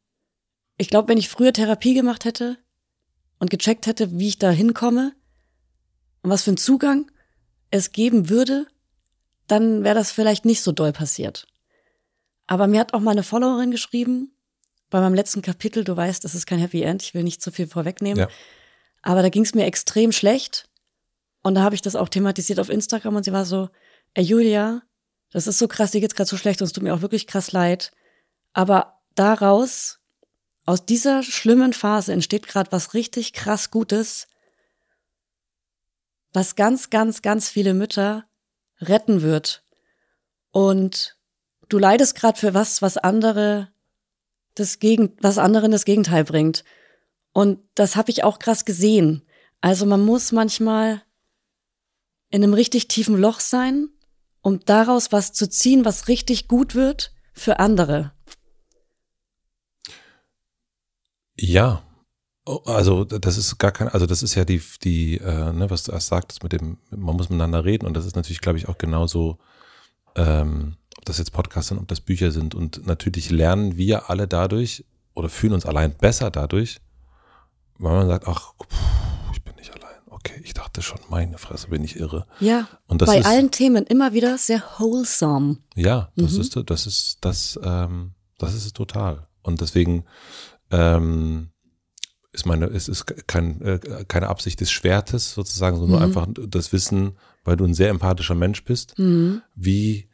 [0.77, 2.59] ich glaube, wenn ich früher Therapie gemacht hätte
[3.39, 5.13] und gecheckt hätte, wie ich da hinkomme
[6.23, 7.11] und was für einen Zugang
[7.71, 8.67] es geben würde,
[9.47, 11.47] dann wäre das vielleicht nicht so doll passiert.
[12.47, 14.33] Aber mir hat auch mal eine Followerin geschrieben,
[14.91, 17.51] bei meinem letzten Kapitel, du weißt, das ist kein Happy End, ich will nicht zu
[17.51, 18.19] viel vorwegnehmen.
[18.19, 18.29] Ja.
[19.03, 20.69] Aber da ging es mir extrem schlecht.
[21.47, 23.71] Und da habe ich das auch thematisiert auf Instagram und sie war so,
[24.15, 24.83] ey Julia,
[25.31, 27.29] das ist so krass, dir geht's gerade so schlecht und es tut mir auch wirklich
[27.29, 27.93] krass leid.
[28.53, 30.01] Aber daraus,
[30.65, 34.27] aus dieser schlimmen Phase entsteht gerade was richtig krass Gutes,
[36.33, 38.25] was ganz, ganz, ganz viele Mütter
[38.81, 39.63] retten wird.
[40.51, 41.17] Und
[41.69, 43.69] du leidest gerade für was, was andere
[44.57, 46.65] das Gegen, was anderen das Gegenteil bringt.
[47.33, 49.23] Und das habe ich auch krass gesehen.
[49.61, 51.03] Also man muss manchmal
[52.31, 53.89] in einem richtig tiefen Loch sein,
[54.43, 58.12] um daraus was zu ziehen, was richtig gut wird für andere.
[61.39, 61.87] Ja,
[62.49, 65.83] Oh, Also das ist gar kein, also das ist ja die, die, äh, ne, was
[65.83, 68.68] du erst sagtest mit dem, man muss miteinander reden und das ist natürlich, glaube ich,
[68.68, 69.39] auch genauso,
[70.14, 74.29] ähm, ob das jetzt Podcasts sind, ob das Bücher sind und natürlich lernen wir alle
[74.29, 76.81] dadurch oder fühlen uns allein besser dadurch,
[77.79, 78.77] weil man sagt, ach, pff,
[79.33, 79.97] ich bin nicht allein.
[80.31, 82.27] Okay, ich dachte schon, meine Fresse, bin ich irre.
[82.41, 85.59] Ja, Und das bei ist, allen Themen immer wieder sehr wholesome.
[85.74, 86.41] Ja, das Mhm.
[86.41, 89.27] ist das ist das ähm, das ist es total.
[89.43, 90.05] Und deswegen
[90.70, 91.51] ähm,
[92.33, 96.07] ist meine es ist kein äh, keine Absicht des Schwertes sozusagen, sondern nur Mhm.
[96.18, 98.99] einfach das Wissen, weil du ein sehr empathischer Mensch bist.
[98.99, 99.43] Mhm.
[99.55, 100.09] Wie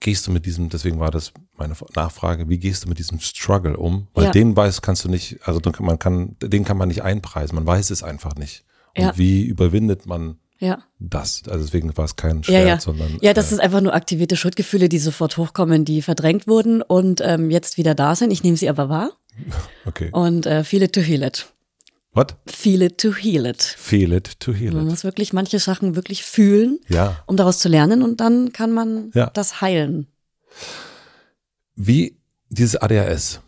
[0.00, 0.68] gehst du mit diesem?
[0.68, 2.48] Deswegen war das meine Nachfrage.
[2.48, 4.08] Wie gehst du mit diesem Struggle um?
[4.14, 4.30] Weil Ja.
[4.32, 5.38] den weiß kannst du nicht.
[5.46, 7.54] Also man kann den kann man nicht einpreisen.
[7.54, 8.64] Man weiß es einfach nicht.
[8.96, 9.12] Und Ja.
[9.18, 10.78] wie überwindet man Ja.
[10.98, 11.42] das?
[11.48, 12.80] Also deswegen war es kein Ja, Schwert, ja.
[12.80, 16.80] sondern Ja, das äh, sind einfach nur aktivierte Schuldgefühle, die sofort hochkommen, die verdrängt wurden
[16.82, 18.30] und ähm, jetzt wieder da sind.
[18.30, 19.10] Ich nehme sie aber wahr
[19.86, 20.10] okay.
[20.12, 21.46] und äh, feel it to heal it.
[22.12, 22.36] What?
[22.46, 23.60] Feel it to heal it.
[23.60, 24.90] Feel it to heal Man it.
[24.90, 27.20] muss wirklich manche Sachen wirklich fühlen, Ja.
[27.26, 29.30] um daraus zu lernen und dann kann man Ja.
[29.30, 30.06] das heilen.
[31.74, 32.16] Wie
[32.50, 33.40] dieses ADHS.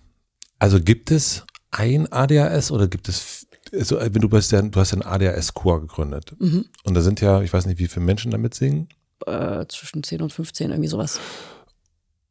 [0.58, 3.35] Also gibt es ein ADHS oder gibt es,
[3.72, 6.34] also wenn du bist ja, du hast ja einen ADHS-Chor gegründet.
[6.38, 6.66] Mhm.
[6.84, 8.88] Und da sind ja, ich weiß nicht, wie viele Menschen damit singen.
[9.26, 11.20] Äh, zwischen 10 und 15, irgendwie sowas.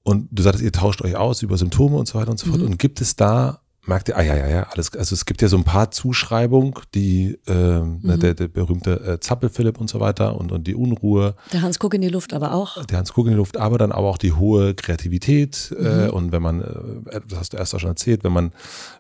[0.04, 2.60] Und du sagtest, ihr tauscht euch aus über Symptome und so weiter und so fort.
[2.60, 2.66] Mhm.
[2.66, 5.48] Und gibt es da, merkt ihr, ah ja, ja, ja, alles, also es gibt ja
[5.48, 8.20] so ein paar Zuschreibungen, die, ne, Mhm.
[8.20, 11.94] der, der berühmte äh, Zappel-Philipp und so weiter und, und die Unruhe, Der Hans guck
[11.94, 12.84] in die Luft aber auch.
[12.86, 15.74] der Hans Kuck in die Luft, aber dann aber auch die hohe Kreativität.
[15.80, 16.14] Äh, Mhm.
[16.14, 18.52] und wenn man, äh, das hast du erst auch schon erzählt, wenn man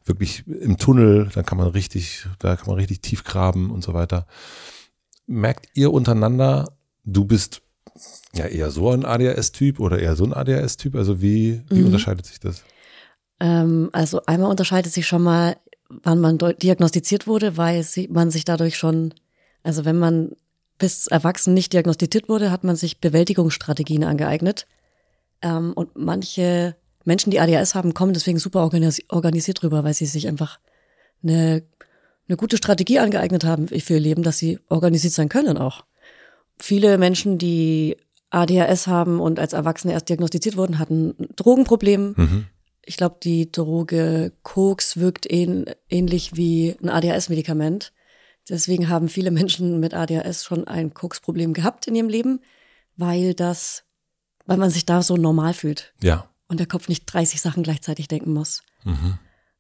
[0.06, 3.94] wirklich im Tunnel, dann kann man richtig, da kann man richtig tief graben und so
[3.94, 4.28] weiter.
[5.28, 6.72] Merkt ihr untereinander,
[7.04, 7.62] du bist
[8.36, 10.96] ja eher so ein ADHS-Typ oder eher so ein ADHS-Typ?
[10.96, 11.86] Also wie, wie Mhm.
[11.88, 12.64] unterscheidet sich das?
[13.40, 15.58] Ähm, also einmal unterscheidet sich schon mal,
[15.90, 19.14] wann man diagnostiziert wurde, weil man sich dadurch schon,
[19.64, 20.32] also wenn man
[20.78, 24.68] bis erwachsen nicht diagnostiziert wurde, hat man sich Bewältigungsstrategien angeeignet.
[25.42, 26.76] Ähm, und manche
[27.06, 30.60] Menschen, die ADHS haben, kommen deswegen super organis organisiert drüber, weil sie sich einfach
[31.24, 31.64] eine,
[32.28, 35.86] eine gute Strategie angeeignet haben für ihr Leben, dass sie organisiert sein können auch.
[36.58, 37.98] Viele Menschen, die
[38.32, 42.14] ADHS haben und als Erwachsene erst diagnostiziert wurden, hatten ein Drogenproblem.
[42.18, 42.46] Mhm.
[42.86, 47.92] Ich glaube, die Droge Koks wirkt ähn, ähnlich wie ein ADHS-Medikament.
[48.48, 52.42] Deswegen haben viele Menschen mit ADHS schon ein Koksproblem gehabt in ihrem Leben,
[52.96, 53.84] weil das,
[54.46, 56.30] weil man sich da so normal fühlt Ja.
[56.48, 58.62] und der Kopf nicht 30 Sachen gleichzeitig denken muss.
[58.84, 59.18] Mhm.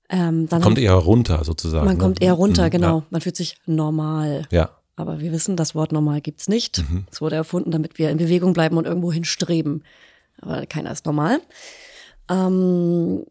[0.07, 1.85] Ähm, dann Kommt eher runter sozusagen.
[1.87, 2.03] man ne?
[2.03, 3.03] kommt eher runter, Mhm, genau.
[3.09, 4.43] Man fühlt sich normal.
[4.51, 4.57] Ja.
[4.61, 4.69] ja.
[4.95, 6.77] Aber wir wissen, das Wort normal gibt's nicht.
[6.89, 7.05] Mhm.
[7.11, 9.83] Es wurde erfunden, damit wir in Bewegung bleiben und irgendwo hinstreben.
[10.39, 11.41] Aber keiner ist normal.
[12.29, 13.25] Ähm,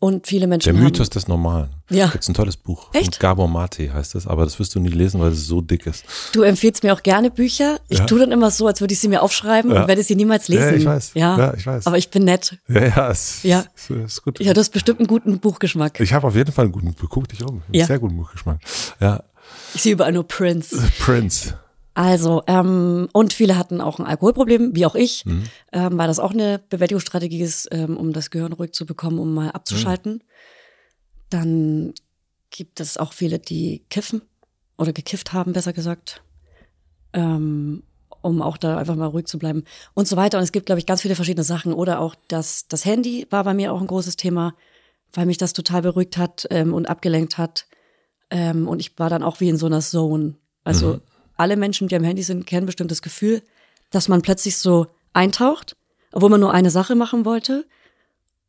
[0.00, 1.70] und viele Menschen Der haben, Mythos des Normalen.
[1.88, 2.08] Ja.
[2.08, 2.90] Gibt's ein tolles Buch.
[2.92, 3.14] Echt?
[3.16, 5.86] Von Gabor Mate heißt es, aber das wirst du nie lesen, weil es so dick
[5.86, 6.04] ist.
[6.32, 7.78] Du empfiehlst mir auch gerne Bücher.
[7.88, 8.04] Ich Ja.
[8.06, 9.82] tue dann immer so, als würde ich sie mir aufschreiben Ja.
[9.82, 10.62] und werde sie niemals lesen.
[10.64, 11.10] Ja, ich weiß.
[11.14, 11.86] Ja, Ja, ich weiß.
[11.86, 12.58] Aber ich bin nett.
[12.68, 13.64] Ja, ja, es, Ja.
[13.74, 14.40] es ist gut.
[14.40, 15.98] Ja, du hast bestimmt einen guten Buchgeschmack.
[16.00, 17.86] Ich habe auf jeden Fall einen guten, guck dich um, Ja.
[17.86, 18.58] sehr guten Buchgeschmack.
[19.00, 19.22] Ja,
[19.74, 20.76] Ich sehe überall nur Prince.
[20.98, 21.54] Prince.
[21.94, 25.44] Also, ähm, und viele hatten auch ein Alkoholproblem, wie auch ich, Mhm.
[25.72, 29.32] ähm, weil das auch eine Bewältigungsstrategie ist, ähm, um das Gehirn ruhig zu bekommen, um
[29.32, 30.14] mal abzuschalten.
[30.14, 30.20] Mhm.
[31.30, 31.94] Dann
[32.50, 34.22] gibt es auch viele, die kiffen
[34.76, 36.22] oder gekifft haben, besser gesagt,
[37.12, 37.84] ähm,
[38.22, 39.64] um auch da einfach mal ruhig zu bleiben
[39.94, 40.38] und so weiter.
[40.38, 41.72] Und es gibt, glaube ich, ganz viele verschiedene Sachen.
[41.72, 44.54] Oder auch das, das Handy war bei mir auch ein großes Thema,
[45.12, 47.66] weil mich das total beruhigt hat ähm, und abgelenkt hat.
[48.30, 50.34] Ähm, und ich war dann auch wie in so einer Zone.
[50.64, 51.00] Also
[51.36, 53.42] alle Menschen, die am Handy sind, kennen bestimmt das Gefühl,
[53.90, 55.76] dass man plötzlich so eintaucht,
[56.12, 57.66] obwohl man nur eine Sache machen wollte.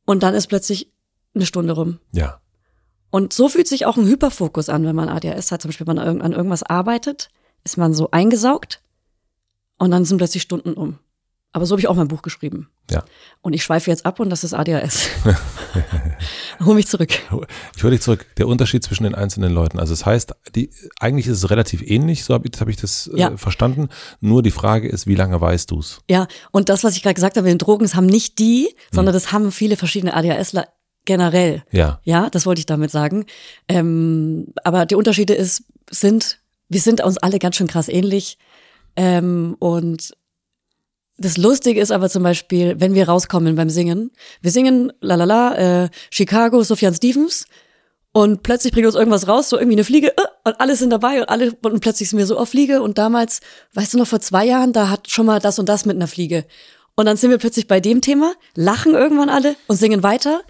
[0.06, 0.92] Und dann ist plötzlich
[1.34, 2.00] eine Stunde rum.
[2.12, 2.42] Ja.
[3.10, 5.62] Und so fühlt sich auch ein Hyperfokus an, wenn man ADHS hat.
[5.62, 7.30] Zum Beispiel, wenn man an irgendwas arbeitet,
[7.64, 8.82] ist man so eingesaugt
[9.78, 11.00] und dann sind plötzlich Stunden um.
[11.56, 12.68] Aber so habe ich auch mein Buch geschrieben.
[12.92, 13.06] Ja.
[13.42, 15.08] Und ich schweife jetzt ab und das ist ADHS.
[16.66, 17.12] Hol mich zurück.
[17.78, 18.26] Ich höre dich zurück.
[18.38, 19.80] Der Unterschied zwischen den einzelnen Leuten.
[19.80, 20.70] Also es heißt, die,
[21.00, 23.38] eigentlich ist es relativ ähnlich, so habe ich, hab ich das äh, Ja.
[23.38, 23.88] verstanden.
[24.20, 26.02] Nur die Frage ist, wie lange weißt du's?
[26.10, 28.76] Ja, und das, was ich gerade gesagt habe mit den Drogen, das haben nicht die,
[28.92, 30.68] sondern das haben viele verschiedene ADHSler
[31.06, 31.64] generell.
[31.72, 32.02] Ja.
[32.04, 33.26] Ja, das wollte ich damit sagen.
[33.70, 38.40] Ähm, aber die Unterschiede ist, sind, wir sind uns alle ganz schön krass ähnlich.
[38.98, 40.14] Ähm, und
[41.18, 44.12] das Lustige ist aber zum Beispiel, wenn wir rauskommen beim Singen,
[44.42, 47.46] wir singen la la la, äh, Chicago, Sufjan Stevens
[48.12, 51.22] und plötzlich bringt uns irgendwas raus, so irgendwie eine Fliege äh, und alle sind dabei
[51.22, 53.42] und alle und plötzlich sind wir so auf Fliege und damals,
[53.74, 56.08] weißt du noch, vor zwei Jahren, da hat schon mal das und das mit einer
[56.08, 56.46] Fliege.
[56.96, 60.42] Und dann sind wir plötzlich bei dem Thema, lachen irgendwann alle und singen weiter.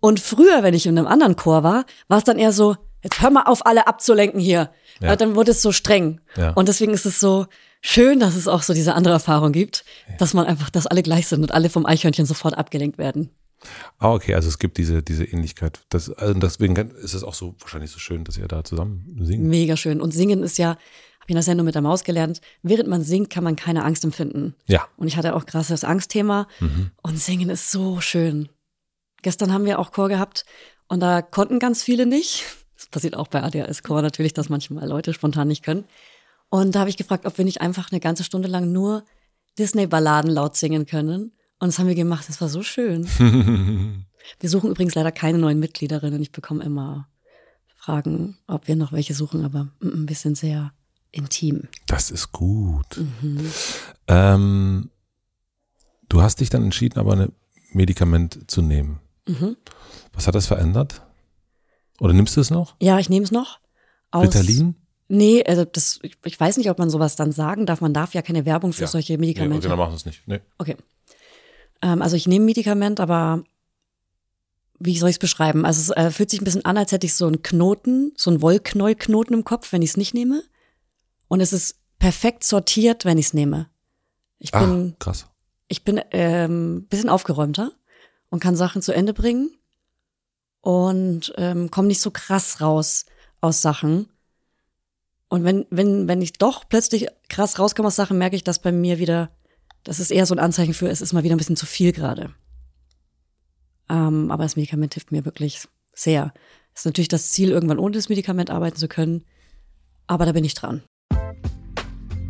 [0.00, 3.20] Und früher, wenn ich in einem anderen Chor war, war es dann eher so, jetzt
[3.20, 4.70] hör mal auf, alle abzulenken hier.
[5.00, 5.10] Ja.
[5.10, 6.20] Weil dann wurde es so streng.
[6.36, 6.52] Ja.
[6.52, 7.46] Und deswegen ist es so
[7.82, 9.84] schön, dass es auch so diese andere Erfahrung gibt,
[10.18, 13.30] dass man einfach, dass alle gleich sind und alle vom Eichhörnchen sofort abgelenkt werden.
[13.98, 15.80] Ah, okay, also es gibt diese, diese Ähnlichkeit.
[15.90, 19.44] Das, also deswegen ist es auch so wahrscheinlich so schön, dass ihr da zusammen singt.
[19.44, 20.00] Mega schön.
[20.00, 20.78] Und singen ist ja, habe
[21.26, 24.04] ich in der Sendung mit der Maus gelernt, während man singt, kann man keine Angst
[24.04, 24.54] empfinden.
[24.66, 24.88] Ja.
[24.96, 26.48] Und ich hatte auch krasses Angstthema.
[27.02, 28.48] Und singen ist so schön.
[29.22, 30.44] Gestern haben wir auch Chor gehabt
[30.88, 32.44] und da konnten ganz viele nicht.
[32.76, 35.84] Das passiert auch bei ADHS-Chor natürlich, dass manchmal Leute spontan nicht können.
[36.52, 39.04] Und da habe ich gefragt, ob wir nicht einfach eine ganze Stunde lang nur
[39.58, 41.32] Disney-Balladen laut singen können.
[41.58, 42.28] Und das haben wir gemacht.
[42.28, 43.08] Das war so schön.
[44.38, 46.20] wir suchen übrigens leider keine neuen Mitgliederinnen.
[46.20, 47.08] Ich bekomme immer
[47.74, 50.74] Fragen, ob wir noch welche suchen, aber mm, mm, wir sind sehr
[51.10, 51.68] intim.
[51.86, 53.00] Das ist gut.
[54.08, 54.90] Ähm,
[56.10, 57.32] du hast dich dann entschieden, aber ein
[57.70, 59.00] Medikament zu nehmen.
[59.26, 59.56] Mhm.
[60.12, 61.00] Was hat das verändert?
[61.98, 62.76] Oder nimmst du es noch?
[62.78, 63.58] Ja, ich nehme es noch.
[64.10, 64.76] Aus, Ritalin?
[65.14, 67.82] Nee, also das, ich, weiß nicht, ob man sowas dann sagen darf.
[67.82, 69.56] Man darf ja keine Werbung für solche Medikamente.
[69.56, 70.26] Nee, okay, dann machen es nicht.
[70.26, 70.40] Nee.
[70.56, 70.74] Okay.
[71.82, 73.44] Ähm, also ich nehme ein Medikament, aber
[74.78, 75.66] wie soll ich es beschreiben?
[75.66, 78.30] Also es äh, fühlt sich ein bisschen an, als hätte ich so einen Knoten, so
[78.30, 80.44] einen Wollknäuelknoten im Kopf, wenn ich es nicht nehme.
[81.28, 83.68] Und es ist perfekt sortiert, wenn ich es nehme.
[84.38, 85.26] Ich Ah, bin, krass.
[85.68, 87.72] ich bin ähm, bisschen aufgeräumter
[88.30, 89.50] und kann Sachen zu Ende bringen
[90.62, 93.04] und ähm, komme nicht so krass raus
[93.42, 94.08] aus Sachen.
[95.32, 98.70] Und wenn, wenn, wenn ich doch plötzlich krass rauskomme aus Sachen, merke ich, dass bei
[98.70, 99.30] mir wieder,
[99.82, 101.92] das ist eher so ein Anzeichen für, es ist mal wieder ein bisschen zu viel
[101.92, 102.34] gerade.
[103.88, 106.34] Ähm, aber das Medikament hilft mir wirklich sehr.
[106.74, 109.24] Ist natürlich das Ziel, irgendwann ohne das Medikament arbeiten zu können.
[110.06, 110.82] Aber da bin ich dran.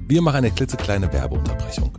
[0.06, 1.98] Wir machen eine klitzekleine Werbeunterbrechung.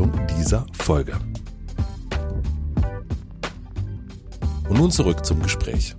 [0.37, 1.17] dieser Folge.
[4.69, 5.95] Und nun zurück zum Gespräch.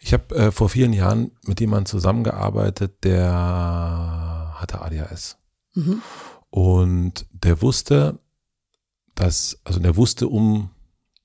[0.00, 3.30] Ich habe äh, vor vielen Jahren mit jemandem zusammengearbeitet, der
[4.54, 5.36] hatte ADHS.
[5.74, 6.02] Mhm.
[6.50, 8.18] Und der wusste,
[9.14, 10.70] dass, also der wusste um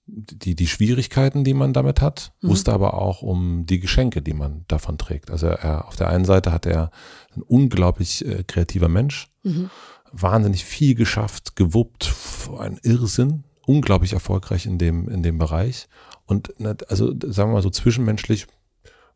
[0.05, 2.49] die, die Schwierigkeiten, die man damit hat, Mhm.
[2.49, 5.31] wusste aber auch um die Geschenke, die man davon trägt.
[5.31, 6.91] Also er, auf der einen Seite hat er
[7.35, 9.69] ein unglaublich äh, kreativer Mensch, Mhm.
[10.13, 12.13] Wahnsinnig viel geschafft, gewuppt,
[12.59, 15.87] ein Irrsinn, unglaublich erfolgreich in dem, in dem Bereich.
[16.25, 16.53] Und
[16.89, 18.47] also sagen wir mal so zwischenmenschlich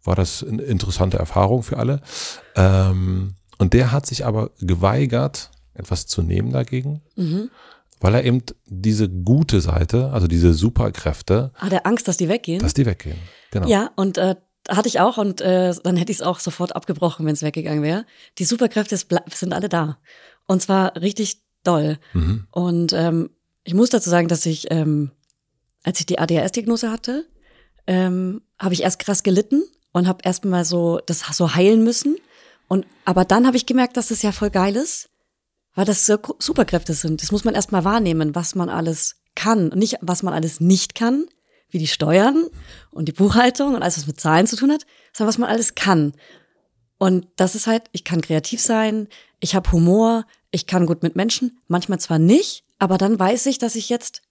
[0.03, 2.01] war das eine interessante Erfahrung für alle.
[2.55, 7.49] Ähm, und der hat sich aber geweigert, etwas zu nehmen dagegen, Mhm.
[7.99, 12.59] weil er eben diese gute Seite, also diese Superkräfte, Hat er Angst, dass die weggehen?
[12.59, 13.17] dass die weggehen.
[13.51, 13.67] Genau.
[13.67, 14.35] Ja, und äh,
[14.69, 17.83] hatte ich auch und äh, dann hätte ich es auch sofort abgebrochen, wenn es weggegangen
[17.83, 18.05] wäre.
[18.37, 19.97] Die Superkräfte sind alle da.
[20.47, 21.99] Und zwar richtig doll.
[22.13, 22.47] Mhm.
[22.51, 23.29] Und ähm,
[23.63, 25.11] ich muss dazu sagen, dass ich, ähm,
[25.83, 27.25] als ich die ADHS-Diagnose hatte,
[27.85, 32.17] ähm, habe ich erst krass gelitten und habe erst mal so das so heilen müssen.
[32.67, 35.09] Und aber dann habe ich gemerkt, dass das ja voll geil ist,
[35.75, 37.21] weil das so Superkräfte sind.
[37.21, 40.59] Das muss man erst mal wahrnehmen, was man alles kann, und nicht was man alles
[40.59, 41.25] nicht kann,
[41.69, 42.47] wie die Steuern
[42.91, 45.75] und die Buchhaltung und alles, was mit Zahlen zu tun hat, sondern was man alles
[45.75, 46.13] kann.
[46.97, 49.07] Und das ist halt, ich kann kreativ sein,
[49.39, 53.57] ich habe Humor, ich kann gut mit Menschen, manchmal zwar nicht, Aber dann weiß ich,
[53.57, 54.21] dass ich jetzt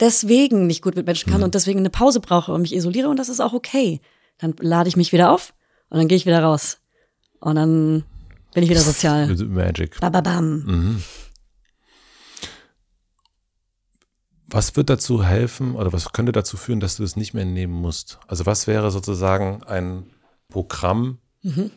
[0.00, 3.18] deswegen nicht gut mit Menschen kann und deswegen eine Pause brauche und mich isoliere und
[3.18, 4.00] das ist auch okay.
[4.38, 5.52] Dann lade ich mich wieder auf
[5.90, 6.78] und dann gehe ich wieder raus.
[7.40, 8.04] Und dann
[8.54, 9.26] bin ich wieder sozial.
[9.46, 10.00] Magic.
[10.00, 11.02] Bababam.
[14.48, 17.74] Was wird dazu helfen oder was könnte dazu führen, dass du es nicht mehr nehmen
[17.74, 18.18] musst?
[18.26, 20.10] Also was wäre sozusagen ein
[20.48, 21.72] Programm, Mhm.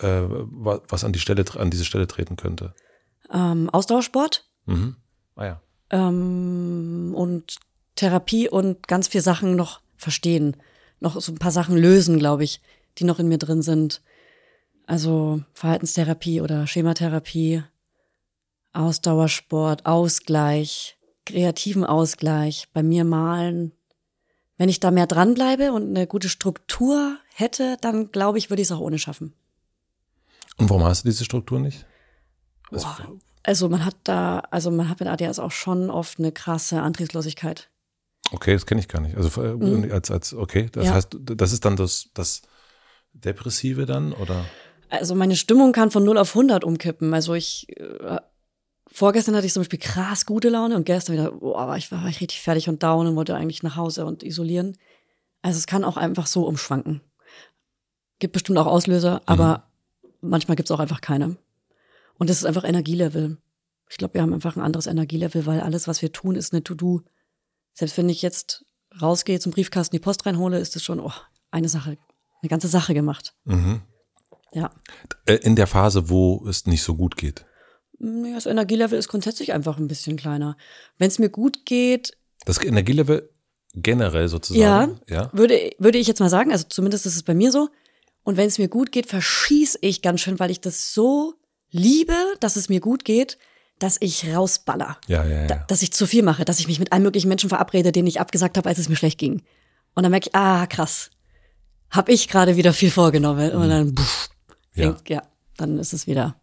[0.00, 2.74] Äh, wa- was an die Stelle an diese Stelle treten könnte?
[3.32, 4.96] Ähm, Ausdauersport Mhm.
[5.36, 5.60] Ah ja.
[5.90, 7.56] ähm, und
[7.96, 10.56] Therapie und ganz viel Sachen noch verstehen.
[11.00, 12.60] Noch so ein paar Sachen lösen, glaube ich,
[12.98, 14.02] die noch in mir drin sind.
[14.86, 17.62] Also Verhaltenstherapie oder Schematherapie,
[18.72, 20.96] Ausdauersport, Ausgleich,
[21.26, 23.72] kreativen Ausgleich, bei mir malen.
[24.56, 28.68] Wenn ich da mehr dranbleibe und eine gute Struktur hätte, dann glaube ich, würde ich
[28.68, 29.32] es auch ohne schaffen.
[30.58, 31.86] Und warum hast du diese Struktur nicht?
[32.70, 33.16] Also, Boah.
[33.42, 37.70] Also man hat da, also man hat mit ADHS auch schon oft eine krasse Antriebslosigkeit.
[38.32, 39.16] Okay, das kenne ich gar nicht.
[39.16, 40.88] Also äh, als als okay, das Mhm.
[40.88, 40.94] Ja.
[40.94, 42.42] heißt, das ist dann das das
[43.12, 44.44] Depressive dann oder?
[44.90, 47.14] Also meine Stimmung kann von 0 auf 100 umkippen.
[47.14, 48.18] Also ich, äh,
[48.88, 52.06] vorgestern hatte ich zum Beispiel krass gute Laune und gestern wieder, boah, war ich, war
[52.08, 54.76] ich richtig fertig und down und wollte eigentlich nach Hause und isolieren.
[55.42, 57.00] Also es kann auch einfach so umschwanken.
[58.18, 59.69] Gibt bestimmt auch Auslöser, aber
[60.20, 61.36] manchmal gibt es auch einfach keine.
[62.18, 63.38] Und das ist einfach Energielevel.
[63.88, 66.62] Ich glaube, wir haben einfach ein anderes Energielevel, weil alles, was wir tun, ist eine
[66.62, 67.02] To-Do.
[67.74, 68.64] Selbst wenn ich jetzt
[69.00, 71.12] rausgehe, zum Briefkasten die Post reinhole, ist es schon oh,
[71.50, 71.96] eine Sache,
[72.42, 73.34] eine ganze Sache gemacht.
[73.44, 73.82] Mhm.
[74.52, 74.70] Ja.
[75.26, 77.46] Äh, In der Phase, wo es nicht so gut geht.
[77.98, 80.56] Ja, Das Energielevel ist grundsätzlich einfach ein bisschen kleiner.
[80.98, 83.30] Wenn es mir gut geht, Das Energielevel
[83.74, 85.00] generell sozusagen.
[85.06, 85.30] ja, Ja.
[85.32, 87.68] Würde, würde ich jetzt mal sagen, also zumindest ist es bei mir so.
[88.22, 91.34] Und wenn es mir gut geht, verschieße ich ganz schön, weil ich das so
[91.70, 93.38] liebe, dass es mir gut geht,
[93.78, 94.98] dass ich rausballer.
[95.06, 95.64] Ja, ja, Da, ja.
[95.68, 98.20] dass ich zu viel mache, dass ich mich mit allen möglichen Menschen verabrede, denen ich
[98.20, 99.42] abgesagt habe, als es mir schlecht ging.
[99.94, 101.10] Und dann merke ich, ah, krass.
[101.90, 103.52] Hab ich gerade wieder viel vorgenommen.
[103.52, 104.28] Und dann, pff,
[104.74, 104.82] Mhm.
[104.82, 104.88] Ja.
[104.90, 104.96] ja.
[105.08, 105.22] ja,
[105.56, 106.36] dann ist es wieder.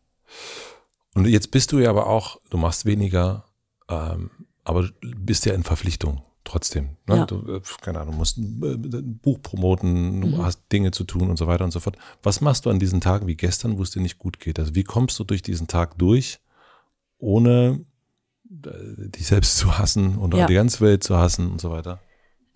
[1.14, 3.46] Und jetzt bist du ja aber auch, du machst weniger,
[3.90, 4.30] ähm,
[4.64, 6.90] aber du bist ja in Verpflichtung trotzdem.
[7.08, 7.18] Ne?
[7.18, 7.26] Ja.
[7.26, 10.44] Du, äh, keine Ahnung, musst ein äh, ein Buch promoten, du Mhm.
[10.44, 11.98] hast Dinge zu tun und so weiter und so fort.
[12.24, 14.60] Was machst du an diesen Tagen wie gestern, wo es dir nicht gut geht?
[14.60, 16.40] Also wie kommst du durch diesen Tag durch,
[17.20, 17.86] ohne
[18.50, 20.46] äh, dich selbst zu hassen oder Ja.
[20.48, 22.00] die ganze Welt zu hassen und so weiter?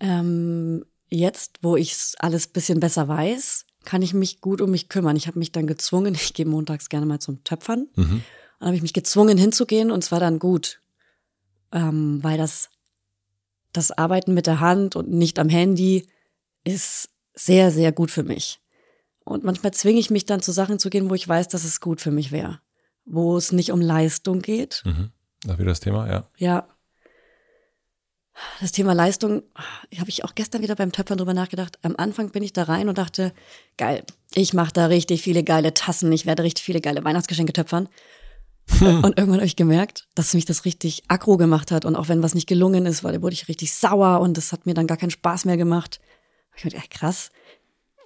[0.00, 5.16] Ähm, jetzt, wo ich alles bisschen besser weiß, kann ich mich gut um mich kümmern.
[5.16, 7.88] Ich habe mich dann gezwungen, ich gehe montags gerne mal zum Töpfern.
[7.96, 8.22] Mhm.
[8.58, 10.80] Dann habe ich mich gezwungen hinzugehen und es war dann gut.
[11.72, 12.68] Ähm, weil das,
[13.72, 16.06] das Arbeiten mit der Hand und nicht am Handy
[16.64, 18.60] ist sehr, sehr gut für mich.
[19.24, 21.80] Und manchmal zwinge ich mich dann zu Sachen zu gehen, wo ich weiß, dass es
[21.80, 22.60] gut für mich wäre.
[23.04, 25.10] Wo es nicht um Leistung geht, Mhm.
[25.44, 26.24] Da wieder das Thema, ja.
[26.36, 26.68] ja.
[28.60, 29.42] Das Thema Leistung
[29.98, 31.78] habe ich auch gestern wieder beim Töpfern drüber nachgedacht.
[31.82, 33.32] Am Anfang bin ich da rein und dachte,
[33.76, 34.04] geil,
[34.34, 37.88] ich mache da richtig viele geile Tassen, ich werde richtig viele geile Weihnachtsgeschenke töpfern.
[38.80, 41.84] und irgendwann habe ich gemerkt, dass mich das richtig aggro gemacht hat.
[41.84, 44.52] Und auch wenn was nicht gelungen ist, weil da wurde ich richtig sauer und das
[44.52, 46.00] hat mir dann gar keinen Spaß mehr gemacht.
[46.56, 47.30] Ich mir gedacht, krass,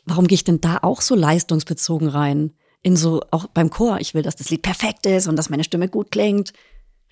[0.04, 2.52] warum gehe ich denn da auch so leistungsbezogen rein?
[2.82, 5.64] In so, auch beim Chor, ich will, dass das Lied perfekt ist und dass meine
[5.64, 6.52] Stimme gut klingt.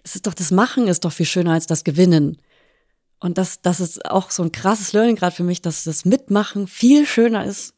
[0.05, 2.39] Es ist doch, das Machen ist doch viel schöner als das Gewinnen.
[3.19, 6.67] Und das, das ist auch so ein krasses Learning gerade für mich, dass das Mitmachen
[6.67, 7.75] viel schöner ist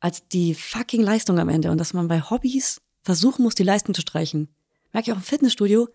[0.00, 1.70] als die fucking Leistung am Ende.
[1.70, 4.48] Und dass man bei Hobbys versuchen muss, die Leistung zu streichen.
[4.96, 5.90] Merke ich auch im Fitnessstudio.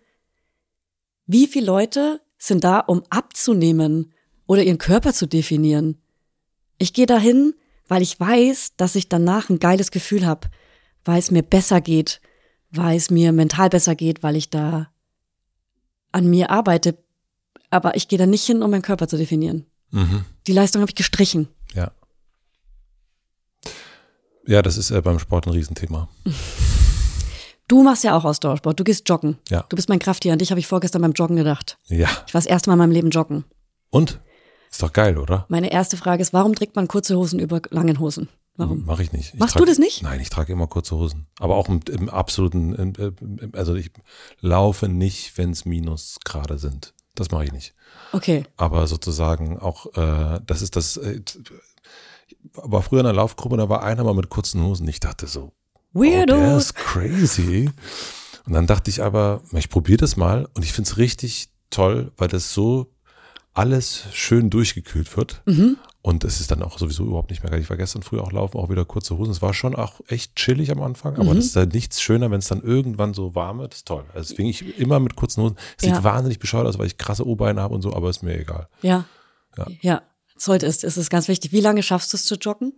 [1.26, 4.12] Wie viele Leute sind da, um abzunehmen
[4.46, 6.00] oder ihren Körper zu definieren?
[6.78, 7.54] Ich gehe dahin,
[7.88, 10.50] weil ich weiß, dass ich danach ein geiles Gefühl habe,
[11.04, 12.20] weil es mir besser geht,
[12.70, 14.92] weil es mir mental besser geht, weil ich da
[16.12, 16.96] an mir arbeite.
[17.70, 19.66] Aber ich gehe da nicht hin, um meinen Körper zu definieren.
[19.90, 20.24] Mhm.
[20.46, 21.48] Die Leistung habe ich gestrichen.
[21.74, 21.90] Ja.
[24.46, 26.08] Ja, das ist äh, beim Sport ein Riesenthema.
[27.72, 28.78] Du machst ja auch Ausdauersport.
[28.78, 29.38] Du gehst joggen.
[29.48, 29.64] Ja.
[29.70, 30.34] Du bist mein Krafttier.
[30.34, 31.78] An dich habe ich vorgestern beim Joggen gedacht.
[31.86, 32.06] Ja.
[32.26, 33.44] Ich war das erste Mal in meinem Leben joggen.
[33.88, 34.20] Und?
[34.70, 35.46] Ist doch geil, oder?
[35.48, 38.28] Meine erste Frage ist, warum trägt man kurze Hosen über langen Hosen?
[38.56, 38.84] Warum?
[38.84, 39.32] Mache ich nicht.
[39.32, 40.02] Ich Machst trage- du das nicht?
[40.02, 41.28] Nein, ich trage immer kurze Hosen.
[41.40, 43.90] Aber auch im, im absoluten, im, also ich
[44.40, 46.92] laufe nicht, wenn es Minusgrade sind.
[47.14, 47.74] Das mache ich nicht.
[48.12, 48.44] Okay.
[48.58, 51.22] Aber sozusagen auch, äh, das ist das, äh,
[52.52, 54.86] war früher in einer Laufgruppe, da war einer mal mit kurzen Hosen.
[54.88, 55.52] Ich dachte so,
[55.94, 56.56] oh, der Weirdo.
[56.56, 57.70] ist crazy.
[58.46, 62.10] Und dann dachte ich aber, ich probiere das mal und ich finde es richtig toll,
[62.16, 62.92] weil das so
[63.54, 65.42] alles schön durchgekühlt wird.
[65.46, 65.76] Mhm.
[66.04, 67.60] Und es ist dann auch sowieso überhaupt nicht mehr geil.
[67.60, 69.30] Ich war gestern früh auch laufen, auch wieder kurze Hosen.
[69.30, 71.36] Es war schon auch echt chillig am Anfang, aber Mhm.
[71.36, 73.72] das ist halt nichts schöner, wenn es dann irgendwann so warm wird.
[73.72, 74.04] Das ist toll.
[74.12, 75.56] Also deswegen ich immer mit kurzen Hosen.
[75.76, 76.02] Es sieht Ja.
[76.02, 78.66] wahnsinnig bescheuert aus, weil ich krasse O-Beine habe und so, aber ist mir egal.
[78.80, 79.04] Ja.
[79.56, 79.66] Ja.
[79.80, 80.02] Ja.
[80.36, 81.52] Sollte es, ist es ganz wichtig.
[81.52, 82.72] Wie lange schaffst du es zu joggen?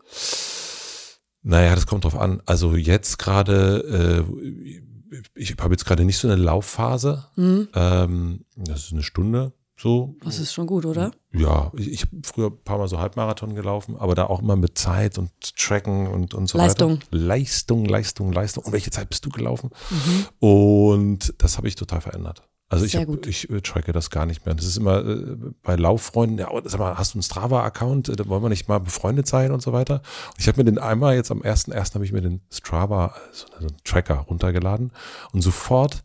[1.44, 2.42] Naja, das kommt drauf an.
[2.46, 7.26] Also jetzt gerade, äh, ich habe jetzt gerade nicht so eine Laufphase.
[7.34, 7.68] Hm?
[7.74, 10.16] Ähm, das ist eine Stunde so.
[10.22, 11.10] Das ist schon gut, oder?
[11.32, 14.56] Ja, ich, ich habe früher ein paar Mal so Halbmarathon gelaufen, aber da auch immer
[14.56, 16.92] mit Zeit und Tracken und, und so Leistung.
[16.92, 17.06] weiter.
[17.10, 18.64] Leistung, Leistung, Leistung.
[18.64, 19.70] Und welche Zeit bist du gelaufen?
[19.90, 20.26] Mhm.
[20.48, 22.42] Und das habe ich total verändert.
[22.74, 24.54] Also ich, hab, ich äh, tracke das gar nicht mehr.
[24.54, 28.08] Das ist immer äh, bei Lauffreunden, ja, sag mal, hast du einen Strava-Account?
[28.10, 30.02] Äh, Da wollen wir nicht mal befreundet sein und so weiter.
[30.28, 31.94] Und ich habe mir den einmal jetzt am 1.1.
[31.94, 34.92] habe ich mir den Strava, so einen Tracker runtergeladen
[35.32, 36.04] und sofort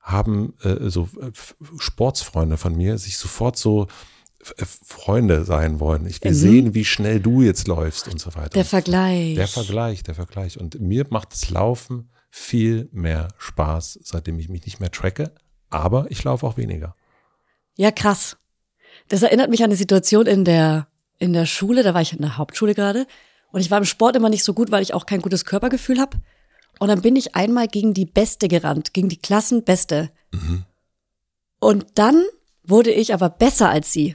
[0.00, 1.32] haben äh, so äh,
[1.78, 3.88] Sportsfreunde von mir sich sofort so
[4.64, 6.06] Freunde sein wollen.
[6.06, 6.36] Ich will Mhm.
[6.36, 8.50] sehen, wie schnell du jetzt läufst und so weiter.
[8.50, 9.34] Der Vergleich.
[9.34, 10.60] Der Vergleich, der Vergleich.
[10.60, 15.32] Und mir macht das Laufen viel mehr Spaß, seitdem ich mich nicht mehr tracke,
[15.80, 16.94] aber ich laufe auch weniger.
[17.76, 18.36] Ja, krass.
[19.08, 20.88] Das erinnert mich an eine Situation in der,
[21.18, 23.06] in der Schule, da war ich in der Hauptschule gerade
[23.52, 26.00] und ich war im Sport immer nicht so gut, weil ich auch kein gutes Körpergefühl
[26.00, 26.16] habe.
[26.78, 30.10] Und dann bin ich einmal gegen die Beste gerannt, gegen die Klassenbeste.
[31.60, 32.22] Und dann
[32.64, 34.14] wurde ich aber besser als sie.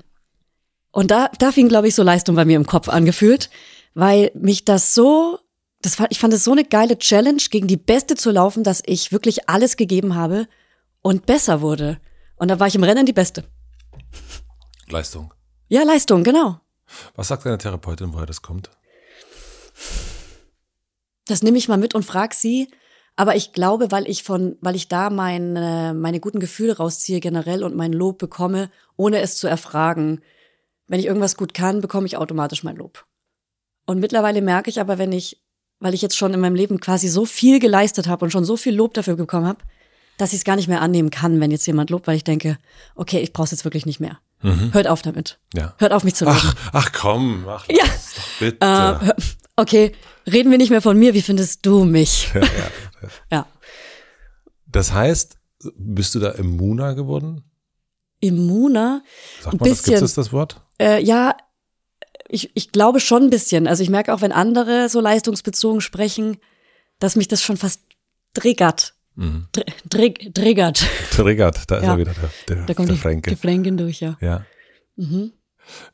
[0.92, 3.50] Und da, da fing, glaube ich, so Leistung bei mir im Kopf angefühlt,
[3.94, 5.40] weil mich das so,
[5.82, 8.84] das war, ich fand es so eine geile Challenge, gegen die Beste zu laufen, dass
[8.86, 10.48] ich wirklich alles gegeben habe
[11.02, 11.99] und besser wurde.
[12.36, 13.44] Und da war ich im Rennen die Beste.
[14.88, 15.34] Leistung.
[15.68, 16.60] Ja, Leistung, genau.
[17.15, 18.69] Was sagt deine Therapeutin, woher das kommt?
[21.28, 22.68] Das nehme ich mal mit und frag sie.
[23.15, 27.64] Aber ich glaube, weil ich von, weil ich da meine, meine guten Gefühle rausziehe generell
[27.64, 30.22] und mein Lob bekomme, ohne es zu erfragen.
[30.88, 33.06] Wenn ich irgendwas gut kann, bekomme ich automatisch mein Lob.
[33.86, 35.41] Und mittlerweile merke ich aber, wenn ich,
[35.80, 38.57] weil ich jetzt schon in meinem Leben quasi so viel geleistet habe und schon so
[38.57, 39.64] viel Lob dafür bekommen habe,
[40.18, 42.58] dass ich es gar nicht mehr annehmen kann, wenn jetzt jemand lobt, weil ich denke,
[42.96, 44.20] okay, ich brauche es jetzt wirklich nicht mehr.
[44.72, 45.38] Hört auf damit.
[45.54, 45.76] Ja.
[45.78, 46.38] Hört auf mich zu loben.
[46.42, 47.84] Ach, ach komm, ach, Ja.
[48.40, 48.58] bitte.
[48.60, 49.14] Äh,
[49.56, 49.92] okay,
[50.26, 51.14] reden wir nicht mehr von mir.
[51.14, 52.32] Wie findest du mich?
[52.34, 53.10] ja, ja.
[53.32, 53.48] Ja.
[54.66, 55.38] Das heißt,
[55.76, 57.44] bist du da immuner geworden?
[58.20, 59.04] Immuner?
[59.42, 59.84] Sagt Ein man das?
[59.84, 60.06] Gibt bisschen.
[60.06, 60.62] es das Wort?
[60.80, 61.36] Äh, ja,
[62.28, 63.68] ich, ich glaube schon ein bisschen.
[63.68, 66.38] Also ich merke auch, wenn andere so leistungsbezogen sprechen,
[66.98, 67.82] dass mich das schon fast
[68.34, 68.96] triggert.
[69.16, 69.48] Mhm.
[69.52, 70.86] Tr trig triggert.
[71.12, 71.94] Triggert, da ist Ja.
[71.94, 73.30] er wieder, der, der, Da kommt der die, Fränke.
[73.30, 74.18] die Fränkin durch, ja.
[74.22, 74.46] Ja.
[74.96, 75.32] Mhm.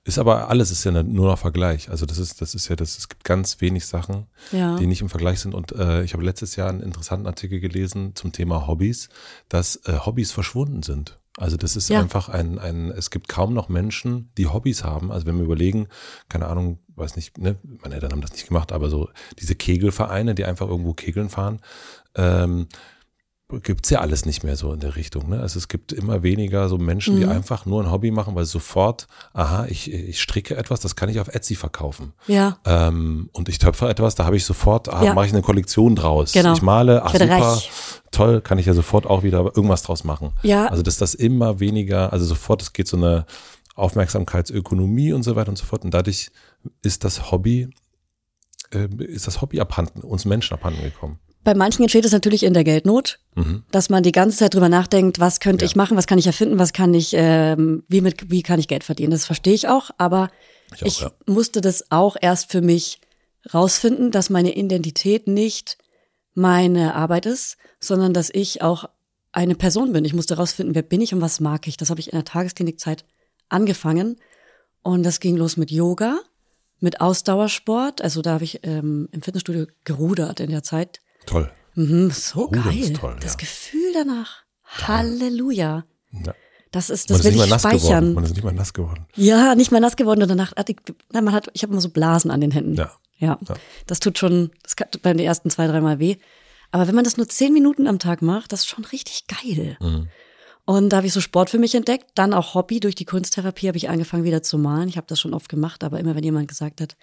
[0.06, 1.90] Ist aber alles ist ja nur noch Vergleich.
[1.90, 4.78] Also das ist, das ist ja, das, es gibt ganz wenig Sachen, Ja.
[4.78, 5.54] die nicht im Vergleich sind.
[5.54, 9.10] Und äh, ich habe letztes Jahr einen interessanten Artikel gelesen zum Thema Hobbys,
[9.50, 11.20] dass äh, Hobbys verschwunden sind.
[11.38, 12.00] Also das ist Ja.
[12.00, 15.12] einfach ein, ein, es gibt kaum noch Menschen, die Hobbys haben.
[15.12, 15.88] Also wenn wir überlegen,
[16.30, 20.34] keine Ahnung, weiß nicht, ne, meine Eltern haben das nicht gemacht, aber so diese Kegelvereine,
[20.34, 21.60] die einfach irgendwo Kegeln fahren,
[22.16, 22.68] ähm,
[23.50, 25.30] gibt's ja alles nicht mehr so in der Richtung.
[25.30, 25.40] Ne?
[25.40, 27.32] Also es gibt immer weniger so Menschen, die Mhm.
[27.32, 31.20] einfach nur ein Hobby machen, weil sofort, aha, ich, ich stricke etwas, das kann ich
[31.22, 32.12] auf Etsy verkaufen.
[32.28, 32.58] Ja.
[32.66, 35.14] Ähm, und ich töpfe etwas, da habe ich sofort, ah, Ja.
[35.14, 36.34] mache ich eine Kollektion draus.
[36.34, 36.54] Genau.
[36.54, 37.72] Ich male, ach Ich super, reich.
[38.12, 40.34] toll, kann ich ja sofort auch wieder irgendwas draus machen.
[40.44, 40.68] Ja.
[40.68, 43.26] Also dass das immer weniger, also sofort, es geht so eine
[43.76, 45.84] Aufmerksamkeitsökonomie und so weiter und so fort.
[45.86, 46.32] Und dadurch
[46.82, 47.70] ist das Hobby,
[48.74, 51.20] äh, ist das Hobby abhanden, uns Menschen abhanden gekommen.
[51.48, 53.64] Bei manchen entsteht es natürlich in der Geldnot, Mhm.
[53.72, 55.68] dass man die ganze Zeit drüber nachdenkt, was könnte Ja.
[55.70, 58.68] ich machen, was kann ich erfinden, was kann ich, ähm, wie mit, wie kann ich
[58.68, 59.12] Geld verdienen.
[59.12, 60.30] Das verstehe ich auch, aber
[60.76, 61.12] Ich auch, ich ja.
[61.26, 63.00] musste das auch erst für mich
[63.54, 65.78] rausfinden, dass meine Identität nicht
[66.34, 68.90] meine Arbeit ist, sondern dass ich auch
[69.32, 70.04] eine Person bin.
[70.04, 71.78] Ich musste rausfinden, wer bin ich und was mag ich.
[71.78, 73.06] Das habe ich in der Tagesklinikzeit
[73.48, 74.18] angefangen
[74.84, 76.20] und das ging los mit Yoga,
[76.82, 78.02] mit Ausdauersport.
[78.02, 81.00] Also da habe ich ähm, im Fitnessstudio gerudert in der Zeit.
[81.28, 81.52] Toll.
[81.76, 82.78] Mhm, so Rudern geil.
[82.80, 83.38] ist toll, das ja.
[83.38, 84.44] Gefühl danach.
[84.88, 85.86] Halleluja.
[86.12, 86.34] Ja.
[86.72, 87.80] Das ist, Man das ist will nicht ich mal nass geworden.
[87.80, 88.14] speichern.
[88.14, 89.06] Man ist nicht mal nass geworden.
[89.16, 90.78] Ja, nicht mal nass geworden und danach hatte ich,
[91.14, 92.76] na, man hat, ich habe immer so Blasen an den Händen.
[92.76, 92.92] Ja.
[93.20, 93.38] Ja.
[93.48, 93.56] Ja.
[93.86, 96.18] Das tut schon, das tut bei den ersten zwei, dreimal weh.
[96.72, 99.78] Aber wenn man das nur zehn Minuten am Tag macht, das ist schon richtig geil.
[99.80, 100.10] Mhm.
[100.66, 102.82] Und da habe ich so Sport für mich entdeckt, dann auch Hobby.
[102.82, 104.90] Durch die Kunsttherapie habe ich angefangen wieder zu malen.
[104.90, 106.98] Ich habe das schon oft gemacht, aber immer wenn jemand gesagt hat,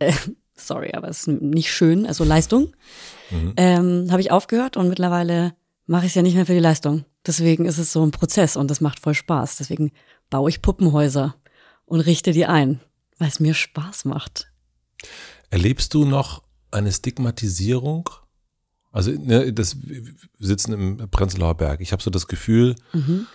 [0.00, 0.12] äh,
[0.56, 2.72] sorry, aber es ist nicht schön, also Leistung,
[3.30, 3.52] Mhm.
[3.56, 5.54] ähm, habe ich aufgehört und mittlerweile
[5.86, 7.04] mache ich es ja nicht mehr für die Leistung.
[7.26, 9.56] Deswegen ist es so ein Prozess und das macht voll Spaß.
[9.56, 9.92] Deswegen
[10.30, 11.34] baue ich Puppenhäuser
[11.86, 12.80] und richte die ein,
[13.18, 14.50] weil es mir Spaß macht.
[15.50, 18.10] Erlebst du noch eine Stigmatisierung?
[18.92, 20.02] Also, ne, das, wir
[20.38, 21.80] sitzen im Prenzlauer Berg.
[21.80, 23.26] Ich habe so das Gefühl, Mhm.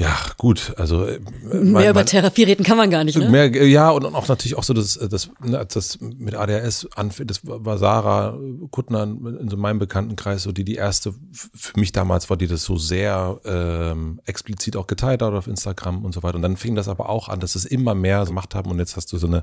[0.00, 3.28] Ja, gut, also äh, mein, mehr über Therapie reden kann man gar nicht, ne?
[3.28, 7.40] Mehr, ja, und auch natürlich auch so das, das, ne, das mit ADHS anfängt, das
[7.42, 8.38] war Sarah
[8.70, 12.62] Kuttner in so meinem Bekanntenkreis, so die die erste für mich damals war, die das
[12.62, 16.36] so sehr ähm, explizit auch geteilt hat auf Instagram und so weiter.
[16.36, 18.96] Und dann fing das aber auch an, dass es immer mehr gemacht haben und jetzt
[18.96, 19.42] hast du so eine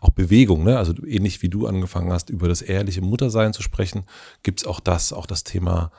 [0.00, 0.78] auch Bewegung, ne?
[0.78, 4.04] Also ähnlich wie du angefangen hast, über das ehrliche Muttersein zu sprechen,
[4.44, 5.90] gibt's auch das, auch das Thema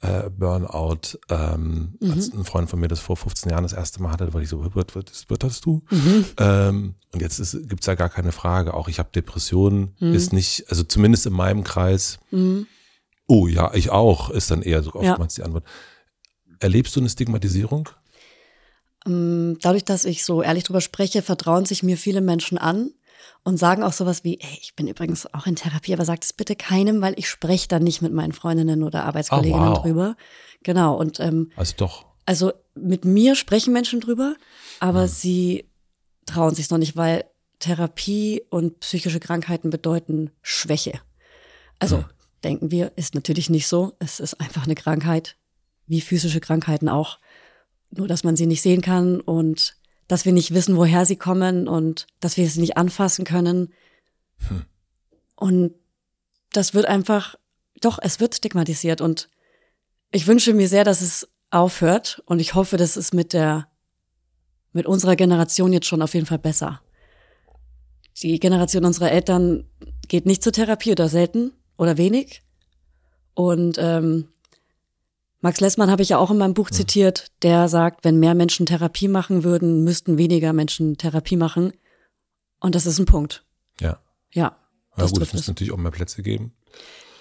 [0.00, 1.18] äh, Burnout.
[1.28, 2.12] Ähm, mhm.
[2.12, 4.48] Als ein Freund von mir das vor 15 Jahren das erste Mal hatte, war ich
[4.48, 5.82] so, wird, wird, wird das du?
[5.90, 6.24] Mhm.
[6.38, 8.74] Ähm, und jetzt ist, gibt's ja gar keine Frage.
[8.74, 10.14] Auch ich habe Depressionen, mhm.
[10.14, 12.18] ist nicht, also zumindest in meinem Kreis.
[12.30, 12.66] Mhm.
[13.26, 15.42] Oh ja, ich auch, ist dann eher so oftmals ja.
[15.42, 15.64] die Antwort.
[16.58, 17.88] Erlebst du eine Stigmatisierung?
[19.06, 22.90] Ähm, dadurch, dass ich so ehrlich drüber spreche, vertrauen sich mir viele Menschen an
[23.42, 26.32] und sagen auch sowas wie, ey, ich bin übrigens auch in Therapie, aber sagt es
[26.32, 29.82] bitte keinem, weil ich spreche dann nicht mit meinen Freundinnen oder Arbeitskolleginnen oh, wow.
[29.82, 30.16] drüber.
[30.62, 30.96] Genau.
[30.96, 32.04] Und ähm, also doch.
[32.26, 34.36] Also mit mir sprechen Menschen drüber,
[34.78, 35.08] aber hm.
[35.08, 35.70] sie
[36.26, 37.24] trauen sich noch nicht, weil
[37.58, 41.00] Therapie und psychische Krankheiten bedeuten Schwäche.
[41.78, 42.04] Also hm.
[42.44, 43.94] denken wir, ist natürlich nicht so.
[43.98, 45.36] Es ist einfach eine Krankheit,
[45.86, 47.18] wie physische Krankheiten auch.
[47.90, 49.74] Nur, dass man sie nicht sehen kann und
[50.10, 53.72] dass wir nicht wissen, woher sie kommen und dass wir sie nicht anfassen können.
[54.48, 54.64] Hm.
[55.36, 55.74] Und
[56.52, 57.36] das wird einfach,
[57.80, 59.28] doch, es wird stigmatisiert und
[60.10, 63.68] ich wünsche mir sehr, dass es aufhört und ich hoffe, dass es mit der,
[64.72, 66.80] mit unserer Generation jetzt schon auf jeden Fall besser.
[68.20, 69.64] Die Generation unserer Eltern
[70.08, 72.42] geht nicht zur Therapie oder selten oder wenig.
[73.34, 74.26] Und ähm,
[75.40, 76.74] Max Lessmann habe ich ja auch in meinem Buch mhm.
[76.74, 81.72] zitiert, der sagt, wenn mehr Menschen Therapie machen würden, müssten weniger Menschen Therapie machen.
[82.60, 83.44] Und das ist ein Punkt.
[83.80, 84.00] Ja.
[84.32, 84.56] Ja.
[84.96, 86.52] Ja gut, es müsste natürlich auch mehr Plätze geben.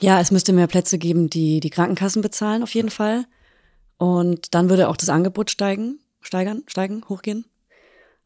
[0.02, 3.26] Ja, es müsste mehr Plätze geben, die die Krankenkassen bezahlen, auf jeden Fall.
[3.98, 7.46] Und dann würde auch das Angebot steigen, steigern, steigen, hochgehen.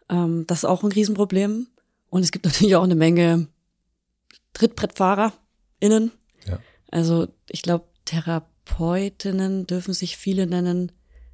[0.09, 1.67] Ähm, das ist auch ein Riesenproblem.
[2.09, 3.47] Und es gibt natürlich auch eine Menge
[4.53, 6.11] TrittbrettfahrerInnen.
[6.47, 6.59] Ja.
[6.89, 10.91] Also ich glaube, Therapie Therapeutinnen dürfen sich viele nennen.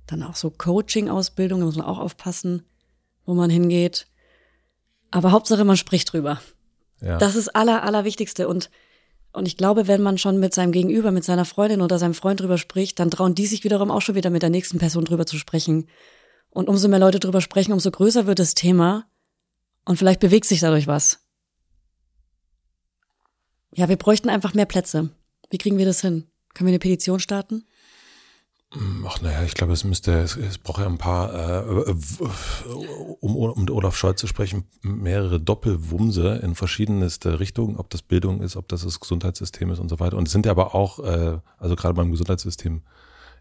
[0.07, 2.63] Dann auch so Coaching-Ausbildung, da muss man auch aufpassen,
[3.25, 4.07] wo man hingeht.
[5.11, 6.41] Aber Hauptsache, man spricht drüber.
[7.01, 7.17] Ja.
[7.17, 8.47] Das ist aller, allerwichtigste.
[8.47, 8.69] Und,
[9.33, 12.39] und ich glaube, wenn man schon mit seinem Gegenüber, mit seiner Freundin oder seinem Freund
[12.39, 15.25] drüber spricht, dann trauen die sich wiederum auch schon wieder mit der nächsten Person drüber
[15.25, 15.87] zu sprechen.
[16.49, 19.05] Und umso mehr Leute drüber sprechen, umso größer wird das Thema.
[19.85, 21.19] Und vielleicht bewegt sich dadurch was.
[23.75, 25.11] Ja, wir bräuchten einfach mehr Plätze.
[25.51, 26.28] Wie kriegen wir das hin?
[26.53, 27.63] Können wir eine Petition starten?
[29.07, 31.93] Ach naja, ich glaube, es müsste, es, es braucht ja ein paar, äh,
[33.19, 38.41] um, um mit Olaf Scholz zu sprechen, mehrere Doppelwumse in verschiedenste Richtungen, ob das Bildung
[38.41, 40.17] ist, ob das das Gesundheitssystem ist und so weiter.
[40.17, 42.83] Und es sind ja aber auch, äh, also gerade beim Gesundheitssystem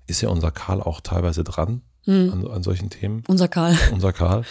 [0.06, 2.32] ist ja unser Karl auch teilweise dran hm.
[2.32, 3.22] an, an solchen Themen.
[3.28, 3.76] Unser Karl.
[3.92, 4.44] Unser Karl.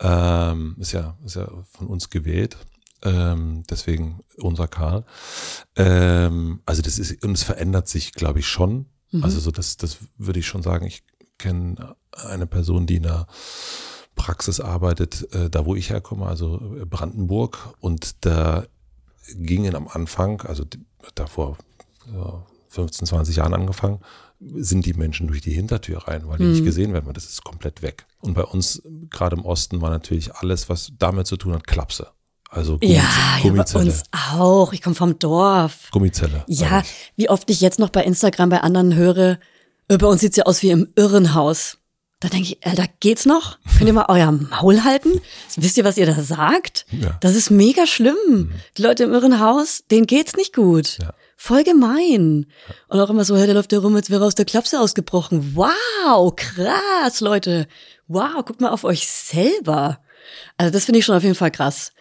[0.00, 2.56] Ähm, ist ja, ist ja von uns gewählt.
[3.02, 5.04] Ähm, deswegen unser Karl.
[5.76, 8.86] Ähm, also das ist, und es verändert sich, glaube ich, schon.
[9.10, 9.24] Mhm.
[9.24, 10.86] Also so, das, das würde ich schon sagen.
[10.86, 11.04] Ich
[11.38, 13.26] kenne eine Person, die in der
[14.14, 17.74] Praxis arbeitet, äh, da wo ich herkomme, also Brandenburg.
[17.80, 18.64] Und da
[19.34, 20.64] gingen am Anfang, also
[21.14, 21.58] davor
[22.12, 24.00] ja, 15, 20 Jahren angefangen,
[24.40, 26.52] sind die Menschen durch die Hintertür rein, weil die mhm.
[26.52, 28.04] nicht gesehen werden, weil das ist komplett weg.
[28.20, 32.08] Und bei uns, gerade im Osten, war natürlich alles, was damit zu tun hat, Klapse.
[32.50, 33.84] Also Gummiz ja, Gummizelle.
[33.84, 34.72] Ja, bei uns auch.
[34.72, 35.90] Ich komme vom Dorf.
[35.90, 36.44] Gummizelle.
[36.46, 36.82] Ja,
[37.16, 39.38] wie oft ich jetzt noch bei Instagram bei anderen höre,
[39.88, 41.78] äh, bei uns sieht's ja aus wie im Irrenhaus.
[42.20, 43.58] Da denke ich, Alter, geht's noch?
[43.76, 45.20] Könnt ihr mal euer Maul halten?
[45.56, 46.86] Wisst ihr, was ihr da sagt?
[46.90, 47.18] Ja.
[47.20, 48.16] Das ist mega schlimm.
[48.26, 48.52] Mhm.
[48.78, 50.98] Die Leute im Irrenhaus, denen geht's nicht gut.
[50.98, 51.12] Ja.
[51.36, 52.46] Voll gemein.
[52.68, 52.74] Ja.
[52.88, 55.54] Und auch immer so, hey, der läuft da rum, als wäre aus der Klapse ausgebrochen.
[55.54, 57.68] Wow, krass, Leute.
[58.08, 60.00] Wow, guckt mal auf euch selber.
[60.56, 61.92] Also das finde ich schon auf jeden Fall krass.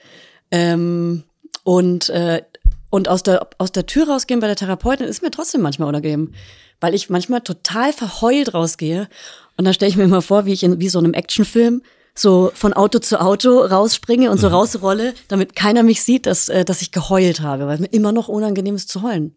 [0.56, 1.24] Ähm,
[1.64, 2.44] und äh,
[2.90, 6.34] und aus der aus der Tür rausgehen bei der Therapeutin ist mir trotzdem manchmal unangenehm,
[6.80, 9.10] weil ich manchmal total verheult rausgehe
[9.58, 11.82] und dann stelle ich mir immer vor, wie ich in wie so einem Actionfilm
[12.18, 14.54] so von Auto zu Auto rausspringe und so mhm.
[14.54, 18.14] rausrolle, damit keiner mich sieht, dass äh, dass ich geheult habe, weil es mir immer
[18.14, 19.36] noch unangenehm ist zu heulen.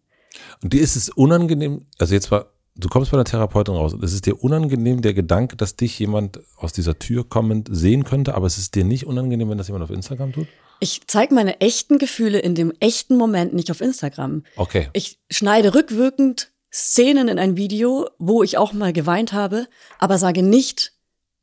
[0.62, 3.94] Und dir ist es unangenehm, also jetzt war du kommst bei der Therapeutin raus.
[4.02, 8.34] Es ist dir unangenehm der Gedanke, dass dich jemand aus dieser Tür kommend sehen könnte,
[8.34, 10.46] aber es ist dir nicht unangenehm, wenn das jemand auf Instagram tut?
[10.80, 14.44] Ich zeige meine echten Gefühle in dem echten Moment nicht auf Instagram.
[14.56, 14.88] Okay.
[14.92, 19.66] Ich schneide rückwirkend Szenen in ein Video, wo ich auch mal geweint habe,
[19.98, 20.92] aber sage nicht,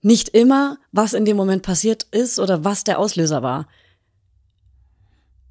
[0.01, 3.67] nicht immer, was in dem Moment passiert ist oder was der Auslöser war.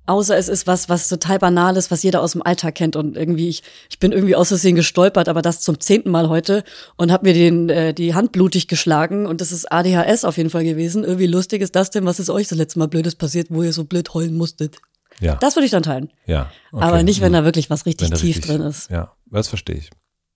[0.06, 3.16] Außer es ist was, was total banal ist, was jeder aus dem Alltag kennt und
[3.16, 6.62] irgendwie ich, ich bin irgendwie aus Versehen gestolpert, aber das zum zehnten Mal heute
[6.96, 10.50] und habe mir den äh, die Hand blutig geschlagen und das ist ADHS auf jeden
[10.50, 11.04] Fall gewesen.
[11.04, 13.72] Irgendwie lustig ist das denn, was ist euch das letzte Mal Blödes passiert, wo ihr
[13.72, 14.76] so blöd heulen musstet?
[15.20, 15.36] Ja.
[15.36, 16.12] Das würde ich dann teilen.
[16.26, 16.50] ja.
[16.72, 16.84] Okay.
[16.84, 18.90] Aber nicht, wenn da wirklich was richtig tief richtig- drin ist.
[18.90, 19.90] Ja, das verstehe ich.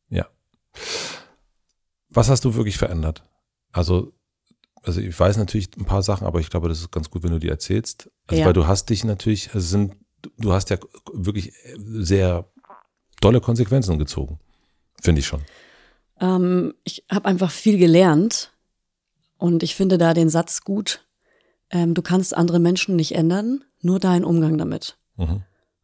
[0.08, 0.26] Ja.
[2.08, 3.22] Was hast du wirklich verändert?
[3.72, 4.12] Also,
[4.82, 7.30] also ich weiß natürlich ein paar Sachen, aber ich glaube, das ist ganz gut, wenn
[7.32, 8.10] du die erzählst.
[8.26, 8.46] Also, Ja.
[8.46, 9.96] weil du hast dich natürlich, also sind,
[10.38, 10.78] du hast ja
[11.12, 12.50] wirklich sehr
[13.20, 14.38] tolle Konsequenzen gezogen.
[15.00, 15.42] Finde ich schon.
[16.20, 18.52] Ähm, ich habe einfach viel gelernt
[19.36, 21.06] und ich finde da den Satz gut.
[21.70, 24.96] Ähm, du kannst andere Menschen nicht ändern, nur deinen Umgang damit.
[25.16, 25.42] Mhm.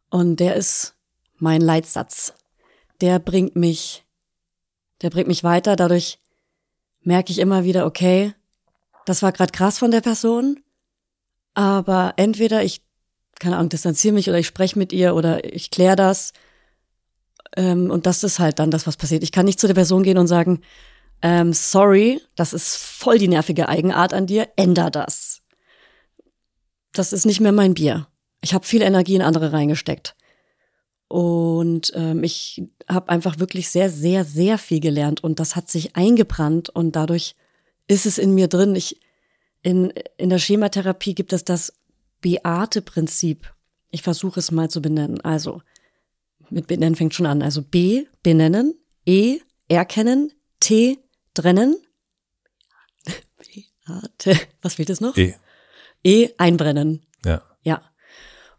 [0.09, 0.95] Und der ist
[1.37, 2.33] mein Leitsatz.
[3.01, 4.05] Der bringt mich,
[5.01, 5.75] der bringt mich weiter.
[5.75, 6.19] Dadurch
[7.01, 8.33] merke ich immer wieder, okay,
[9.05, 10.59] das war gerade krass von der Person,
[11.53, 12.81] aber entweder ich,
[13.39, 16.33] keine Ahnung, distanziere mich oder ich spreche mit ihr oder ich kläre das.
[17.55, 19.23] Ähm, und das ist halt dann das, was passiert.
[19.23, 20.61] Ich kann nicht zu der Person gehen und sagen,
[21.21, 25.41] ähm, sorry, das ist voll die nervige Eigenart an dir, änder das.
[26.91, 28.07] Das ist nicht mehr mein Bier.
[28.41, 30.15] Ich habe viel Energie in andere reingesteckt.
[31.07, 35.95] Und ähm, ich habe einfach wirklich sehr, sehr, sehr viel gelernt und das hat sich
[35.95, 37.35] eingebrannt und dadurch
[37.87, 38.75] ist es in mir drin.
[38.75, 38.99] Ich,
[39.61, 41.73] in, in der Schematherapie gibt es das
[42.21, 43.53] Beate-Prinzip.
[43.91, 45.21] Ich versuche es mal zu benennen.
[45.21, 45.61] Also,
[46.49, 47.41] mit benennen fängt schon an.
[47.41, 48.75] Also B, benennen,
[49.05, 50.99] E, erkennen, T,
[51.33, 51.77] trennen.
[53.85, 55.15] Beate, was fehlt es noch?
[55.17, 55.35] Eh,
[56.03, 57.05] E, einbrennen.
[57.25, 57.41] ja.
[57.63, 57.81] Ja.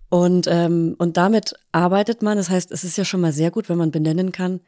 [0.09, 2.37] Und, ähm, und damit arbeitet man.
[2.37, 4.61] Das heißt, es ist ja schon mal sehr gut, wenn man benennen kann,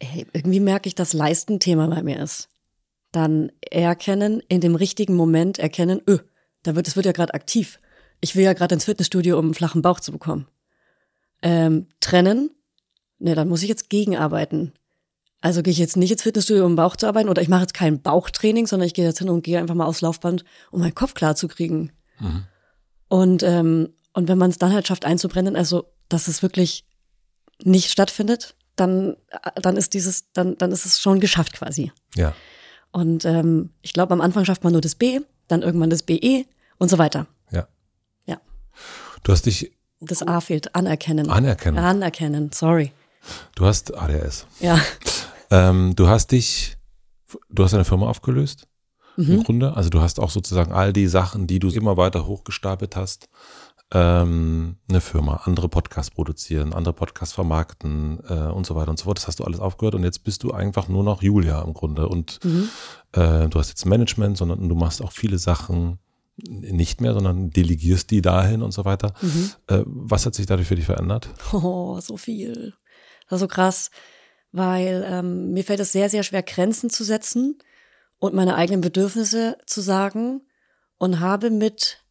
[0.00, 2.48] hey, irgendwie merke ich, dass Leisten ein Thema bei mir ist.
[3.16, 6.18] Dann erkennen, in dem richtigen Moment erkennen, öh,
[6.62, 7.80] da wird, es wird ja gerade aktiv.
[8.20, 10.46] Ich will ja gerade ins Fitnessstudio, um einen flachen Bauch zu bekommen.
[11.40, 12.50] Ähm, trennen,
[13.18, 14.74] ne, dann muss ich jetzt gegenarbeiten.
[15.40, 17.72] Also gehe ich jetzt nicht ins Fitnessstudio, um Bauch zu arbeiten, oder ich mache jetzt
[17.72, 20.94] kein Bauchtraining, sondern ich gehe jetzt hin und gehe einfach mal aufs Laufband, um meinen
[20.94, 21.92] Kopf klar zu kriegen.
[23.08, 26.84] Und, ähm, und wenn man es dann halt schafft einzubrennen, also dass es wirklich
[27.64, 29.16] nicht stattfindet, dann,
[29.54, 31.92] dann ist dieses, dann, dann ist es schon geschafft quasi.
[32.14, 32.34] Ja.
[32.96, 36.46] Und ähm, ich glaube, am Anfang schafft man nur das B, dann irgendwann das BE
[36.78, 37.26] und so weiter.
[37.50, 37.68] Ja.
[38.24, 38.38] Ja.
[39.22, 39.70] Du hast dich,
[40.00, 41.28] Das A fehlt, anerkennen.
[41.28, 41.76] Anerkennen.
[41.78, 42.92] Anerkennen, sorry.
[43.54, 44.46] du hast ADHS.
[44.60, 44.80] Ja.
[45.50, 46.78] Ähm, du hast dich,
[47.50, 48.66] du hast eine Firma aufgelöst,
[49.18, 49.32] Mhm.
[49.34, 49.76] im Grunde.
[49.76, 53.28] Also du hast auch sozusagen all die Sachen, die du immer weiter hochgestapelt hast,
[53.92, 59.04] ähm, eine Firma, andere Podcasts produzieren, andere Podcasts vermarkten äh, und so weiter und so
[59.04, 59.18] fort.
[59.18, 62.08] Das hast du alles aufgehört und jetzt bist du einfach nur noch Julia im Grunde.
[62.08, 62.68] Und Mhm.
[63.12, 65.98] äh, du hast jetzt Management, sondern du machst auch viele Sachen
[66.48, 69.14] nicht mehr, sondern delegierst die dahin und so weiter.
[69.22, 69.50] Mhm.
[69.68, 71.28] Äh, was hat sich dadurch für dich verändert?
[71.52, 72.74] Oh, so viel.
[73.22, 73.90] Das war so krass,
[74.52, 77.58] weil ähm, mir fällt es sehr, sehr schwer, Grenzen zu setzen
[78.18, 80.42] und meine eigenen Bedürfnisse zu sagen
[80.98, 82.02] und habe mit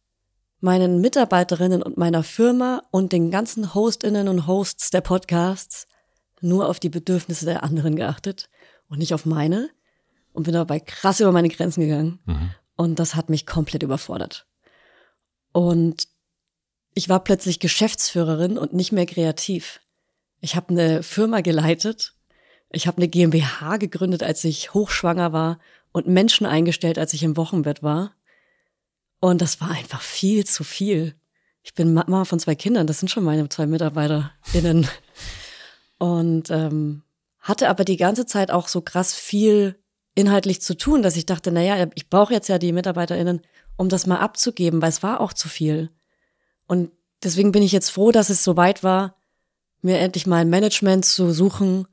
[0.66, 5.86] meinen Mitarbeiterinnen und meiner Firma und den ganzen Hostinnen und Hosts der Podcasts
[6.40, 8.50] nur auf die Bedürfnisse der anderen geachtet
[8.88, 9.70] und nicht auf meine
[10.32, 12.18] und bin dabei krass über meine Grenzen gegangen.
[12.74, 14.44] Und das hat mich komplett überfordert.
[15.52, 16.08] Und
[16.94, 19.80] ich war plötzlich Geschäftsführerin und nicht mehr kreativ.
[20.40, 22.14] Ich habe eine Firma geleitet.
[22.72, 25.60] Ich habe eine GmbH gegründet, als ich hochschwanger war
[25.92, 28.16] und Menschen eingestellt, als ich im Wochenbett war.
[29.20, 31.14] Und das war einfach viel zu viel.
[31.62, 34.88] Ich bin Mama von zwei Kindern, das sind schon meine zwei MitarbeiterInnen.
[35.98, 37.02] Und ähm,
[37.40, 39.78] hatte aber die ganze Zeit auch so krass viel
[40.14, 43.42] inhaltlich zu tun, dass ich dachte, naja, ich brauche jetzt ja die MitarbeiterInnen,
[43.76, 45.90] um das mal abzugeben, weil es war auch zu viel.
[46.66, 46.90] Und
[47.22, 49.16] deswegen bin ich jetzt froh, dass es so weit war,
[49.82, 51.86] mir endlich mal ein Management zu suchen,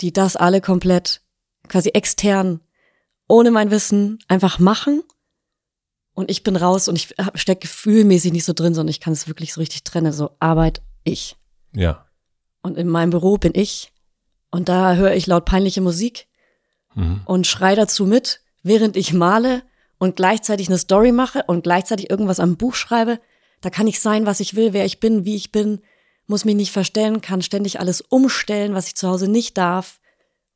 [0.00, 1.22] die das alle komplett
[1.68, 2.60] quasi extern,
[3.28, 5.02] ohne mein Wissen, einfach machen.
[6.14, 9.28] Und ich bin raus und ich stecke gefühlmäßig nicht so drin, sondern ich kann es
[9.28, 10.12] wirklich so richtig trennen.
[10.12, 11.36] So Arbeit, ich.
[11.74, 12.06] Ja.
[12.62, 13.92] Und in meinem Büro bin ich.
[14.50, 16.26] Und da höre ich laut peinliche Musik
[16.94, 17.22] Mhm.
[17.24, 19.62] und schrei dazu mit, während ich male
[19.98, 23.18] und gleichzeitig eine Story mache und gleichzeitig irgendwas am Buch schreibe.
[23.62, 25.80] Da kann ich sein, was ich will, wer ich bin, wie ich bin,
[26.26, 30.00] muss mich nicht verstellen, kann ständig alles umstellen, was ich zu Hause nicht darf,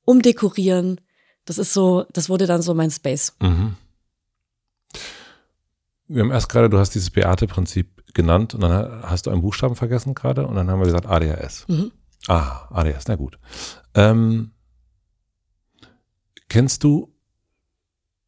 [0.04, 1.00] umdekorieren.
[1.44, 3.34] Das ist so, das wurde dann so mein Space.
[3.40, 3.76] Mhm.
[6.08, 9.76] Wir haben erst gerade, du hast dieses Beate-Prinzip genannt und dann hast du einen Buchstaben
[9.76, 11.66] vergessen gerade und dann haben wir gesagt ADHS.
[11.68, 11.92] Mhm.
[12.28, 13.38] Ah, ADHS, na gut.
[13.94, 14.52] Ähm,
[16.48, 17.12] kennst du,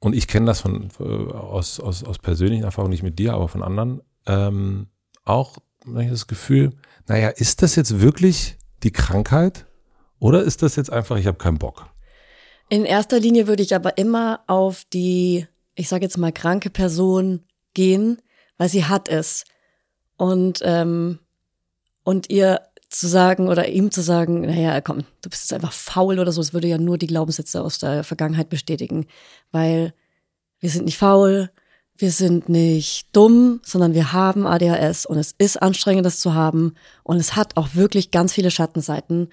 [0.00, 3.48] und ich kenne das von, äh, aus, aus, aus persönlichen Erfahrungen nicht mit dir, aber
[3.48, 4.88] von anderen, ähm,
[5.24, 6.72] auch das Gefühl,
[7.06, 9.66] naja, ist das jetzt wirklich die Krankheit
[10.18, 11.86] oder ist das jetzt einfach, ich habe keinen Bock?
[12.68, 17.44] In erster Linie würde ich aber immer auf die, ich sage jetzt mal, kranke Person
[17.74, 18.20] gehen,
[18.56, 19.44] weil sie hat es.
[20.16, 21.18] Und, ähm,
[22.02, 26.18] und ihr zu sagen oder ihm zu sagen, naja, komm, du bist jetzt einfach faul
[26.18, 29.06] oder so, es würde ja nur die Glaubenssätze aus der Vergangenheit bestätigen.
[29.52, 29.92] Weil
[30.58, 31.50] wir sind nicht faul,
[31.96, 36.74] wir sind nicht dumm, sondern wir haben ADHS und es ist anstrengend, das zu haben
[37.02, 39.28] und es hat auch wirklich ganz viele Schattenseiten.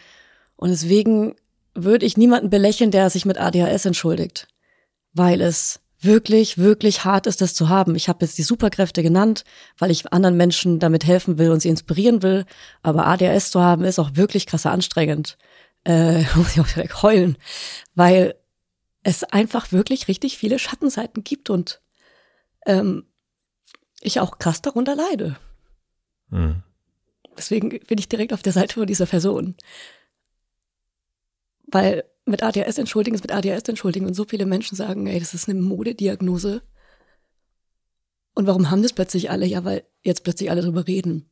[0.55, 1.35] Und deswegen
[1.75, 4.47] würde ich niemanden belächeln, der sich mit ADHS entschuldigt,
[5.13, 7.95] weil es wirklich, wirklich hart ist, das zu haben.
[7.95, 9.43] Ich habe jetzt die Superkräfte genannt,
[9.77, 12.45] weil ich anderen Menschen damit helfen will und sie inspirieren will.
[12.81, 15.37] Aber ADHS zu haben ist auch wirklich krasser anstrengend.
[15.83, 17.37] Äh, muss ich auch direkt heulen,
[17.95, 18.35] weil
[19.03, 21.81] es einfach wirklich richtig viele Schattenseiten gibt und
[22.65, 23.05] ähm,
[24.01, 25.37] ich auch krass darunter leide.
[26.29, 26.63] Mhm.
[27.37, 29.55] Deswegen bin ich direkt auf der Seite von dieser Person.
[31.67, 35.33] Weil mit ADHS entschuldigen ist mit ADHS entschuldigen und so viele Menschen sagen, ey, das
[35.33, 36.61] ist eine Modediagnose.
[38.33, 39.45] Und warum haben das plötzlich alle?
[39.45, 41.29] Ja, weil jetzt plötzlich alle drüber reden.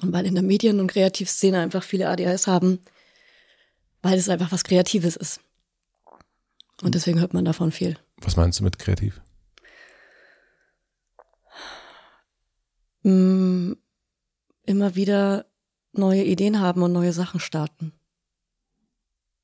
[0.00, 2.80] Und weil in der Medien- und Kreativszene einfach viele ADHS haben,
[4.02, 5.40] weil es einfach was Kreatives ist.
[6.82, 7.98] Und deswegen hört man davon viel.
[8.18, 9.20] Was meinst du mit kreativ?
[13.02, 13.72] Mm,
[14.64, 15.46] immer wieder
[15.92, 17.92] neue Ideen haben und neue Sachen starten.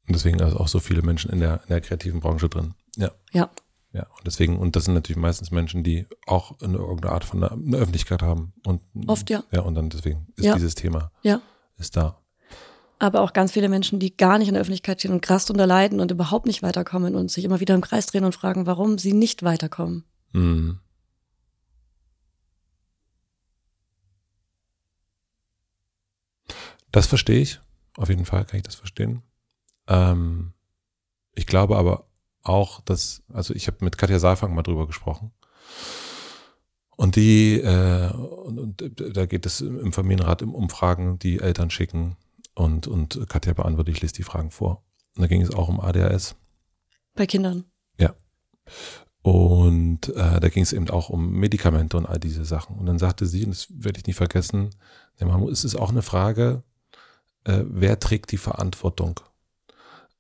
[0.07, 2.75] Und deswegen also auch so viele Menschen in der, in der kreativen Branche drin.
[2.97, 3.13] Ja.
[3.33, 3.51] Ja.
[3.93, 7.45] Ja, und deswegen, und das sind natürlich meistens Menschen, die auch eine, irgendeine Art von
[7.45, 8.55] einer, eine Öffentlichkeit haben.
[8.65, 9.45] Und, Oft, ja.
[9.51, 10.55] Ja, und dann deswegen ist ja.
[10.55, 11.43] dieses Thema, ja.
[11.77, 12.19] ist da.
[12.99, 15.67] Aber auch ganz viele Menschen, die gar nicht in der Öffentlichkeit stehen und krass drunter
[15.67, 18.97] leiden und überhaupt nicht weiterkommen und sich immer wieder im Kreis drehen und fragen, warum
[18.97, 20.05] sie nicht weiterkommen.
[20.33, 20.79] Mhm.
[26.93, 27.61] Das verstehe ich.
[27.97, 29.23] Auf jeden Fall kann ich das verstehen.
[29.89, 30.53] Ähm,
[31.35, 32.07] ich glaube aber
[32.43, 35.33] auch, dass, also ich habe mit Katja Saalfang mal drüber gesprochen.
[36.97, 42.17] Und die, äh, und, und da geht es im Familienrat um Umfragen, die Eltern schicken.
[42.55, 44.85] Und, und Katja beantwortet, ich lese die Fragen vor.
[45.17, 46.37] Und da ging es auch um ADHS.
[47.15, 47.65] Bei Kindern.
[47.99, 48.15] Ja.
[49.23, 52.77] Und äh, da ging es eben auch um Medikamente und all diese Sachen.
[52.77, 54.71] Und dann sagte sie, und das werde ich nie vergessen,
[55.51, 56.63] es ist auch eine Frage,
[57.45, 59.21] äh, wer trägt die Verantwortung?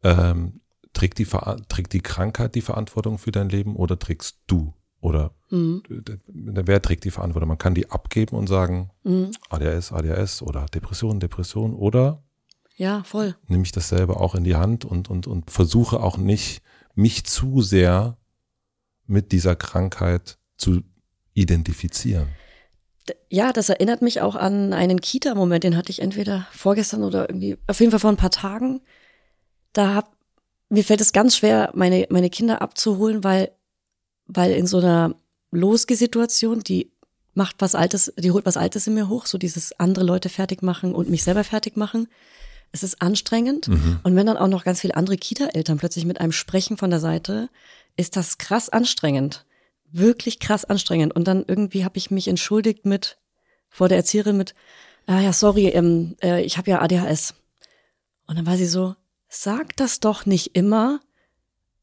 [0.02, 0.60] Ähm,
[0.92, 4.74] trägt, die, trägt die Krankheit die Verantwortung für dein Leben oder trägst du?
[5.00, 5.82] Oder mhm.
[6.28, 7.48] wer trägt die Verantwortung?
[7.48, 9.32] Man kann die abgeben und sagen, mhm.
[9.50, 12.22] ADHS, ADHS oder Depression, Depression oder
[12.76, 13.36] ja, voll.
[13.48, 16.62] Nehme ich das selber auch in die Hand und, und, und versuche auch nicht,
[16.94, 18.16] mich zu sehr
[19.06, 20.82] mit dieser Krankheit zu
[21.34, 22.28] identifizieren.
[23.28, 27.58] Ja, das erinnert mich auch an einen Kita-Moment, den hatte ich entweder vorgestern oder irgendwie,
[27.66, 28.80] auf jeden Fall vor ein paar Tagen
[29.72, 30.16] da hab,
[30.68, 33.52] mir fällt es ganz schwer, meine, meine Kinder abzuholen, weil,
[34.26, 35.14] weil in so einer
[35.50, 36.90] Losgesituation, die
[37.34, 40.62] macht was Altes, die holt was Altes in mir hoch, so dieses andere Leute fertig
[40.62, 42.08] machen und mich selber fertig machen.
[42.72, 43.68] Es ist anstrengend.
[43.68, 44.00] Mhm.
[44.02, 47.00] Und wenn dann auch noch ganz viele andere Kita-Eltern plötzlich mit einem sprechen von der
[47.00, 47.48] Seite,
[47.96, 49.44] ist das krass anstrengend.
[49.90, 51.14] Wirklich krass anstrengend.
[51.14, 53.18] Und dann irgendwie habe ich mich entschuldigt mit,
[53.68, 54.54] vor der Erzieherin mit,
[55.06, 57.34] ah ja, sorry, ähm, äh, ich habe ja ADHS.
[58.26, 58.94] Und dann war sie so,
[59.32, 61.00] sag das doch nicht immer.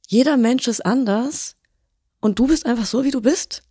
[0.08, 1.56] Jeder Mensch ist anders
[2.20, 3.64] und du bist einfach so, wie du bist.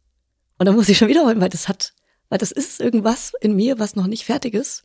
[0.58, 1.94] Und dann muss ich schon wiederholen, weil das hat,
[2.28, 4.82] weil das ist irgendwas in mir, was noch nicht fertig ist.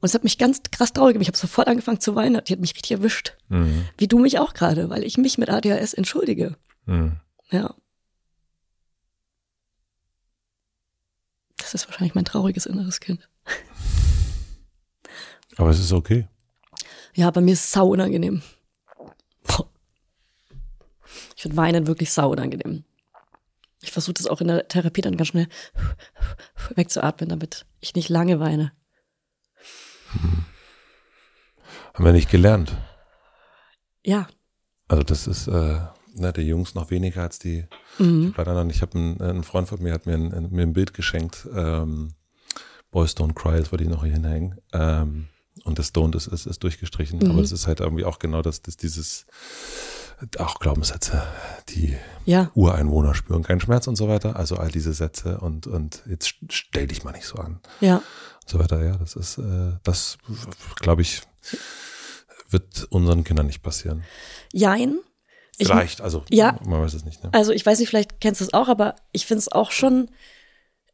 [0.00, 1.22] Und es hat mich ganz krass traurig gemacht.
[1.22, 2.42] Ich habe sofort angefangen zu weinen.
[2.44, 3.36] Die hat mich richtig erwischt.
[3.48, 3.86] Mhm.
[3.98, 6.56] Wie du mich auch gerade, weil ich mich mit ADHS entschuldige.
[6.86, 7.20] Mhm.
[7.50, 7.74] Ja.
[11.56, 13.28] Das ist wahrscheinlich mein trauriges inneres Kind.
[15.56, 16.26] Aber es ist okay.
[17.14, 18.42] Ja, bei mir ist es sau unangenehm.
[21.36, 22.84] Ich finde Weinen wirklich sau unangenehm.
[23.82, 25.48] Ich versuche das auch in der Therapie dann ganz schnell
[26.74, 28.72] wegzuatmen, damit ich nicht lange weine.
[30.12, 30.44] Hm.
[31.94, 32.76] Haben wir nicht gelernt.
[34.04, 34.28] Ja.
[34.88, 35.80] Also das ist äh,
[36.14, 37.66] ne, die Jungs noch weniger als die
[37.98, 38.34] mhm.
[38.70, 41.46] Ich habe einen, einen, Freund von mir hat mir ein, mir ein Bild geschenkt.
[41.54, 42.14] Ähm,
[42.90, 44.60] Boys Don't Cry, das wollte ich noch hier hinhängen.
[44.72, 45.28] Ähm,
[45.64, 47.18] und das Don't ist, ist, ist durchgestrichen.
[47.18, 47.30] Mhm.
[47.30, 49.26] Aber das ist halt irgendwie auch genau das, das dieses,
[50.38, 51.22] auch Glaubenssätze,
[51.68, 52.50] die ja.
[52.54, 54.36] Ureinwohner spüren keinen Schmerz und so weiter.
[54.36, 57.60] Also all diese Sätze und, und jetzt stell dich mal nicht so an.
[57.80, 57.96] Ja.
[57.96, 60.18] Und so weiter, ja, das ist, äh, das
[60.76, 61.22] glaube ich,
[62.48, 64.04] wird unseren Kindern nicht passieren.
[64.52, 64.98] Jein.
[65.58, 67.22] Vielleicht, also ja, man weiß es nicht.
[67.22, 67.30] Ne?
[67.32, 70.08] Also ich weiß nicht, vielleicht kennst du es auch, aber ich finde es auch schon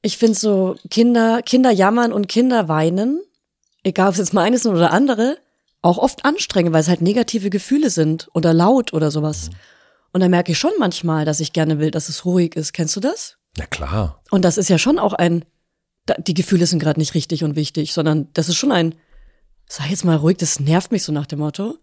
[0.02, 3.22] Ich finde so Kinder, Kinder jammern und Kinder weinen,
[3.88, 5.38] egal ob es jetzt meines oder andere,
[5.82, 9.50] auch oft anstrengend, weil es halt negative Gefühle sind oder laut oder sowas.
[10.12, 12.72] Und da merke ich schon manchmal, dass ich gerne will, dass es ruhig ist.
[12.72, 13.36] Kennst du das?
[13.56, 14.22] Ja, klar.
[14.30, 15.44] Und das ist ja schon auch ein,
[16.18, 18.94] die Gefühle sind gerade nicht richtig und wichtig, sondern das ist schon ein,
[19.66, 21.76] sag jetzt mal ruhig, das nervt mich so nach dem Motto.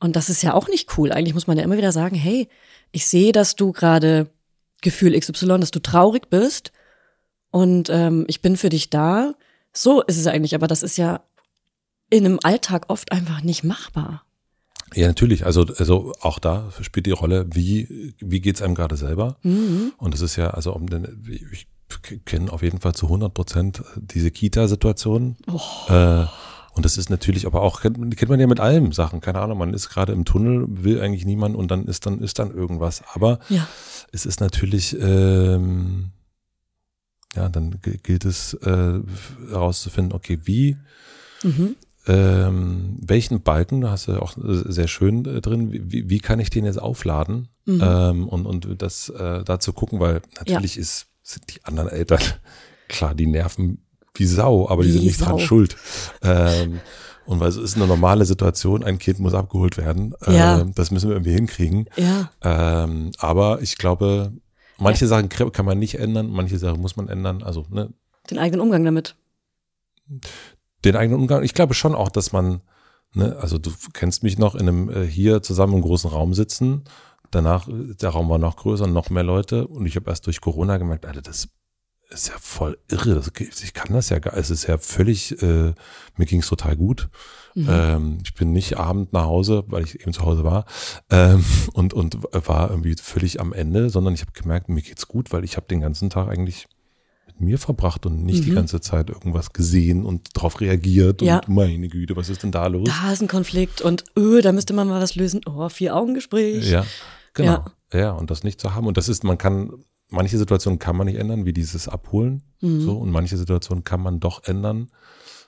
[0.00, 1.12] Und das ist ja auch nicht cool.
[1.12, 2.48] Eigentlich muss man ja immer wieder sagen, hey,
[2.90, 4.30] ich sehe, dass du gerade
[4.80, 6.72] Gefühl XY, dass du traurig bist
[7.50, 9.34] und ähm, ich bin für dich da.
[9.72, 11.22] So ist es eigentlich, aber das ist ja
[12.10, 14.24] in einem Alltag oft einfach nicht machbar.
[14.94, 15.46] Ja, natürlich.
[15.46, 19.36] Also, also auch da spielt die Rolle, wie, wie geht's einem gerade selber?
[19.42, 19.92] Mhm.
[19.98, 21.22] Und das ist ja, also um den,
[21.52, 21.68] ich
[22.24, 25.36] kenne auf jeden Fall zu 100 Prozent diese Kita-Situation.
[25.46, 25.60] Oh.
[25.92, 26.26] Äh,
[26.72, 29.20] und das ist natürlich aber auch, kennt, kennt man ja mit allem Sachen.
[29.20, 32.38] Keine Ahnung, man ist gerade im Tunnel, will eigentlich niemand und dann ist dann, ist
[32.40, 33.02] dann irgendwas.
[33.14, 33.66] Aber Ja.
[34.12, 36.10] es ist natürlich, ähm,
[37.36, 39.00] ja, dann gilt es äh,
[39.50, 40.76] herauszufinden, okay, wie,
[41.42, 41.76] Mhm.
[42.06, 46.40] Ähm, welchen Balken, da hast du auch äh, sehr schön äh, drin, wie, wie kann
[46.40, 47.48] ich den jetzt aufladen?
[47.66, 47.80] Mhm.
[47.82, 52.20] Ähm, und, und das äh, da zu gucken, weil natürlich ist, sind die anderen Eltern,
[52.88, 55.38] klar, die nerven wie Sau, aber die Wie sind nicht dran Sau.
[55.38, 55.76] schuld.
[56.22, 56.80] Ähm,
[57.26, 60.14] und weil es ist eine normale Situation, ein Kind muss abgeholt werden.
[60.26, 60.60] Ja.
[60.60, 61.88] Ähm, das müssen wir irgendwie hinkriegen.
[61.96, 62.30] Ja.
[62.42, 64.32] Ähm, aber ich glaube,
[64.78, 67.42] manche Sachen kann man nicht ändern, manche Sachen muss man ändern.
[67.42, 67.90] Also ne,
[68.30, 69.14] Den eigenen Umgang damit.
[70.84, 71.42] Den eigenen Umgang.
[71.42, 72.62] Ich glaube schon auch, dass man,
[73.14, 76.84] ne, also du kennst mich noch in einem äh, hier zusammen im großen Raum sitzen.
[77.30, 79.66] Danach, der Raum war noch größer, noch mehr Leute.
[79.68, 81.48] Und ich habe erst durch Corona gemerkt, Alter, das
[82.08, 83.14] ist ja voll irre.
[83.14, 83.30] Das,
[83.62, 85.72] ich kann das ja gar, es ist ja völlig, äh,
[86.16, 87.08] mir ging's total gut.
[87.56, 90.66] Ähm, ich bin nicht abend nach Hause, weil ich eben zu Hause war
[91.10, 95.32] ähm, und, und war irgendwie völlig am Ende, sondern ich habe gemerkt, mir geht's gut,
[95.32, 96.68] weil ich habe den ganzen Tag eigentlich
[97.40, 101.38] mit mir verbracht und nicht die ganze Zeit irgendwas gesehen und darauf reagiert Ja.
[101.38, 102.88] und meine Güte, was ist denn da los?
[102.88, 105.40] Da ist ein Konflikt und öh, da müsste man mal was lösen.
[105.46, 106.70] Oh, vier Augengespräch.
[106.70, 106.84] Ja,
[107.34, 107.64] genau.
[107.92, 108.12] Ja.
[108.12, 108.86] und das nicht zu haben.
[108.86, 109.72] Und das ist, man kann,
[110.08, 112.42] manche Situationen kann man nicht ändern, wie dieses Abholen.
[112.60, 112.80] Mhm.
[112.82, 114.90] So, und manche Situationen kann man doch ändern.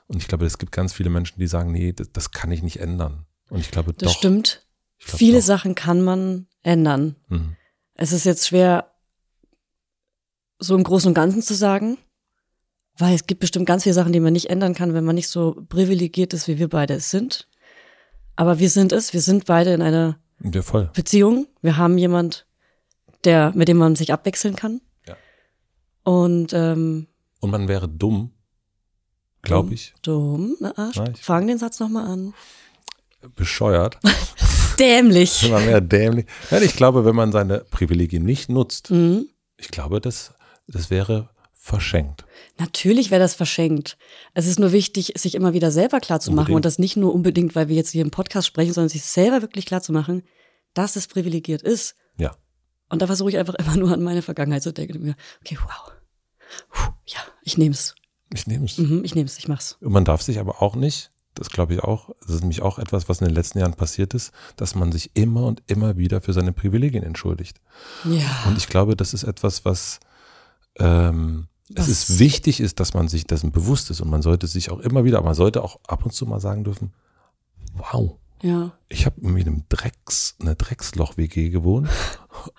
[0.09, 2.63] Und ich glaube, es gibt ganz viele Menschen, die sagen, nee, das, das kann ich
[2.63, 3.27] nicht ändern.
[3.51, 4.19] Und ich glaube Das doch.
[4.19, 4.67] stimmt.
[4.99, 5.45] Ich Viele doch.
[5.47, 7.17] Sachen kann man ändern.
[7.29, 7.57] Mhm.
[7.95, 8.92] Es ist jetzt schwer,
[10.63, 11.99] so im Großen und Ganzen zu sagen,
[12.99, 15.29] weil es gibt bestimmt ganz viele Sachen, die man nicht ändern kann, wenn man nicht
[15.29, 17.49] so privilegiert ist, wie wir beide es sind.
[18.37, 19.13] Aber wir sind es.
[19.13, 20.91] Wir sind beide in einer Ja.
[20.95, 21.47] Beziehung.
[21.63, 22.47] Wir haben jemand,
[23.25, 24.81] der, mit dem man sich abwechseln kann.
[25.07, 25.17] Ja.
[26.05, 27.07] Und ähm,
[27.41, 28.33] Und man wäre dumm,
[29.43, 30.97] glaube ich, dumm, na Arsch.
[30.97, 32.35] Na, ich- Fang den Satz nochmal an.
[33.37, 33.99] bescheuert.
[34.79, 35.49] Dämlich.
[35.51, 36.27] man wäre dämlich.
[36.51, 39.29] Nein, ich glaube, wenn man seine Privilegien nicht nutzt, Mhm.
[39.57, 40.35] ich glaube, das,
[40.67, 42.25] das wäre verschenkt.
[42.59, 43.97] Natürlich wäre das verschenkt.
[44.35, 46.57] Es ist nur wichtig, sich immer wieder selber klar zu machen Unbedingt.
[46.57, 49.43] und das nicht nur unbedingt, weil wir jetzt hier im Podcast sprechen, sondern sich selber
[49.43, 50.25] wirklich klar zu machen,
[50.75, 51.95] dass es privilegiert ist.
[52.17, 52.37] Ja.
[52.89, 55.57] Und da versuche ich einfach immer nur an meine Vergangenheit zu denken und mir, okay,
[55.63, 55.93] wow.
[56.71, 57.95] Puh, ja, ich nehm's.
[58.35, 58.79] Ich nehme es.
[58.79, 59.77] Mhm, ich nehm's, ich mach's.
[59.81, 62.79] Und man darf sich aber auch nicht, das glaube ich auch, das ist nämlich auch
[62.79, 66.21] etwas, was in den letzten Jahren passiert ist, dass man sich immer und immer wieder
[66.21, 67.61] für seine Privilegien entschuldigt.
[68.05, 68.45] Ja.
[68.47, 70.01] Und ich glaube, das ist etwas, was
[70.79, 74.71] ähm, es ist wichtig ist, dass man sich dessen bewusst ist und man sollte sich
[74.71, 76.93] auch immer wieder, aber man sollte auch ab und zu mal sagen dürfen,
[77.75, 78.73] wow, Ja.
[78.89, 81.89] ich habe in einem Drecks, einer Drecksloch-WG gewohnt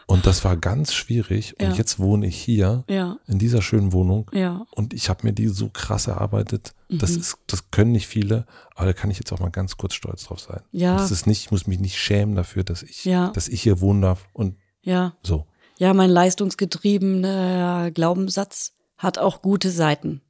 [0.08, 1.74] und das war ganz schwierig und Ja.
[1.74, 3.18] jetzt wohne ich hier Ja.
[3.28, 4.66] in dieser schönen Wohnung Ja.
[4.72, 6.74] und ich habe mir die so krass erarbeitet.
[6.90, 6.98] Mhm.
[7.00, 8.46] Das ist, das können nicht viele,
[8.76, 10.62] aber da kann ich jetzt auch mal ganz kurz stolz drauf sein.
[10.72, 10.94] Ja.
[10.94, 13.80] Und Das ist nicht, ich muss mich nicht schämen dafür, dass ich, dass ich hier
[13.82, 15.14] wohnen darf und Ja.
[15.22, 15.46] so.
[15.78, 20.22] Ja, mein leistungsgetriebener Glaubenssatz hat auch gute Seiten.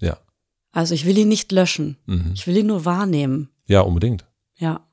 [0.00, 0.18] Ja.
[0.72, 1.96] Also ich will ihn nicht löschen.
[2.06, 2.32] Mhm.
[2.34, 3.50] Ich will ihn nur wahrnehmen.
[3.66, 4.26] Ja, unbedingt.
[4.56, 4.86] Ja.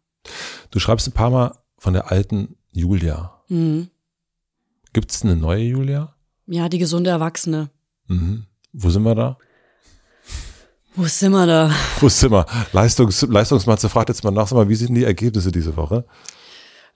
[0.71, 3.41] Du schreibst ein paar Mal von der alten Julia.
[3.49, 3.89] Mhm.
[4.93, 6.15] Gibt es eine neue Julia?
[6.47, 7.69] Ja, die gesunde Erwachsene.
[8.07, 8.45] Mhm.
[8.73, 9.37] Wo sind wir da?
[10.95, 11.71] Wo sind wir da?
[11.99, 12.45] Wo sind wir?
[12.71, 16.05] Leistungs Leistungsmatze fragt jetzt mal nach, sag mal, wie sind die Ergebnisse diese Woche?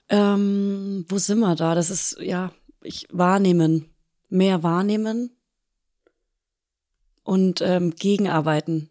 [0.08, 1.74] Ähm, wo sind wir da?
[1.74, 2.52] Das ist, ja,
[2.82, 3.94] ich wahrnehmen.
[4.28, 5.38] Mehr wahrnehmen
[7.28, 8.88] und ähm, gegenarbeiten.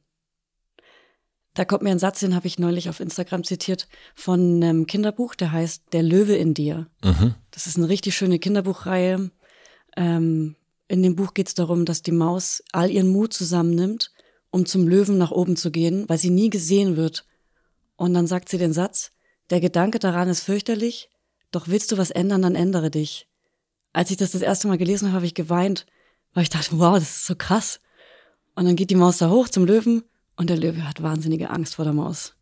[1.55, 5.33] Da kommt mir ein Satz, den habe ich neulich auf Instagram zitiert, von einem Kinderbuch,
[5.33, 6.85] der heißt Der Löwe in dir.
[7.03, 7.33] Mhm.
[7.49, 9.31] Das ist eine richtig schöne Kinderbuchreihe.
[9.95, 10.55] Ähm,
[10.87, 14.11] in dem Buch geht es darum, dass die Maus all ihren Mut zusammennimmt,
[14.51, 17.25] um zum Löwen nach oben zu gehen, weil sie nie gesehen wird.
[17.95, 19.11] Und dann sagt sie den Satz,
[19.49, 21.09] der Gedanke daran ist fürchterlich,
[21.51, 23.27] doch willst du was ändern, dann ändere dich.
[23.93, 25.85] Als ich das das erste Mal gelesen habe, habe ich geweint,
[26.33, 27.79] Weil ich dachte, wow, das ist so krass.
[28.53, 30.03] Und dann geht die Maus da hoch zum Löwen
[30.35, 32.35] und der Löwe hat wahnsinnige Angst vor der Maus.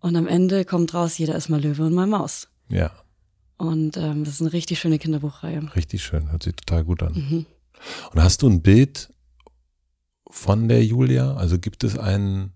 [0.00, 2.48] Und am Ende kommt raus, jeder ist mal Löwe und mal Maus.
[2.68, 2.92] Ja,
[3.58, 5.74] Und ähm, das ist eine richtig schöne Kinderbuchreihe.
[5.74, 6.30] richtig schön.
[6.30, 7.46] Hört sich total gut an.
[8.12, 9.12] Und hast du ein Bild
[10.30, 11.34] von der Julia?
[11.34, 12.52] Also gibt es einen,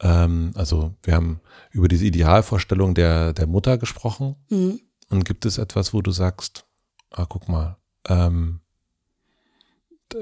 [0.00, 1.40] ähm, also wir haben
[1.70, 4.36] über diese Idealvorstellung der, der Mutter gesprochen.
[4.48, 4.80] Mhm.
[5.10, 6.66] Und gibt es etwas, wo du sagst,
[7.10, 7.76] ah, guck mal,
[8.08, 8.60] ähm,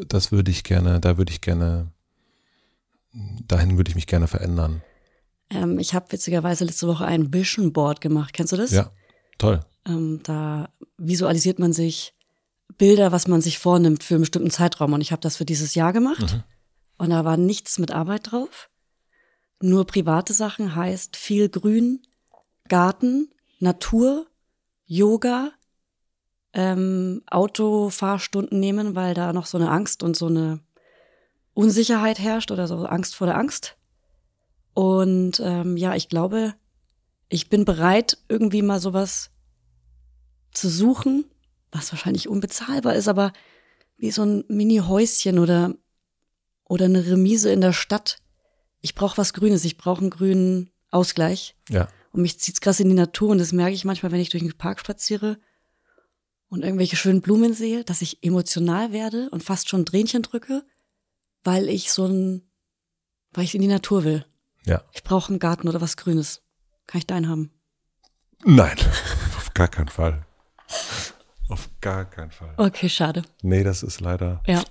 [0.09, 1.93] das würde ich gerne, da würde ich gerne,
[3.13, 4.83] dahin würde ich mich gerne verändern.
[5.51, 8.33] Ähm, ich habe witzigerweise letzte Woche ein Vision Board gemacht.
[8.33, 8.71] Kennst du das?
[8.71, 8.91] Ja,
[9.39, 9.61] toll.
[9.87, 12.15] Ähm, da visualisiert man sich
[12.77, 14.93] Bilder, was man sich vornimmt für einen bestimmten Zeitraum.
[14.93, 16.45] Und ich habe das für dieses Jahr gemacht.
[16.99, 18.69] Und da war nichts mit Arbeit drauf.
[19.61, 22.03] Nur private Sachen heißt viel Grün,
[22.69, 24.27] Garten, Natur,
[24.87, 25.51] Yoga,
[26.53, 30.61] ähm, Autofahrstunden nehmen, weil da noch so eine Angst und so eine
[31.55, 33.77] Unsicherheit herrscht oder so Angst vor der Angst.
[34.75, 36.55] Und ähm, ja, ich glaube,
[37.29, 39.31] ich bin bereit, irgendwie mal sowas
[40.53, 41.25] zu suchen,
[41.73, 43.33] was wahrscheinlich unbezahlbar ist, aber
[43.97, 45.75] wie so ein Mini-Häuschen oder,
[46.65, 48.19] oder eine Remise in der Stadt.
[48.81, 51.57] Ich brauche was Grünes, ich brauche einen grünen Ausgleich.
[51.69, 54.31] Ja, Und mich zieht's krass in die Natur und das merke ich manchmal, wenn ich
[54.31, 55.39] durch den Park spaziere
[56.49, 60.65] und irgendwelche schönen Blumen sehe, dass ich emotional werde und fast schon Tränchen drücke,
[61.45, 62.43] weil ich so ein,
[63.33, 64.25] weil ich in die Natur will.
[64.65, 64.83] ja.
[64.93, 66.43] Ich brauche einen Garten oder was Grünes.
[66.87, 67.51] Kann ich deinen haben?
[68.45, 68.77] Nein,
[69.37, 70.25] auf gar keinen Fall.
[71.49, 72.55] Auf gar keinen Fall.
[72.57, 73.23] Okay, schade.
[73.43, 74.43] Nee, das ist leider.
[74.47, 74.63] Ja.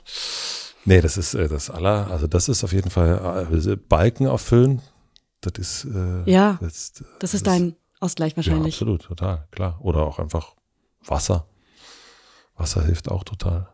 [0.88, 4.81] Nee, das ist äh, das aller, also das ist auf jeden Fall äh, Balken auffüllen.
[5.41, 8.76] Das ist äh, Ja, das, Das ist dein Ausgleich Ja, wahrscheinlich.
[8.76, 9.80] absolut, total, klar.
[9.81, 10.55] Oder auch einfach
[11.05, 11.45] Wasser.
[12.55, 13.68] Wasser hilft auch total.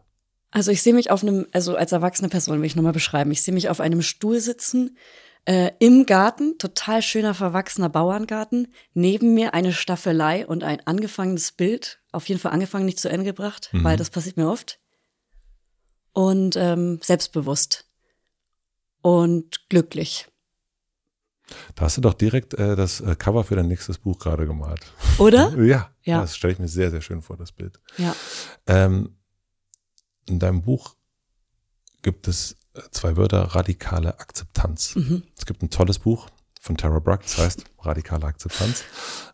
[0.50, 3.44] Also ich sehe mich auf einem, also als erwachsene Person will ich nochmal beschreiben, ich
[3.44, 4.98] sehe mich auf einem Stuhl sitzen,
[5.46, 12.00] äh, im Garten, total schöner verwachsener Bauerngarten, neben mir eine Staffelei und ein angefangenes Bild,
[12.12, 14.80] auf jeden Fall angefangen, nicht zu Ende gebracht, weil das passiert mir oft.
[16.14, 17.86] Und ähm, selbstbewusst
[19.02, 20.28] und glücklich.
[21.76, 24.82] Da hast du doch direkt äh, das äh, Cover für dein nächstes Buch gerade gemalt.
[25.20, 25.54] Oder?
[25.64, 26.22] Ja, Ja.
[26.22, 27.80] das stelle ich mir sehr, sehr schön vor, das Bild.
[27.98, 28.16] Ja.
[28.68, 29.18] Ähm,
[30.26, 30.96] in deinem Buch
[32.02, 34.96] gibt es äh, zwei Wörter, radikale Akzeptanz.
[34.96, 35.24] Mhm.
[35.38, 36.30] Es gibt ein tolles Buch
[36.62, 38.84] von Tara Brach, das heißt Radikale Akzeptanz.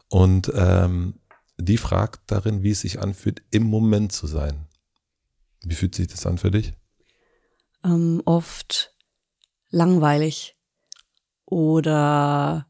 [0.07, 1.19] Und ähm,
[1.59, 4.65] die fragt darin, wie es sich anfühlt, im Moment zu sein.
[5.63, 6.73] Wie fühlt sich das an für dich?
[7.83, 8.93] ähm, oft
[9.69, 10.57] langweilig
[11.45, 12.67] oder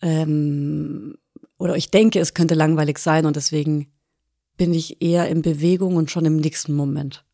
[0.00, 1.16] ähm,
[1.58, 3.92] oder ich denke, es könnte langweilig sein und deswegen
[4.56, 7.24] bin ich eher in Bewegung und schon im nächsten Moment.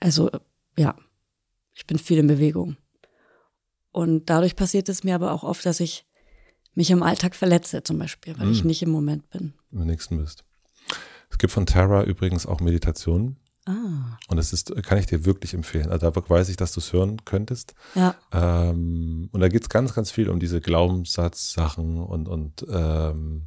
[0.00, 0.30] Also
[0.76, 0.96] ja,
[1.74, 2.76] ich bin viel in Bewegung.
[3.90, 6.06] Und dadurch passiert es mir aber auch oft, dass ich
[6.74, 8.66] mich im Alltag verletze, zum Beispiel, weil ich Mm.
[8.66, 9.52] nicht im Moment bin.
[9.70, 10.44] Im nächsten bist.
[11.32, 13.36] Es gibt von Tara übrigens auch Meditationen.
[13.64, 15.90] Ah, Und es ist, kann ich dir wirklich empfehlen.
[15.90, 17.74] Also da weiß ich, dass du es hören könntest.
[17.94, 23.46] ja, Ähm, und da geht es ganz, ganz viel um diese Glaubenssatzsachen und, und ähm,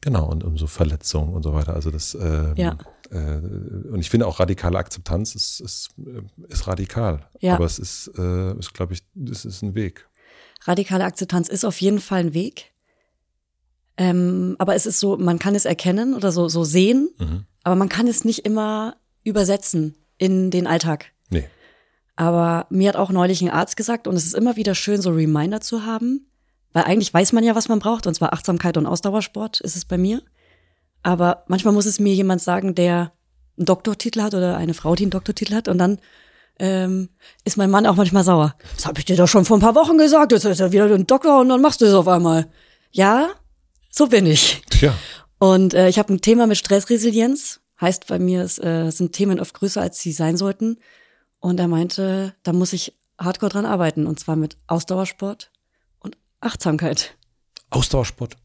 [0.00, 1.74] genau, und um so Verletzungen und so weiter.
[1.74, 2.78] Also das ähm, Ja.
[3.10, 7.28] äh, und ich finde auch radikale Akzeptanz ist, ist, äh, ist radikal.
[7.40, 7.54] Ja.
[7.56, 10.08] Aber es ist, äh, ist glaube ich, es ist ein Weg.
[10.64, 12.71] radikale Akzeptanz ist auf jeden Fall ein Weg.
[13.96, 17.44] Ähm, aber es ist so, man kann es erkennen oder so, so sehen, Mhm.
[17.62, 21.06] aber man kann es nicht immer übersetzen in den Alltag.
[21.30, 21.44] Nee.
[22.16, 25.10] Aber mir hat auch neulich ein Arzt gesagt, und es ist immer wieder schön, so
[25.10, 26.26] Reminder zu haben,
[26.72, 29.84] weil eigentlich weiß man ja, was man braucht, und zwar Achtsamkeit und Ausdauersport ist es
[29.84, 30.22] bei mir.
[31.02, 33.12] Aber manchmal muss es mir jemand sagen, der
[33.58, 35.98] einen Doktortitel hat oder eine Frau, die einen Doktortitel hat, und dann
[36.58, 37.08] ähm,
[37.44, 38.54] ist mein Mann auch manchmal sauer.
[38.76, 40.84] Das habe ich dir doch schon vor ein paar Wochen gesagt, jetzt ist er wieder
[40.94, 42.46] ein Doktor und dann machst du es auf einmal.
[42.90, 43.28] Ja,
[43.92, 44.62] so bin ich.
[44.70, 44.96] Tja,
[45.38, 47.60] Und äh, ich habe ein Thema mit Stressresilienz.
[47.80, 50.78] Heißt bei mir, es äh, sind Themen oft größer, als sie sein sollten.
[51.40, 54.06] Und er meinte, da muss ich hardcore dran arbeiten.
[54.06, 55.50] Und zwar mit Ausdauersport
[55.98, 57.16] und Achtsamkeit.
[57.70, 58.36] Ausdauersport,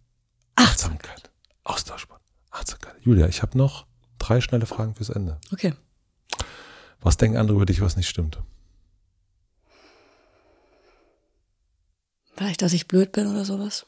[0.55, 1.29] Achtsamkeit,
[1.63, 2.21] Ausdauersport,
[2.51, 2.95] Achtsamkeit.
[3.01, 3.85] Julia, ich habe noch
[4.17, 5.39] drei schnelle Fragen fürs Ende.
[5.51, 5.73] Okay.
[6.99, 8.39] Was denken andere über dich, was nicht stimmt?
[12.35, 13.85] Vielleicht, dass ich blöd bin oder sowas.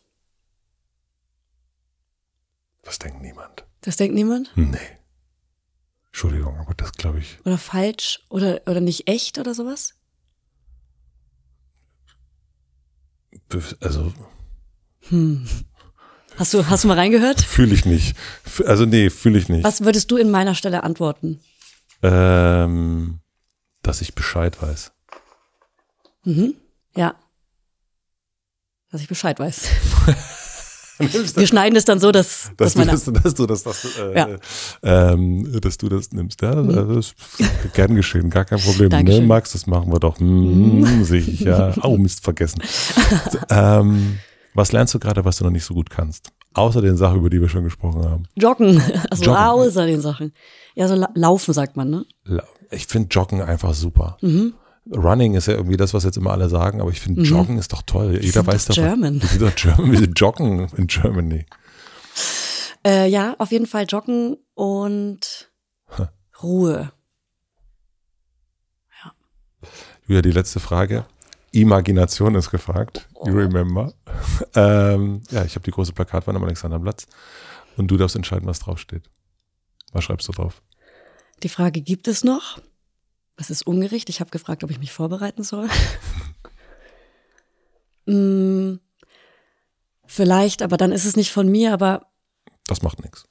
[2.89, 3.65] Das denkt niemand.
[3.81, 4.51] Das denkt niemand.
[4.55, 4.79] Nee.
[6.07, 7.37] Entschuldigung, aber das glaube ich.
[7.45, 9.93] Oder falsch oder, oder nicht echt oder sowas.
[13.79, 14.11] Also
[16.35, 17.41] Hast du, hast du mal reingehört?
[17.41, 18.17] fühle ich nicht.
[18.65, 19.63] Also nee, fühle ich nicht.
[19.63, 21.39] Was würdest du in meiner Stelle antworten?
[22.01, 23.19] Ähm,
[23.83, 24.93] dass ich Bescheid weiß.
[26.23, 26.55] Mhm.
[26.95, 27.13] Ja.
[28.89, 29.67] Dass ich Bescheid weiß.
[30.99, 34.15] Wir schneiden es dann so, dass, dass, dass, du, das, dass du das, das äh,
[34.17, 34.27] Ja.
[34.83, 36.41] ähm, dass du das nimmst.
[36.41, 37.15] Ja, das ist
[37.73, 38.89] gern geschehen, gar kein Problem.
[38.89, 39.21] Ne?
[39.21, 40.19] Max, das machen wir doch.
[40.19, 41.73] Hm, sicher.
[41.83, 42.61] Oh, Mist, vergessen.
[43.49, 44.19] Ähm,
[44.53, 46.29] was lernst du gerade, was du noch nicht so gut kannst?
[46.53, 48.23] Außer den Sachen, über die wir schon gesprochen haben.
[48.35, 48.81] Joggen.
[49.09, 49.37] Also Joggen.
[49.39, 50.33] außer den Sachen.
[50.75, 52.05] Ja, so la laufen sagt man, ne?
[52.71, 54.17] Ich finde Joggen einfach super.
[54.21, 54.53] Mhm.
[54.91, 57.73] Running ist ja irgendwie das, was jetzt immer alle sagen, aber ich finde Joggen ist
[57.73, 58.13] doch toll.
[58.13, 58.75] Jeder sind weiß doch.
[58.75, 59.21] German.
[59.21, 59.91] Wir sind doch German.
[59.91, 61.45] Wir sind joggen in Germany.
[62.85, 65.51] Äh, ja, auf jeden Fall joggen und
[66.41, 66.91] Ruhe.
[70.07, 71.05] Julia, die letzte Frage.
[71.51, 73.07] Imagination ist gefragt.
[73.25, 73.93] You remember?
[74.55, 77.07] ähm, ja, ich habe die große Plakatwand am Alexanderplatz
[77.77, 79.09] und du darfst entscheiden, was draufsteht.
[79.91, 80.61] Was schreibst du drauf?
[81.43, 82.59] Die Frage gibt es noch.
[83.39, 84.09] Das ist ungerecht.
[84.09, 85.69] Ich habe gefragt, ob ich mich vorbereiten soll.
[88.05, 88.79] mm,
[90.05, 92.11] vielleicht, aber dann ist es nicht von mir, aber
[92.67, 93.23] Das macht nichts.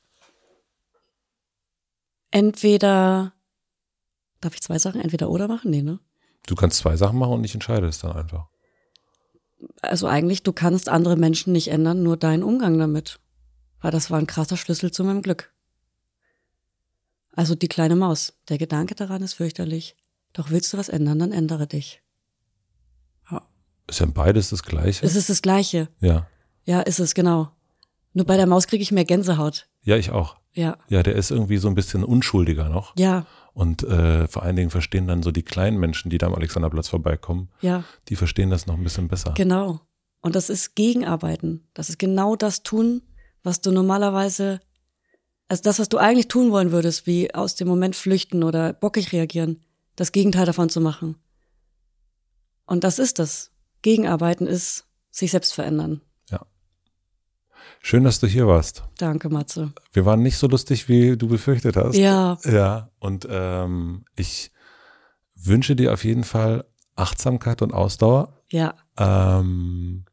[2.30, 3.35] entweder,
[4.40, 5.70] darf ich zwei Sachen entweder oder machen?
[5.70, 6.01] Nee, ne?
[6.47, 8.47] Du kannst zwei Sachen machen und ich entscheide es dann einfach.
[9.82, 13.20] Also eigentlich, du kannst andere Menschen nicht ändern, nur deinen Umgang damit.
[13.82, 15.52] Weil das war ein krasser Schlüssel zu meinem Glück.
[17.32, 18.32] Also die kleine Maus.
[18.48, 19.94] Der Gedanke daran ist fürchterlich.
[20.32, 22.02] Doch willst du was ändern, dann ändere dich.
[23.90, 25.06] Ist ja beides das Gleiche?
[25.06, 25.88] Es ist das Gleiche.
[26.00, 26.26] ja.
[26.66, 27.48] Ja, ist es, genau.
[28.12, 29.70] Nur bei der Maus kriege ich mehr Gänsehaut.
[29.80, 30.36] Ja, ich auch.
[30.52, 30.76] Ja.
[30.90, 32.92] Ja, der ist irgendwie so ein bisschen unschuldiger noch.
[32.98, 33.24] Ja,
[33.55, 36.88] Und äh, vor allen Dingen verstehen dann so die kleinen Menschen, die da am Alexanderplatz
[36.88, 39.32] vorbeikommen, ja, die verstehen das noch ein bisschen besser.
[39.34, 39.80] genau.
[40.20, 41.66] Und das ist Gegenarbeiten.
[41.72, 43.00] Das ist genau das tun,
[43.44, 44.60] was du normalerweise,
[45.48, 49.12] also das, was du eigentlich tun wollen würdest, wie aus dem Moment flüchten oder bockig
[49.12, 49.64] reagieren,
[49.99, 51.16] das Gegenteil davon zu machen.
[52.66, 53.51] Und das ist das.
[53.83, 56.01] Gegenarbeiten ist sich selbst verändern.
[57.81, 58.83] Schön, dass du hier warst.
[58.99, 59.73] Danke, Matze.
[59.93, 61.97] Wir waren nicht so lustig, wie du befürchtet hast.
[61.97, 64.51] Ja, Ja, und ähm, ich
[65.37, 66.65] wünsche dir auf jeden Fall
[66.97, 68.43] Achtsamkeit und Ausdauer.
[68.51, 70.05] ja, Ähm,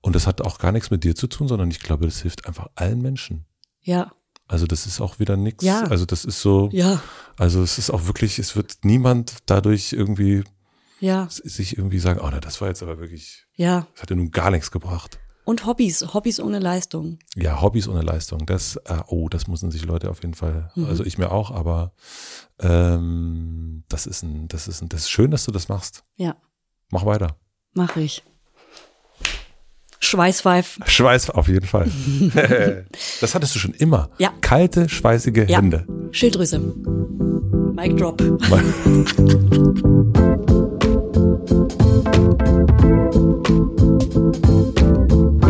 [0.00, 2.46] und das hat auch gar nichts mit dir zu tun, sondern ich glaube, das hilft
[2.46, 3.44] einfach allen Menschen.
[3.82, 4.10] ja,
[4.48, 5.64] Also das ist auch wieder nichts.
[5.64, 5.82] Ja.
[5.84, 7.00] Also das ist so, ja,
[7.36, 10.44] also es ist auch wirklich, es wird niemand dadurch irgendwie
[11.00, 13.86] ja, sich irgendwie sagen, oh, na, das war jetzt aber wirklich, ja.
[13.92, 15.18] das hat ja nun gar nichts gebracht.
[15.44, 17.18] Und Hobbys, Hobbys ohne Leistung.
[17.36, 20.86] Ja, Hobbys ohne Leistung, das, äh, oh, das müssen sich Leute auf jeden Fall, Mhm.
[20.86, 21.92] also ich mir auch, aber
[22.60, 26.04] ähm, das ist ein, das ist ein, das ist schön, dass du das machst.
[26.16, 26.36] Ja,
[26.90, 27.36] Mach weiter.
[27.74, 28.22] mache ich.
[30.06, 30.78] Schweißpfeif.
[30.86, 31.90] Schweiß auf jeden Fall.
[33.20, 34.10] das hattest du schon immer.
[34.18, 34.30] Ja.
[34.40, 35.58] Kalte, schweißige Ja.
[35.58, 35.84] Hände.
[36.12, 36.60] Schilddrüse.
[37.74, 38.22] Mic drop.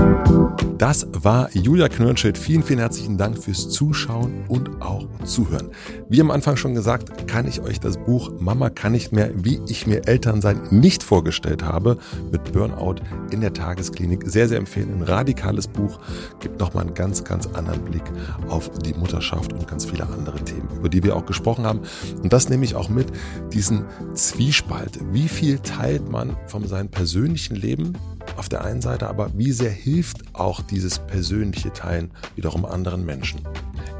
[0.78, 2.36] Das war Julia Knörnschild.
[2.36, 5.70] Vielen, vielen herzlichen Dank fürs Zuschauen und auch Zuhören.
[6.08, 9.60] Wie am Anfang schon gesagt, kann ich euch das Buch Mama kann nicht mehr, wie
[9.68, 11.96] ich mir Elternsein nicht vorgestellt habe,
[12.30, 12.96] mit Burnout
[13.30, 14.98] in der Tagesklinik sehr, sehr empfehlen.
[14.98, 15.98] Ein radikales Buch,
[16.40, 18.04] gibt nochmal einen ganz, ganz anderen Blick
[18.48, 21.80] auf die Mutterschaft und ganz viele andere Themen, über die wir auch gesprochen haben.
[22.22, 23.06] Und das nehme ich auch mit,
[23.52, 25.00] diesen Zwiespalt.
[25.10, 27.94] Wie viel teilt man von seinem persönlichen Leben
[28.36, 33.40] auf der einen Seite, aber wie sehr hilft auch dieses persönliche Teilen wiederum anderen Menschen?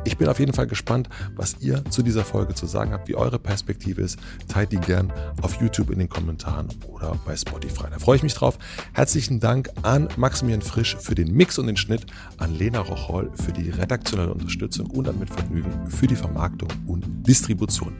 [0.05, 3.17] Ich bin auf jeden Fall gespannt, was ihr zu dieser Folge zu sagen habt, wie
[3.17, 4.19] eure Perspektive ist.
[4.47, 5.13] Teilt die gern
[5.43, 7.87] auf YouTube in den Kommentaren oder bei Spotify.
[7.91, 8.57] Da freue ich mich drauf.
[8.93, 12.07] Herzlichen Dank an Maximilian Frisch für den Mix und den Schnitt,
[12.39, 17.97] an Lena Rocholl für die redaktionelle Unterstützung und an Mitvergnügen für die Vermarktung und Distribution.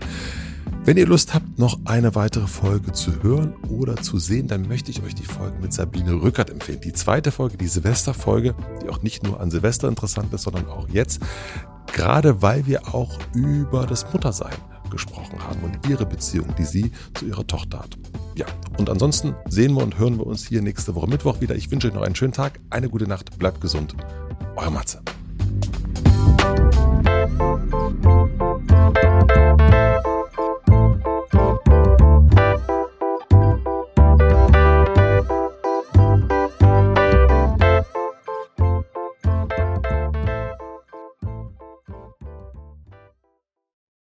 [0.85, 4.91] Wenn ihr Lust habt, noch eine weitere Folge zu hören oder zu sehen, dann möchte
[4.91, 6.81] ich euch die Folge mit Sabine Rückert empfehlen.
[6.81, 10.89] Die zweite Folge, die Silvesterfolge, die auch nicht nur an Silvester interessant ist, sondern auch
[10.89, 11.21] jetzt.
[11.93, 14.55] Gerade weil wir auch über das Muttersein
[14.91, 17.99] gesprochen haben und ihre Beziehung, die sie zu ihrer Tochter hat.
[18.37, 18.47] Ja,
[18.79, 21.55] und ansonsten sehen wir und hören wir uns hier nächste Woche Mittwoch wieder.
[21.55, 23.97] Ich wünsche euch noch einen schönen Tag, eine gute Nacht, bleibt gesund.
[24.57, 25.01] Euer Matze.